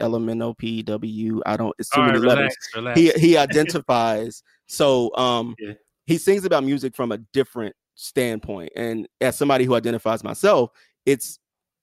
LMNOPW. 0.00 1.40
I 1.44 1.56
don't. 1.56 1.74
It's 1.78 1.90
too 1.90 2.00
All 2.00 2.06
many 2.06 2.18
right, 2.18 2.28
letters. 2.28 2.56
Relax. 2.74 2.98
He 2.98 3.10
he 3.10 3.36
identifies. 3.44 4.42
so 4.66 5.14
um, 5.16 5.54
yeah. 5.58 5.74
he 6.06 6.16
sings 6.18 6.44
about 6.44 6.64
music 6.64 6.96
from 6.96 7.12
a 7.12 7.18
different 7.18 7.76
standpoint, 7.94 8.72
and 8.74 9.06
as 9.20 9.36
somebody 9.36 9.64
who 9.64 9.74
identifies 9.74 10.24
myself, 10.24 10.70
it's 11.04 11.38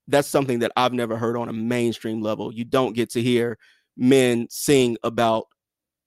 that's 0.08 0.28
something 0.28 0.60
that 0.60 0.72
I've 0.76 0.94
never 0.94 1.18
heard 1.18 1.38
on 1.38 1.50
a 1.50 1.54
mainstream 1.54 2.22
level. 2.22 2.52
You 2.54 2.66
don't 2.66 2.94
get 2.94 3.12
to 3.12 3.22
hear 3.22 3.58
men 3.96 4.48
sing 4.50 4.98
about 5.04 5.46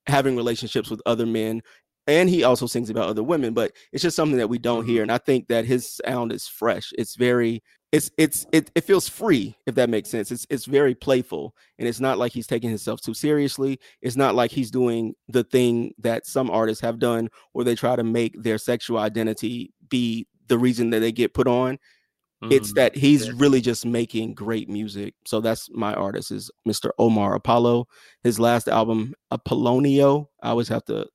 having 0.06 0.36
relationships 0.36 0.90
with 0.90 1.00
other 1.06 1.26
men 1.26 1.62
and 2.06 2.28
he 2.28 2.44
also 2.44 2.66
sings 2.66 2.90
about 2.90 3.08
other 3.08 3.22
women 3.22 3.54
but 3.54 3.72
it's 3.92 4.02
just 4.02 4.16
something 4.16 4.38
that 4.38 4.48
we 4.48 4.58
don't 4.58 4.86
hear 4.86 4.96
mm-hmm. 4.96 5.10
and 5.10 5.12
i 5.12 5.18
think 5.18 5.48
that 5.48 5.64
his 5.64 6.00
sound 6.04 6.32
is 6.32 6.46
fresh 6.46 6.92
it's 6.98 7.16
very 7.16 7.62
it's 7.94 8.10
it's 8.18 8.44
it, 8.52 8.70
it 8.74 8.82
feels 8.82 9.08
free 9.08 9.56
if 9.66 9.76
that 9.76 9.88
makes 9.88 10.10
sense 10.10 10.32
it's 10.32 10.46
it's 10.50 10.64
very 10.64 10.94
playful 10.94 11.54
and 11.78 11.86
it's 11.86 12.00
not 12.00 12.18
like 12.18 12.32
he's 12.32 12.46
taking 12.46 12.68
himself 12.68 13.00
too 13.00 13.14
seriously 13.14 13.78
it's 14.02 14.16
not 14.16 14.34
like 14.34 14.50
he's 14.50 14.70
doing 14.70 15.14
the 15.28 15.44
thing 15.44 15.92
that 15.98 16.26
some 16.26 16.50
artists 16.50 16.82
have 16.82 16.98
done 16.98 17.28
where 17.52 17.64
they 17.64 17.76
try 17.76 17.94
to 17.94 18.02
make 18.02 18.34
their 18.42 18.58
sexual 18.58 18.98
identity 18.98 19.72
be 19.88 20.26
the 20.48 20.58
reason 20.58 20.90
that 20.90 20.98
they 20.98 21.12
get 21.12 21.34
put 21.34 21.46
on 21.46 21.74
mm-hmm. 21.74 22.50
it's 22.50 22.72
that 22.72 22.96
he's 22.96 23.28
yeah. 23.28 23.32
really 23.36 23.60
just 23.60 23.86
making 23.86 24.34
great 24.34 24.68
music 24.68 25.14
so 25.24 25.40
that's 25.40 25.68
my 25.72 25.94
artist 25.94 26.32
is 26.32 26.50
mr 26.66 26.90
omar 26.98 27.36
apollo 27.36 27.86
his 28.24 28.40
last 28.40 28.66
album 28.66 29.14
apolonio 29.32 30.26
i 30.42 30.48
always 30.48 30.68
have 30.68 30.84
to 30.84 31.06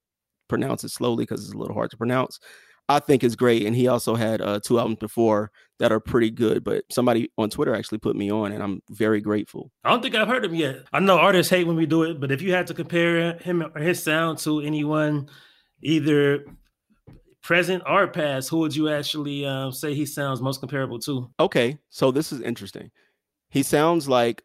pronounce 0.49 0.83
it 0.83 0.89
slowly 0.89 1.23
because 1.23 1.43
it's 1.43 1.53
a 1.53 1.57
little 1.57 1.73
hard 1.73 1.91
to 1.91 1.97
pronounce. 1.97 2.39
I 2.89 2.97
think 2.97 3.23
is 3.23 3.35
great, 3.35 3.67
and 3.67 3.75
he 3.75 3.87
also 3.87 4.15
had 4.15 4.41
uh, 4.41 4.59
two 4.59 4.79
albums 4.79 4.97
before 4.97 5.51
that 5.77 5.91
are 5.91 5.99
pretty 5.99 6.31
good. 6.31 6.63
But 6.63 6.85
somebody 6.89 7.31
on 7.37 7.51
Twitter 7.51 7.75
actually 7.75 7.99
put 7.99 8.15
me 8.15 8.31
on, 8.31 8.51
and 8.51 8.63
I'm 8.63 8.81
very 8.89 9.21
grateful. 9.21 9.71
I 9.83 9.91
don't 9.91 10.01
think 10.01 10.15
I've 10.15 10.27
heard 10.27 10.43
him 10.43 10.55
yet. 10.55 10.85
I 10.91 10.99
know 10.99 11.19
artists 11.19 11.51
hate 11.51 11.67
when 11.67 11.75
we 11.75 11.85
do 11.85 12.01
it, 12.03 12.19
but 12.19 12.31
if 12.31 12.41
you 12.41 12.51
had 12.51 12.65
to 12.67 12.73
compare 12.73 13.37
him 13.37 13.61
or 13.61 13.79
his 13.79 14.01
sound 14.01 14.39
to 14.39 14.61
anyone, 14.61 15.29
either 15.83 16.45
present 17.43 17.83
or 17.87 18.07
past, 18.07 18.49
who 18.49 18.57
would 18.57 18.75
you 18.75 18.89
actually 18.89 19.45
uh, 19.45 19.69
say 19.69 19.93
he 19.93 20.07
sounds 20.07 20.41
most 20.41 20.59
comparable 20.59 20.97
to? 20.99 21.29
Okay, 21.39 21.77
so 21.91 22.09
this 22.09 22.31
is 22.31 22.41
interesting. 22.41 22.89
He 23.49 23.61
sounds 23.61 24.09
like 24.09 24.43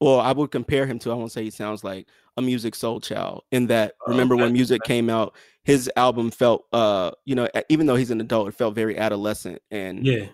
well, 0.00 0.18
I 0.18 0.32
would 0.32 0.50
compare 0.50 0.86
him 0.86 0.98
to, 1.00 1.10
I 1.10 1.14
won't 1.14 1.30
say 1.30 1.44
he 1.44 1.50
sounds 1.50 1.84
like 1.84 2.08
a 2.48 2.74
soul 2.74 3.00
child 3.00 3.42
in 3.50 3.66
that, 3.68 3.94
oh, 4.06 4.10
remember 4.10 4.34
okay. 4.34 4.44
when 4.44 4.54
Musiq 4.54 4.80
came 4.84 5.10
out, 5.10 5.34
his 5.64 5.90
album 5.96 6.30
felt, 6.30 6.64
uh, 6.72 7.10
you 7.24 7.34
know, 7.34 7.48
even 7.68 7.86
though 7.86 7.96
he's 7.96 8.10
an 8.10 8.20
adult, 8.20 8.48
it 8.48 8.54
felt 8.54 8.74
very 8.74 8.98
adolescent. 8.98 9.60
And 9.70 10.06
yeah, 10.06 10.26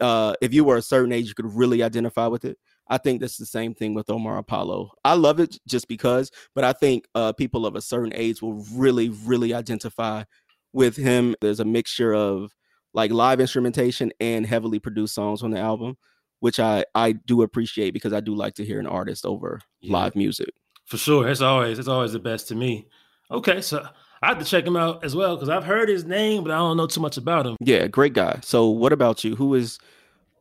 uh, 0.00 0.34
if 0.40 0.52
you 0.52 0.64
were 0.64 0.76
a 0.76 0.82
certain 0.82 1.12
age, 1.12 1.28
you 1.28 1.34
could 1.34 1.52
really 1.52 1.82
identify 1.82 2.26
with 2.26 2.44
it. 2.44 2.58
I 2.88 2.98
think 2.98 3.20
that's 3.20 3.36
the 3.36 3.46
same 3.46 3.74
thing 3.74 3.94
with 3.94 4.08
Omar 4.10 4.38
Apollo. 4.38 4.92
I 5.04 5.14
love 5.14 5.40
it 5.40 5.58
just 5.66 5.88
because, 5.88 6.30
but 6.54 6.62
I 6.62 6.72
think 6.72 7.06
uh, 7.14 7.32
people 7.32 7.66
of 7.66 7.74
a 7.74 7.80
certain 7.80 8.12
age 8.14 8.40
will 8.40 8.64
really, 8.74 9.08
really 9.08 9.52
identify 9.52 10.24
with 10.72 10.96
him. 10.96 11.34
There's 11.40 11.60
a 11.60 11.64
mixture 11.64 12.14
of 12.14 12.54
like 12.94 13.10
live 13.10 13.40
instrumentation 13.40 14.12
and 14.20 14.46
heavily 14.46 14.78
produced 14.78 15.14
songs 15.14 15.42
on 15.42 15.50
the 15.50 15.58
album, 15.58 15.96
which 16.40 16.60
I 16.60 16.84
I 16.94 17.12
do 17.12 17.42
appreciate 17.42 17.92
because 17.92 18.12
I 18.12 18.20
do 18.20 18.34
like 18.34 18.54
to 18.54 18.64
hear 18.64 18.78
an 18.78 18.86
artist 18.86 19.26
over 19.26 19.60
yeah. 19.80 19.92
live 19.92 20.14
music. 20.14 20.50
For 20.86 20.96
sure, 20.96 21.28
it's 21.28 21.40
always 21.40 21.78
it's 21.78 21.88
always 21.88 22.12
the 22.12 22.18
best 22.18 22.48
to 22.48 22.54
me. 22.54 22.88
Okay, 23.30 23.60
so 23.60 23.86
I 24.22 24.28
have 24.28 24.38
to 24.38 24.44
check 24.44 24.66
him 24.66 24.76
out 24.76 25.04
as 25.04 25.14
well 25.14 25.36
because 25.36 25.48
I've 25.48 25.64
heard 25.64 25.88
his 25.88 26.04
name, 26.04 26.42
but 26.42 26.52
I 26.52 26.56
don't 26.56 26.76
know 26.76 26.86
too 26.86 27.00
much 27.00 27.16
about 27.16 27.46
him. 27.46 27.56
Yeah, 27.60 27.86
great 27.86 28.12
guy. 28.12 28.38
So, 28.42 28.68
what 28.68 28.92
about 28.92 29.24
you? 29.24 29.36
Who 29.36 29.54
is 29.54 29.78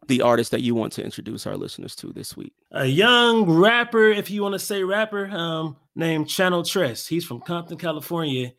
the 0.07 0.21
artist 0.21 0.51
that 0.51 0.61
you 0.61 0.75
want 0.75 0.93
to 0.93 1.03
introduce 1.03 1.47
our 1.47 1.57
listeners 1.57 1.95
to 1.97 2.13
this 2.13 2.37
week? 2.37 2.53
A 2.71 2.85
young 2.85 3.49
rapper, 3.49 4.09
if 4.09 4.29
you 4.29 4.43
want 4.43 4.53
to 4.53 4.59
say 4.59 4.83
rapper, 4.83 5.27
um, 5.27 5.77
named 5.95 6.29
Channel 6.29 6.63
Tres. 6.63 7.07
He's 7.07 7.25
from 7.25 7.41
Compton, 7.41 7.77
California. 7.77 8.53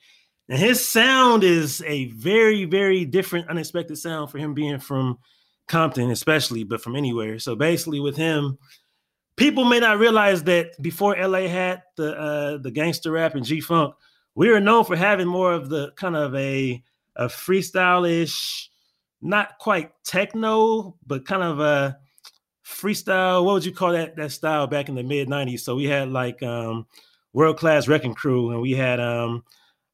And 0.48 0.58
his 0.58 0.86
sound 0.86 1.42
is 1.42 1.82
a 1.86 2.06
very, 2.06 2.64
very 2.64 3.04
different, 3.04 3.48
unexpected 3.48 3.96
sound 3.96 4.30
for 4.30 4.38
him 4.38 4.54
being 4.54 4.78
from 4.78 5.18
Compton, 5.66 6.10
especially, 6.10 6.62
but 6.62 6.80
from 6.80 6.94
anywhere. 6.94 7.38
So 7.38 7.56
basically, 7.56 8.00
with 8.00 8.16
him, 8.16 8.58
people 9.36 9.64
may 9.64 9.78
not 9.78 9.98
realize 9.98 10.42
that 10.44 10.80
before 10.82 11.16
LA 11.16 11.46
had 11.48 11.82
the 11.96 12.18
uh, 12.18 12.58
the 12.58 12.70
gangster 12.70 13.12
rap 13.12 13.34
and 13.34 13.44
G 13.44 13.60
Funk, 13.60 13.94
we 14.34 14.50
were 14.50 14.60
known 14.60 14.84
for 14.84 14.96
having 14.96 15.28
more 15.28 15.52
of 15.52 15.68
the 15.68 15.92
kind 15.92 16.16
of 16.16 16.34
a 16.34 16.82
a 17.16 17.26
freestyle-ish, 17.26 18.70
not 19.22 19.58
quite 19.58 19.92
techno, 20.04 20.96
but 21.06 21.24
kind 21.24 21.42
of 21.42 21.60
a 21.60 21.98
freestyle. 22.64 23.44
What 23.44 23.54
would 23.54 23.64
you 23.64 23.72
call 23.72 23.92
that 23.92 24.16
that 24.16 24.32
style 24.32 24.66
back 24.66 24.88
in 24.88 24.94
the 24.94 25.02
mid 25.02 25.28
'90s? 25.28 25.60
So 25.60 25.76
we 25.76 25.84
had 25.84 26.08
like 26.10 26.42
um, 26.42 26.86
World 27.32 27.58
Class 27.58 27.88
Wrecking 27.88 28.14
Crew, 28.14 28.50
and 28.50 28.60
we 28.60 28.72
had 28.72 29.00
um, 29.00 29.44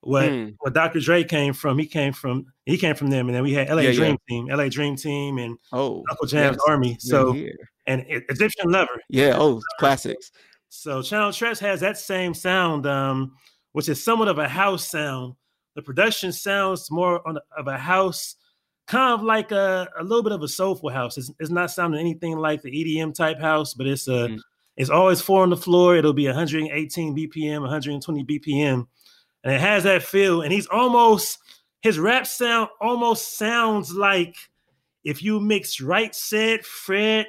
what 0.00 0.30
mm. 0.30 0.54
what 0.60 0.74
Dr. 0.74 1.00
Dre 1.00 1.24
came 1.24 1.52
from. 1.52 1.78
He 1.78 1.86
came 1.86 2.12
from 2.12 2.46
he 2.66 2.76
came 2.76 2.94
from 2.94 3.10
them, 3.10 3.28
and 3.28 3.34
then 3.34 3.42
we 3.42 3.52
had 3.52 3.68
LA 3.68 3.82
yeah, 3.82 3.92
Dream 3.92 4.18
yeah. 4.28 4.36
Team, 4.36 4.46
LA 4.46 4.68
Dream 4.68 4.96
Team, 4.96 5.38
and 5.38 5.58
oh 5.72 6.04
Uncle 6.10 6.26
Jam's 6.26 6.56
yes. 6.56 6.64
Army. 6.68 6.96
So 6.98 7.32
yeah, 7.34 7.50
and 7.86 8.04
Egyptian 8.08 8.70
Lover. 8.70 9.00
Yeah. 9.08 9.36
Oh, 9.38 9.60
classics. 9.78 10.30
So 10.68 11.02
Channel 11.02 11.32
Tres 11.32 11.58
has 11.60 11.80
that 11.80 11.98
same 11.98 12.34
sound, 12.34 12.86
um, 12.86 13.36
which 13.72 13.88
is 13.88 14.02
somewhat 14.02 14.28
of 14.28 14.38
a 14.38 14.48
house 14.48 14.88
sound. 14.88 15.34
The 15.74 15.82
production 15.82 16.32
sounds 16.32 16.90
more 16.90 17.26
on 17.26 17.38
of 17.56 17.66
a 17.66 17.78
house 17.78 18.36
kind 18.86 19.12
of 19.12 19.22
like 19.22 19.52
a, 19.52 19.88
a 19.98 20.02
little 20.02 20.22
bit 20.22 20.32
of 20.32 20.42
a 20.42 20.48
soulful 20.48 20.90
house. 20.90 21.16
It's, 21.16 21.30
it's 21.38 21.50
not 21.50 21.70
sounding 21.70 22.00
anything 22.00 22.36
like 22.36 22.62
the 22.62 22.70
EDM 22.70 23.14
type 23.14 23.40
house, 23.40 23.74
but 23.74 23.86
it's 23.86 24.08
a 24.08 24.28
mm. 24.28 24.40
it's 24.76 24.90
always 24.90 25.20
four 25.20 25.42
on 25.42 25.50
the 25.50 25.56
floor. 25.56 25.96
It'll 25.96 26.12
be 26.12 26.26
118 26.26 27.16
BPM, 27.16 27.60
120 27.60 28.24
BPM, 28.24 28.86
and 29.44 29.54
it 29.54 29.60
has 29.60 29.84
that 29.84 30.02
feel. 30.02 30.42
And 30.42 30.52
he's 30.52 30.66
almost 30.66 31.38
his 31.80 31.98
rap 31.98 32.26
sound 32.26 32.68
almost 32.80 33.38
sounds 33.38 33.92
like 33.92 34.36
if 35.04 35.22
you 35.22 35.40
mix 35.40 35.80
Right 35.80 36.14
Said 36.14 36.64
Fred 36.64 37.26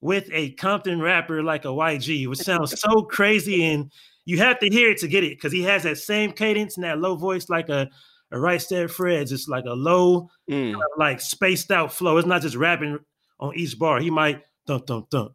with 0.00 0.28
a 0.32 0.52
Compton 0.52 1.00
rapper 1.00 1.42
like 1.42 1.64
a 1.64 1.68
YG, 1.68 2.26
which 2.28 2.38
sounds 2.40 2.78
so 2.80 3.02
crazy. 3.02 3.64
And 3.64 3.90
you 4.24 4.38
have 4.38 4.58
to 4.60 4.68
hear 4.68 4.90
it 4.90 4.98
to 4.98 5.08
get 5.08 5.24
it 5.24 5.36
because 5.36 5.52
he 5.52 5.62
has 5.62 5.82
that 5.82 5.98
same 5.98 6.32
cadence 6.32 6.76
and 6.76 6.84
that 6.84 6.98
low 6.98 7.16
voice 7.16 7.48
like 7.48 7.68
a, 7.68 7.88
a 8.32 8.38
Right 8.38 8.60
Said 8.60 8.90
Fred, 8.90 9.30
It's 9.30 9.48
like 9.48 9.64
a 9.64 9.72
low, 9.72 10.28
mm. 10.50 10.80
like 10.96 11.20
spaced 11.20 11.70
out 11.70 11.92
flow. 11.92 12.16
It's 12.16 12.26
not 12.26 12.42
just 12.42 12.56
rapping 12.56 12.98
on 13.38 13.56
each 13.56 13.78
bar. 13.78 14.00
He 14.00 14.10
might 14.10 14.42
thump, 14.66 14.86
thump, 14.86 15.10
thump, 15.10 15.32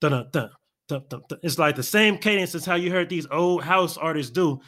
thump, 0.00 0.32
thump, 0.32 0.52
thump, 0.88 1.10
thump, 1.10 1.28
thump. 1.28 1.40
It's 1.42 1.58
like 1.58 1.76
the 1.76 1.82
same 1.82 2.18
cadence 2.18 2.54
as 2.54 2.64
how 2.64 2.74
you 2.74 2.90
heard 2.90 3.08
these 3.08 3.26
old 3.30 3.62
house 3.62 3.96
artists 3.96 4.32
do. 4.32 4.60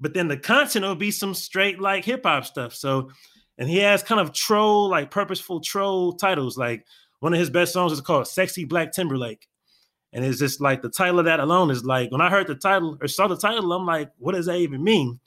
But 0.00 0.12
then 0.12 0.28
the 0.28 0.36
content 0.36 0.84
will 0.84 0.94
be 0.96 1.10
some 1.10 1.34
straight 1.34 1.80
like 1.80 2.04
hip 2.04 2.22
hop 2.24 2.44
stuff. 2.44 2.74
So, 2.74 3.10
and 3.56 3.68
he 3.68 3.78
has 3.78 4.02
kind 4.02 4.20
of 4.20 4.32
troll, 4.32 4.88
like 4.88 5.10
purposeful 5.10 5.60
troll 5.60 6.12
titles 6.12 6.58
like 6.58 6.84
one 7.20 7.32
of 7.32 7.40
his 7.40 7.50
best 7.50 7.72
songs 7.72 7.92
is 7.92 8.00
called 8.00 8.28
"Sexy 8.28 8.64
Black 8.64 8.92
Timberlake." 8.92 9.48
And 10.12 10.24
it's 10.24 10.38
just 10.38 10.60
like 10.60 10.80
the 10.80 10.88
title 10.88 11.18
of 11.18 11.24
that 11.24 11.40
alone 11.40 11.70
is 11.70 11.84
like 11.84 12.12
when 12.12 12.20
I 12.20 12.30
heard 12.30 12.46
the 12.46 12.54
title 12.54 12.96
or 13.00 13.08
saw 13.08 13.26
the 13.26 13.36
title, 13.36 13.72
I'm 13.72 13.84
like, 13.84 14.10
what 14.18 14.34
does 14.34 14.46
that 14.46 14.58
even 14.58 14.84
mean? 14.84 15.18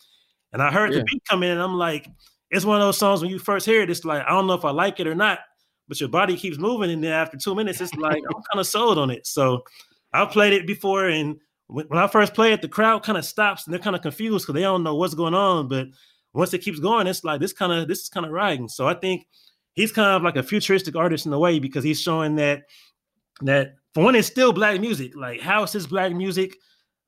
And 0.54 0.62
I 0.62 0.72
heard 0.72 0.94
yeah. 0.94 1.00
the 1.00 1.04
beat 1.04 1.24
come 1.30 1.44
in, 1.44 1.52
and 1.52 1.62
I'm 1.62 1.78
like, 1.78 2.10
it's 2.50 2.66
one 2.66 2.78
of 2.80 2.88
those 2.88 2.98
songs 2.98 3.22
when 3.22 3.30
you 3.30 3.40
first 3.40 3.66
hear 3.66 3.82
it, 3.82 3.90
it's 3.90 4.06
like, 4.06 4.24
I 4.26 4.30
don't 4.30 4.48
know 4.48 4.54
if 4.54 4.66
I 4.66 4.72
like 4.72 5.00
it 5.00 5.08
or 5.08 5.16
not, 5.16 5.40
but 5.88 6.00
your 6.00 6.10
body 6.10 6.38
keeps 6.38 6.58
moving. 6.58 6.92
And 6.92 7.04
then 7.04 7.12
after 7.12 7.38
two 7.38 7.56
minutes, 7.56 7.82
it's 7.82 7.94
like, 7.96 8.24
I'm 8.24 8.42
kind 8.52 8.60
of 8.60 8.68
sold 8.68 8.98
on 8.98 9.10
it. 9.10 9.28
So 9.28 9.64
I've 10.14 10.32
played 10.32 10.54
it 10.54 10.66
before. 10.66 11.08
And 11.08 11.38
when, 11.68 11.86
I 11.94 12.08
first 12.08 12.34
play 12.34 12.54
it, 12.54 12.62
the 12.62 12.70
crowd 12.70 13.04
kind 13.04 13.18
of 13.18 13.26
stops 13.26 13.66
and 13.66 13.74
they're 13.74 13.82
kind 13.82 13.96
of 13.96 14.02
confused 14.02 14.46
because 14.46 14.56
they 14.56 14.62
don't 14.62 14.84
know 14.84 14.96
what's 14.96 15.14
going 15.14 15.34
on. 15.34 15.68
But 15.68 15.88
once 16.34 16.54
it 16.54 16.60
keeps 16.60 16.80
going, 16.80 17.08
it's 17.08 17.24
like, 17.24 17.42
this 17.42 17.54
kind 17.54 17.74
of, 17.74 17.88
this 17.88 18.00
is 18.00 18.10
kind 18.10 18.26
of 18.26 18.32
riding. 18.32 18.70
So 18.70 18.88
I 18.88 18.94
think 18.94 19.28
he's 19.78 19.94
kind 19.94 20.18
of 20.18 20.24
like 20.24 20.36
a 20.36 20.44
futuristic 20.44 20.96
artist 20.98 21.26
in 21.26 21.32
a 21.32 21.40
way 21.40 21.60
because 21.60 21.86
he's 21.86 22.02
showing 22.02 22.36
that, 22.36 22.64
that 23.42 23.76
for 23.94 24.04
one, 24.04 24.16
it's 24.16 24.28
still 24.28 24.52
black 24.52 24.82
music. 24.82 25.14
Like 25.16 25.40
house 25.40 25.76
is 25.76 25.88
black 25.88 26.12
music 26.12 26.56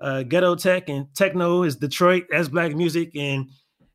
uh, 0.01 0.23
ghetto 0.23 0.55
tech 0.55 0.89
and 0.89 1.13
techno 1.15 1.63
is 1.63 1.75
Detroit. 1.75 2.25
That's 2.29 2.47
black 2.47 2.75
music, 2.75 3.11
and 3.15 3.49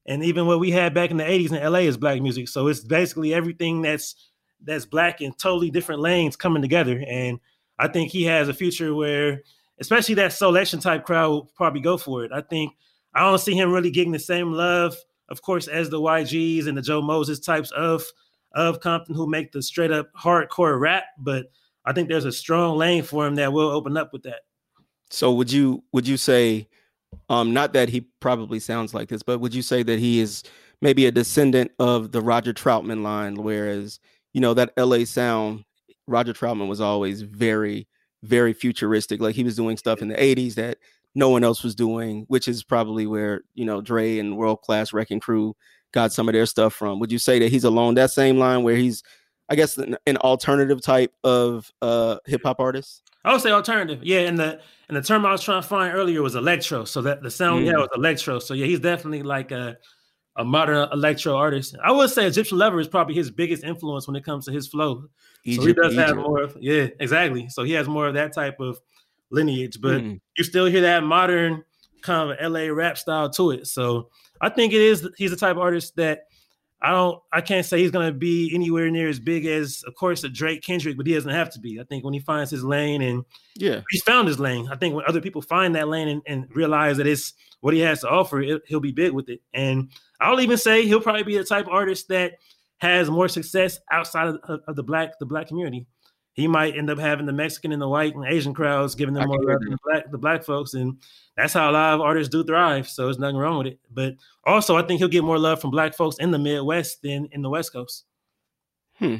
and 0.07 0.22
even 0.22 0.47
what 0.47 0.61
we 0.61 0.70
had 0.70 0.95
back 0.95 1.11
in 1.11 1.16
the 1.16 1.25
'80s 1.25 1.53
in 1.53 1.72
LA 1.72 1.81
is 1.81 1.97
black 1.97 2.20
music. 2.20 2.49
So 2.49 2.68
it's 2.68 2.81
basically 2.81 3.33
everything 3.33 3.83
that's 3.83 4.14
that's 4.62 4.85
black 4.85 5.20
in 5.20 5.33
totally 5.35 5.70
different 5.70 6.01
lanes 6.01 6.37
coming 6.37 6.62
together. 6.62 7.03
And 7.09 7.39
I 7.79 7.89
think 7.89 8.11
he 8.11 8.25
has 8.25 8.49
a 8.49 8.55
future 8.55 8.95
where, 8.95 9.43
especially 9.81 10.14
that 10.16 10.33
selection 10.33 10.81
type 10.81 11.05
crowd, 11.05 11.31
will 11.31 11.51
probably 11.57 11.81
go 11.81 11.97
for 11.97 12.25
it. 12.25 12.33
I 12.33 12.43
think 12.43 12.72
I 13.14 13.20
don't 13.20 13.39
see 13.39 13.55
him 13.55 13.72
really 13.72 13.91
getting 13.91 14.12
the 14.12 14.18
same 14.18 14.53
love, 14.53 14.97
of 15.29 15.43
course, 15.43 15.68
as 15.68 15.91
the 15.91 16.01
YGs 16.01 16.66
and 16.66 16.77
the 16.77 16.83
Joe 16.83 17.03
Moses 17.03 17.41
types 17.41 17.70
of 17.72 18.05
of 18.55 18.81
Compton 18.81 19.15
who 19.15 19.27
make 19.27 19.53
the 19.53 19.63
straight 19.63 19.91
up 19.91 20.13
hardcore 20.15 20.79
rap. 20.81 21.05
But 21.19 21.47
I 21.85 21.93
think 21.93 22.09
there's 22.09 22.25
a 22.25 22.33
strong 22.33 22.79
lane 22.79 23.03
for 23.03 23.27
him 23.27 23.35
that 23.37 23.53
will 23.53 23.69
open 23.69 23.97
up 23.97 24.13
with 24.13 24.23
that. 24.23 24.41
So 25.11 25.33
would 25.35 25.53
you 25.53 25.85
would 25.93 26.09
you 26.09 26.17
say 26.17 26.69
um 27.29 27.53
not 27.53 27.73
that 27.75 27.89
he 27.89 28.09
probably 28.21 28.59
sounds 28.59 28.95
like 28.95 29.09
this, 29.09 29.23
but 29.23 29.39
would 29.39 29.55
you 29.55 29.63
say 29.63 29.83
that 29.83 29.99
he 29.99 30.21
is 30.21 30.43
maybe 30.81 31.07
a 31.07 31.13
descendant 31.13 31.73
of 31.79 32.13
the 32.13 32.21
Roger 32.21 32.53
Troutman 32.53 33.03
line 33.03 33.37
whereas 33.37 34.01
you 34.33 34.41
know 34.41 34.55
that 34.55 34.73
LA 34.77 35.05
sound 35.05 35.65
Roger 36.07 36.33
Troutman 36.33 36.69
was 36.69 36.81
always 36.81 37.23
very 37.23 37.89
very 38.23 38.53
futuristic 38.53 39.21
like 39.21 39.35
he 39.35 39.45
was 39.45 39.57
doing 39.57 39.77
stuff 39.77 40.03
in 40.03 40.09
the 40.09 40.15
80s 40.15 40.55
that 40.55 40.79
no 41.15 41.29
one 41.29 41.45
else 41.45 41.63
was 41.63 41.75
doing 41.75 42.25
which 42.29 42.49
is 42.49 42.65
probably 42.65 43.07
where 43.07 43.43
you 43.55 43.65
know 43.65 43.81
Dre 43.81 44.19
and 44.19 44.37
World 44.37 44.63
Class 44.63 44.93
Wrecking 44.93 45.21
Crew 45.21 45.55
got 45.95 46.13
some 46.13 46.29
of 46.29 46.35
their 46.35 46.47
stuff 46.47 46.75
from 46.75 47.01
would 47.01 47.11
you 47.11 47.19
say 47.19 47.39
that 47.39 47.51
he's 47.51 47.65
along 47.65 47.95
that 47.95 48.11
same 48.11 48.39
line 48.39 48.63
where 48.63 48.77
he's 48.77 49.03
I 49.49 49.55
guess 49.55 49.79
an, 49.79 49.97
an 50.07 50.17
alternative 50.19 50.83
type 50.83 51.13
of 51.25 51.73
uh 51.81 52.19
hip 52.27 52.43
hop 52.45 52.61
artist 52.61 53.05
I 53.25 53.33
would 53.33 53.41
say 53.41 53.51
alternative. 53.51 54.01
Yeah, 54.03 54.21
and 54.21 54.39
the 54.39 54.61
and 54.89 54.97
the 54.97 55.03
term 55.03 55.25
I 55.25 55.33
was 55.33 55.43
trying 55.43 55.63
to 55.63 55.67
find 55.67 55.95
earlier 55.95 56.23
was 56.23 56.35
electro. 56.35 56.85
So 56.85 57.01
that 57.03 57.23
the 57.23 57.31
sound 57.31 57.65
mm. 57.65 57.73
yeah 57.73 57.79
was 57.79 57.89
electro. 57.95 58.39
So 58.39 58.55
yeah, 58.55 58.67
he's 58.67 58.81
definitely 58.81 59.23
like 59.23 59.51
a 59.51 59.79
a 60.37 60.45
modern 60.45 60.89
electro 60.93 61.37
artist. 61.37 61.77
I 61.83 61.91
would 61.93 62.11
say 62.11 62.27
Egyptian 62.27 62.59
Lover 62.59 62.81
is 62.81 62.89
probably 62.89 63.15
his 63.15 63.31
biggest 63.31 63.65
influence 63.65 64.07
when 64.07 64.17
it 64.17 64.25
comes 64.25 64.45
to 64.47 64.53
his 64.53 64.67
flow. 64.67 65.05
Egypt, 65.45 65.63
so 65.63 65.67
he 65.67 65.73
does 65.73 65.93
Egypt. 65.93 66.09
have 66.09 66.17
more 66.17 66.43
of 66.43 66.57
yeah, 66.61 66.89
exactly. 67.01 67.49
So 67.49 67.63
he 67.63 67.73
has 67.73 67.89
more 67.89 68.07
of 68.09 68.15
that 68.15 68.35
type 68.35 68.61
of 68.61 68.79
lineage, 69.31 69.81
but 69.81 70.03
mm. 70.03 70.21
you 70.37 70.45
still 70.45 70.67
hear 70.67 70.83
that 70.83 71.03
modern 71.03 71.65
kind 72.03 72.31
of 72.31 72.53
LA 72.53 72.67
rap 72.67 72.99
style 72.99 73.31
to 73.31 73.53
it. 73.53 73.67
So 73.67 74.11
I 74.45 74.51
think 74.51 74.73
it 74.73 74.81
is 74.81 75.09
he's 75.17 75.31
the 75.31 75.37
type 75.37 75.57
of 75.57 75.63
artist 75.63 75.97
that 75.97 76.25
I 76.83 76.91
don't 76.91 77.19
I 77.33 77.41
can't 77.41 77.65
say 77.65 77.79
he's 77.79 77.91
gonna 77.91 78.13
be 78.13 78.51
anywhere 78.55 78.91
near 78.91 79.09
as 79.09 79.19
big 79.19 79.47
as 79.47 79.83
of 79.87 79.95
course 79.95 80.23
a 80.23 80.29
Drake 80.29 80.63
Kendrick, 80.63 80.97
but 80.99 81.07
he 81.07 81.15
doesn't 81.15 81.31
have 81.31 81.51
to 81.55 81.61
be. 81.61 81.81
I 81.81 81.85
think 81.85 82.05
when 82.05 82.13
he 82.13 82.21
finds 82.21 82.51
his 82.51 82.63
lane 82.63 83.01
and 83.01 83.25
yeah, 83.57 83.81
he's 83.91 84.03
found 84.03 84.29
his 84.29 84.39
lane. 84.39 84.69
I 84.71 84.77
think 84.77 84.95
when 84.95 85.05
other 85.09 85.23
people 85.23 85.41
find 85.41 85.75
that 85.75 85.89
lane 85.89 86.09
and, 86.09 86.23
and 86.27 86.47
realize 86.55 86.99
that 86.99 87.07
it's 87.07 87.33
what 87.61 87.73
he 87.73 87.81
has 87.81 88.01
to 88.01 88.09
offer, 88.11 88.43
it, 88.43 88.63
he'll 88.67 88.81
be 88.81 88.93
big 88.93 89.13
with 89.13 89.31
it. 89.31 89.41
And 89.55 89.91
I'll 90.21 90.41
even 90.41 90.59
say 90.59 90.87
he'll 90.87 91.01
probably 91.01 91.23
be 91.23 91.39
the 91.39 91.45
type 91.45 91.67
of 91.67 91.73
artist 91.73 92.09
that 92.09 92.35
has 92.79 93.09
more 93.09 93.29
success 93.29 93.79
outside 93.91 94.29
of, 94.29 94.39
of, 94.45 94.61
of 94.69 94.77
the 94.77 94.83
black 94.83 95.19
the 95.19 95.27
black 95.27 95.49
community 95.49 95.87
he 96.35 96.49
might 96.49 96.76
end 96.76 96.91
up 96.91 96.99
having 96.99 97.26
the 97.26 97.32
Mexican 97.32 97.72
and 97.72 97.80
the 97.80 97.89
white 97.89 98.14
and 98.14 98.24
Asian 98.24 98.53
crowds 98.53 98.95
giving 98.95 99.14
them 99.14 99.28
more 99.28 99.39
love 99.43 99.61
than 99.61 99.70
the 99.70 99.78
black 99.85 100.11
the 100.11 100.18
black 100.18 100.45
folks, 100.45 100.74
and 100.74 100.99
that's 101.37 101.53
how 101.53 101.70
a 101.70 101.72
lot 101.72 101.95
of 101.95 102.01
artists 102.01 102.30
do 102.30 102.45
thrive. 102.45 102.89
So 102.89 103.05
there's 103.05 103.18
nothing 103.18 103.37
wrong 103.37 103.59
with 103.59 103.68
it. 103.68 103.80
But 103.91 104.14
also, 104.45 104.76
I 104.76 104.82
think 104.82 104.99
he'll 104.99 105.09
get 105.09 105.24
more 105.24 105.39
love 105.39 105.61
from 105.61 105.70
black 105.70 105.95
folks 105.95 106.18
in 106.18 106.32
the 106.32 106.39
Midwest 106.39 107.03
than 107.03 107.28
in 107.32 107.41
the 107.41 107.51
West 107.51 107.72
Coast. 107.72 108.05
Hmm. 108.99 109.16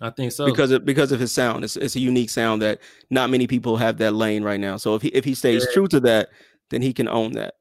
I 0.00 0.10
think 0.10 0.32
so 0.32 0.46
because 0.46 0.70
of 0.70 0.84
because 0.84 1.12
of 1.12 1.20
his 1.20 1.32
sound. 1.32 1.64
It's, 1.64 1.76
it's 1.76 1.96
a 1.96 2.00
unique 2.00 2.30
sound 2.30 2.60
that 2.62 2.80
not 3.10 3.30
many 3.30 3.46
people 3.46 3.76
have 3.76 3.98
that 3.98 4.14
lane 4.14 4.42
right 4.42 4.60
now. 4.60 4.76
So 4.76 4.94
if 4.94 5.02
he 5.02 5.08
if 5.08 5.24
he 5.24 5.34
stays 5.34 5.64
yeah. 5.64 5.74
true 5.74 5.88
to 5.88 6.00
that, 6.00 6.28
then 6.70 6.82
he 6.82 6.92
can 6.92 7.08
own 7.08 7.32
that. 7.32 7.54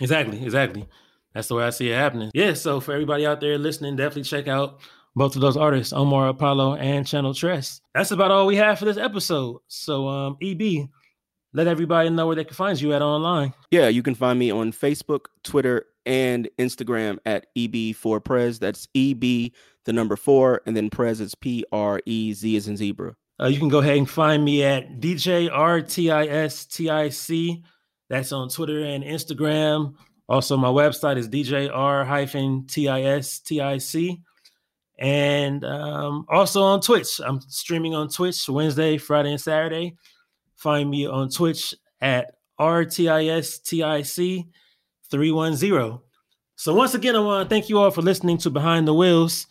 Exactly, 0.00 0.42
exactly. 0.42 0.86
That's 1.34 1.48
the 1.48 1.54
way 1.54 1.64
I 1.64 1.70
see 1.70 1.90
it 1.90 1.94
happening. 1.94 2.30
Yeah. 2.34 2.54
So 2.54 2.80
for 2.80 2.92
everybody 2.92 3.26
out 3.26 3.40
there 3.40 3.56
listening, 3.56 3.96
definitely 3.96 4.24
check 4.24 4.48
out 4.48 4.80
both 5.14 5.34
of 5.34 5.40
those 5.40 5.56
artists, 5.56 5.92
Omar 5.92 6.28
Apollo 6.28 6.76
and 6.76 7.06
Channel 7.06 7.34
Tres. 7.34 7.80
That's 7.94 8.10
about 8.10 8.30
all 8.30 8.46
we 8.46 8.56
have 8.56 8.78
for 8.78 8.84
this 8.84 8.96
episode. 8.96 9.58
So, 9.66 10.08
um, 10.08 10.36
EB, 10.42 10.88
let 11.52 11.66
everybody 11.66 12.10
know 12.10 12.26
where 12.26 12.36
they 12.36 12.44
can 12.44 12.54
find 12.54 12.80
you 12.80 12.92
at 12.92 13.02
online. 13.02 13.52
Yeah, 13.70 13.88
you 13.88 14.02
can 14.02 14.14
find 14.14 14.38
me 14.38 14.50
on 14.50 14.72
Facebook, 14.72 15.26
Twitter, 15.42 15.86
and 16.06 16.48
Instagram 16.58 17.18
at 17.26 17.46
EB4Prez. 17.56 18.58
That's 18.58 18.88
EB, 18.94 19.52
the 19.84 19.92
number 19.92 20.16
four, 20.16 20.62
and 20.66 20.76
then 20.76 20.90
Prez 20.90 21.20
is 21.20 21.34
P 21.34 21.64
R 21.72 22.00
E 22.06 22.32
Z 22.32 22.56
as 22.56 22.68
in 22.68 22.76
zebra. 22.76 23.16
Uh, 23.40 23.46
you 23.46 23.58
can 23.58 23.68
go 23.68 23.78
ahead 23.78 23.96
and 23.96 24.08
find 24.08 24.44
me 24.44 24.62
at 24.62 25.00
DJRTISTIC. 25.00 25.52
That's 28.10 28.32
on 28.32 28.48
Twitter 28.50 28.84
and 28.84 29.02
Instagram. 29.04 29.94
Also, 30.28 30.56
my 30.56 30.68
website 30.68 31.16
is 31.16 31.28
DJR-TISTIC. 31.28 31.70
And 35.00 35.64
um, 35.64 36.26
also 36.28 36.62
on 36.62 36.80
Twitch. 36.80 37.20
I'm 37.24 37.40
streaming 37.48 37.94
on 37.94 38.08
Twitch 38.08 38.48
Wednesday, 38.48 38.98
Friday, 38.98 39.30
and 39.30 39.40
Saturday. 39.40 39.96
Find 40.56 40.90
me 40.90 41.06
on 41.06 41.30
Twitch 41.30 41.74
at 42.02 42.34
RTISTIC 42.60 44.46
310. 45.10 45.98
So, 46.56 46.74
once 46.74 46.94
again, 46.94 47.16
I 47.16 47.20
want 47.20 47.48
to 47.48 47.54
thank 47.54 47.70
you 47.70 47.78
all 47.78 47.90
for 47.90 48.02
listening 48.02 48.36
to 48.38 48.50
Behind 48.50 48.86
the 48.86 48.92
Wheels. 48.92 49.46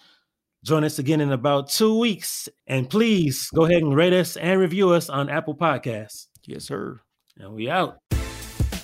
Join 0.63 0.83
us 0.83 0.99
again 0.99 1.21
in 1.21 1.31
about 1.31 1.69
two 1.69 1.97
weeks. 1.97 2.47
And 2.67 2.87
please 2.87 3.49
go 3.49 3.65
ahead 3.65 3.81
and 3.81 3.95
rate 3.95 4.13
us 4.13 4.37
and 4.37 4.59
review 4.59 4.91
us 4.91 5.09
on 5.09 5.29
Apple 5.29 5.55
Podcasts. 5.55 6.27
Yes, 6.45 6.65
sir. 6.65 6.99
And 7.37 7.53
we 7.53 7.69
out. 7.69 7.97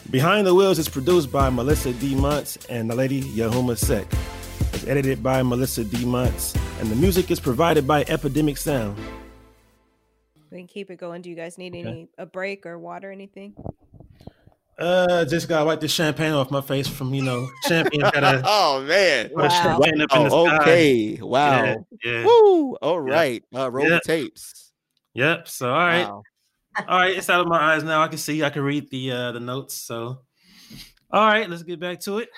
Behind 0.10 0.48
the 0.48 0.56
Wheels 0.56 0.80
is 0.80 0.90
produced 0.90 1.32
by 1.32 1.50
Melissa 1.50 1.94
D. 1.94 2.16
Muntz 2.16 2.58
and 2.68 2.90
the 2.90 2.96
lady 2.96 3.22
Yahuma 3.22 3.78
Sek. 3.78 4.08
It's 4.86 4.92
edited 4.92 5.24
by 5.24 5.42
Melissa 5.42 5.84
D. 5.84 6.06
Muntz, 6.06 6.54
and 6.80 6.92
the 6.92 6.96
music 6.96 7.32
is 7.32 7.40
provided 7.40 7.88
by 7.88 8.06
Epidemic 8.08 8.56
Sound. 8.56 8.96
We 10.52 10.60
can 10.60 10.68
keep 10.68 10.92
it 10.92 10.98
going. 10.98 11.24
Do 11.24 11.30
you 11.32 11.36
guys 11.36 11.58
need 11.58 11.74
any 11.74 12.08
a 12.20 12.28
break 12.28 12.68
or 12.68 12.78
water, 12.78 13.10
or 13.10 13.12
anything? 13.12 13.56
Uh, 14.78 15.26
just 15.26 15.50
gotta 15.50 15.66
wipe 15.66 15.80
the 15.80 15.88
champagne 15.88 16.34
off 16.34 16.52
my 16.52 16.62
face 16.62 16.88
from 16.88 17.16
you 17.16 17.24
know 17.24 17.48
champion. 17.64 18.04
Gotta 18.04 18.44
oh 18.46 18.84
man, 18.88 19.32
Wow. 19.34 19.50
champagne 19.50 20.02
up 20.02 20.16
in 20.16 20.24
the 20.26 20.30
oh, 20.32 20.46
sky. 20.50 20.58
okay, 20.62 21.20
wow, 21.20 21.64
Yeah, 21.64 21.76
yeah. 22.04 22.26
woo, 22.26 22.76
all 22.76 23.00
right, 23.02 23.44
uh, 23.56 23.72
roll 23.72 23.88
Yeah. 23.90 23.96
the 23.96 24.02
tapes. 24.02 24.72
Yep. 25.16 25.48
So 25.48 25.68
all 25.68 25.76
right, 25.80 26.08
Wow. 26.08 26.22
all 26.88 27.00
right. 27.00 27.18
It's 27.18 27.28
out 27.32 27.42
of 27.42 27.48
my 27.48 27.74
eyes 27.74 27.84
now. 27.84 28.04
I 28.04 28.08
can 28.08 28.20
see. 28.20 28.44
I 28.44 28.52
can 28.52 28.62
read 28.62 28.92
the 28.92 29.12
uh 29.12 29.32
the 29.32 29.40
notes. 29.40 29.74
So 29.74 30.20
all 31.12 31.26
right, 31.28 31.50
let's 31.50 31.64
get 31.64 31.80
back 31.80 32.02
to 32.02 32.20
it. 32.20 32.30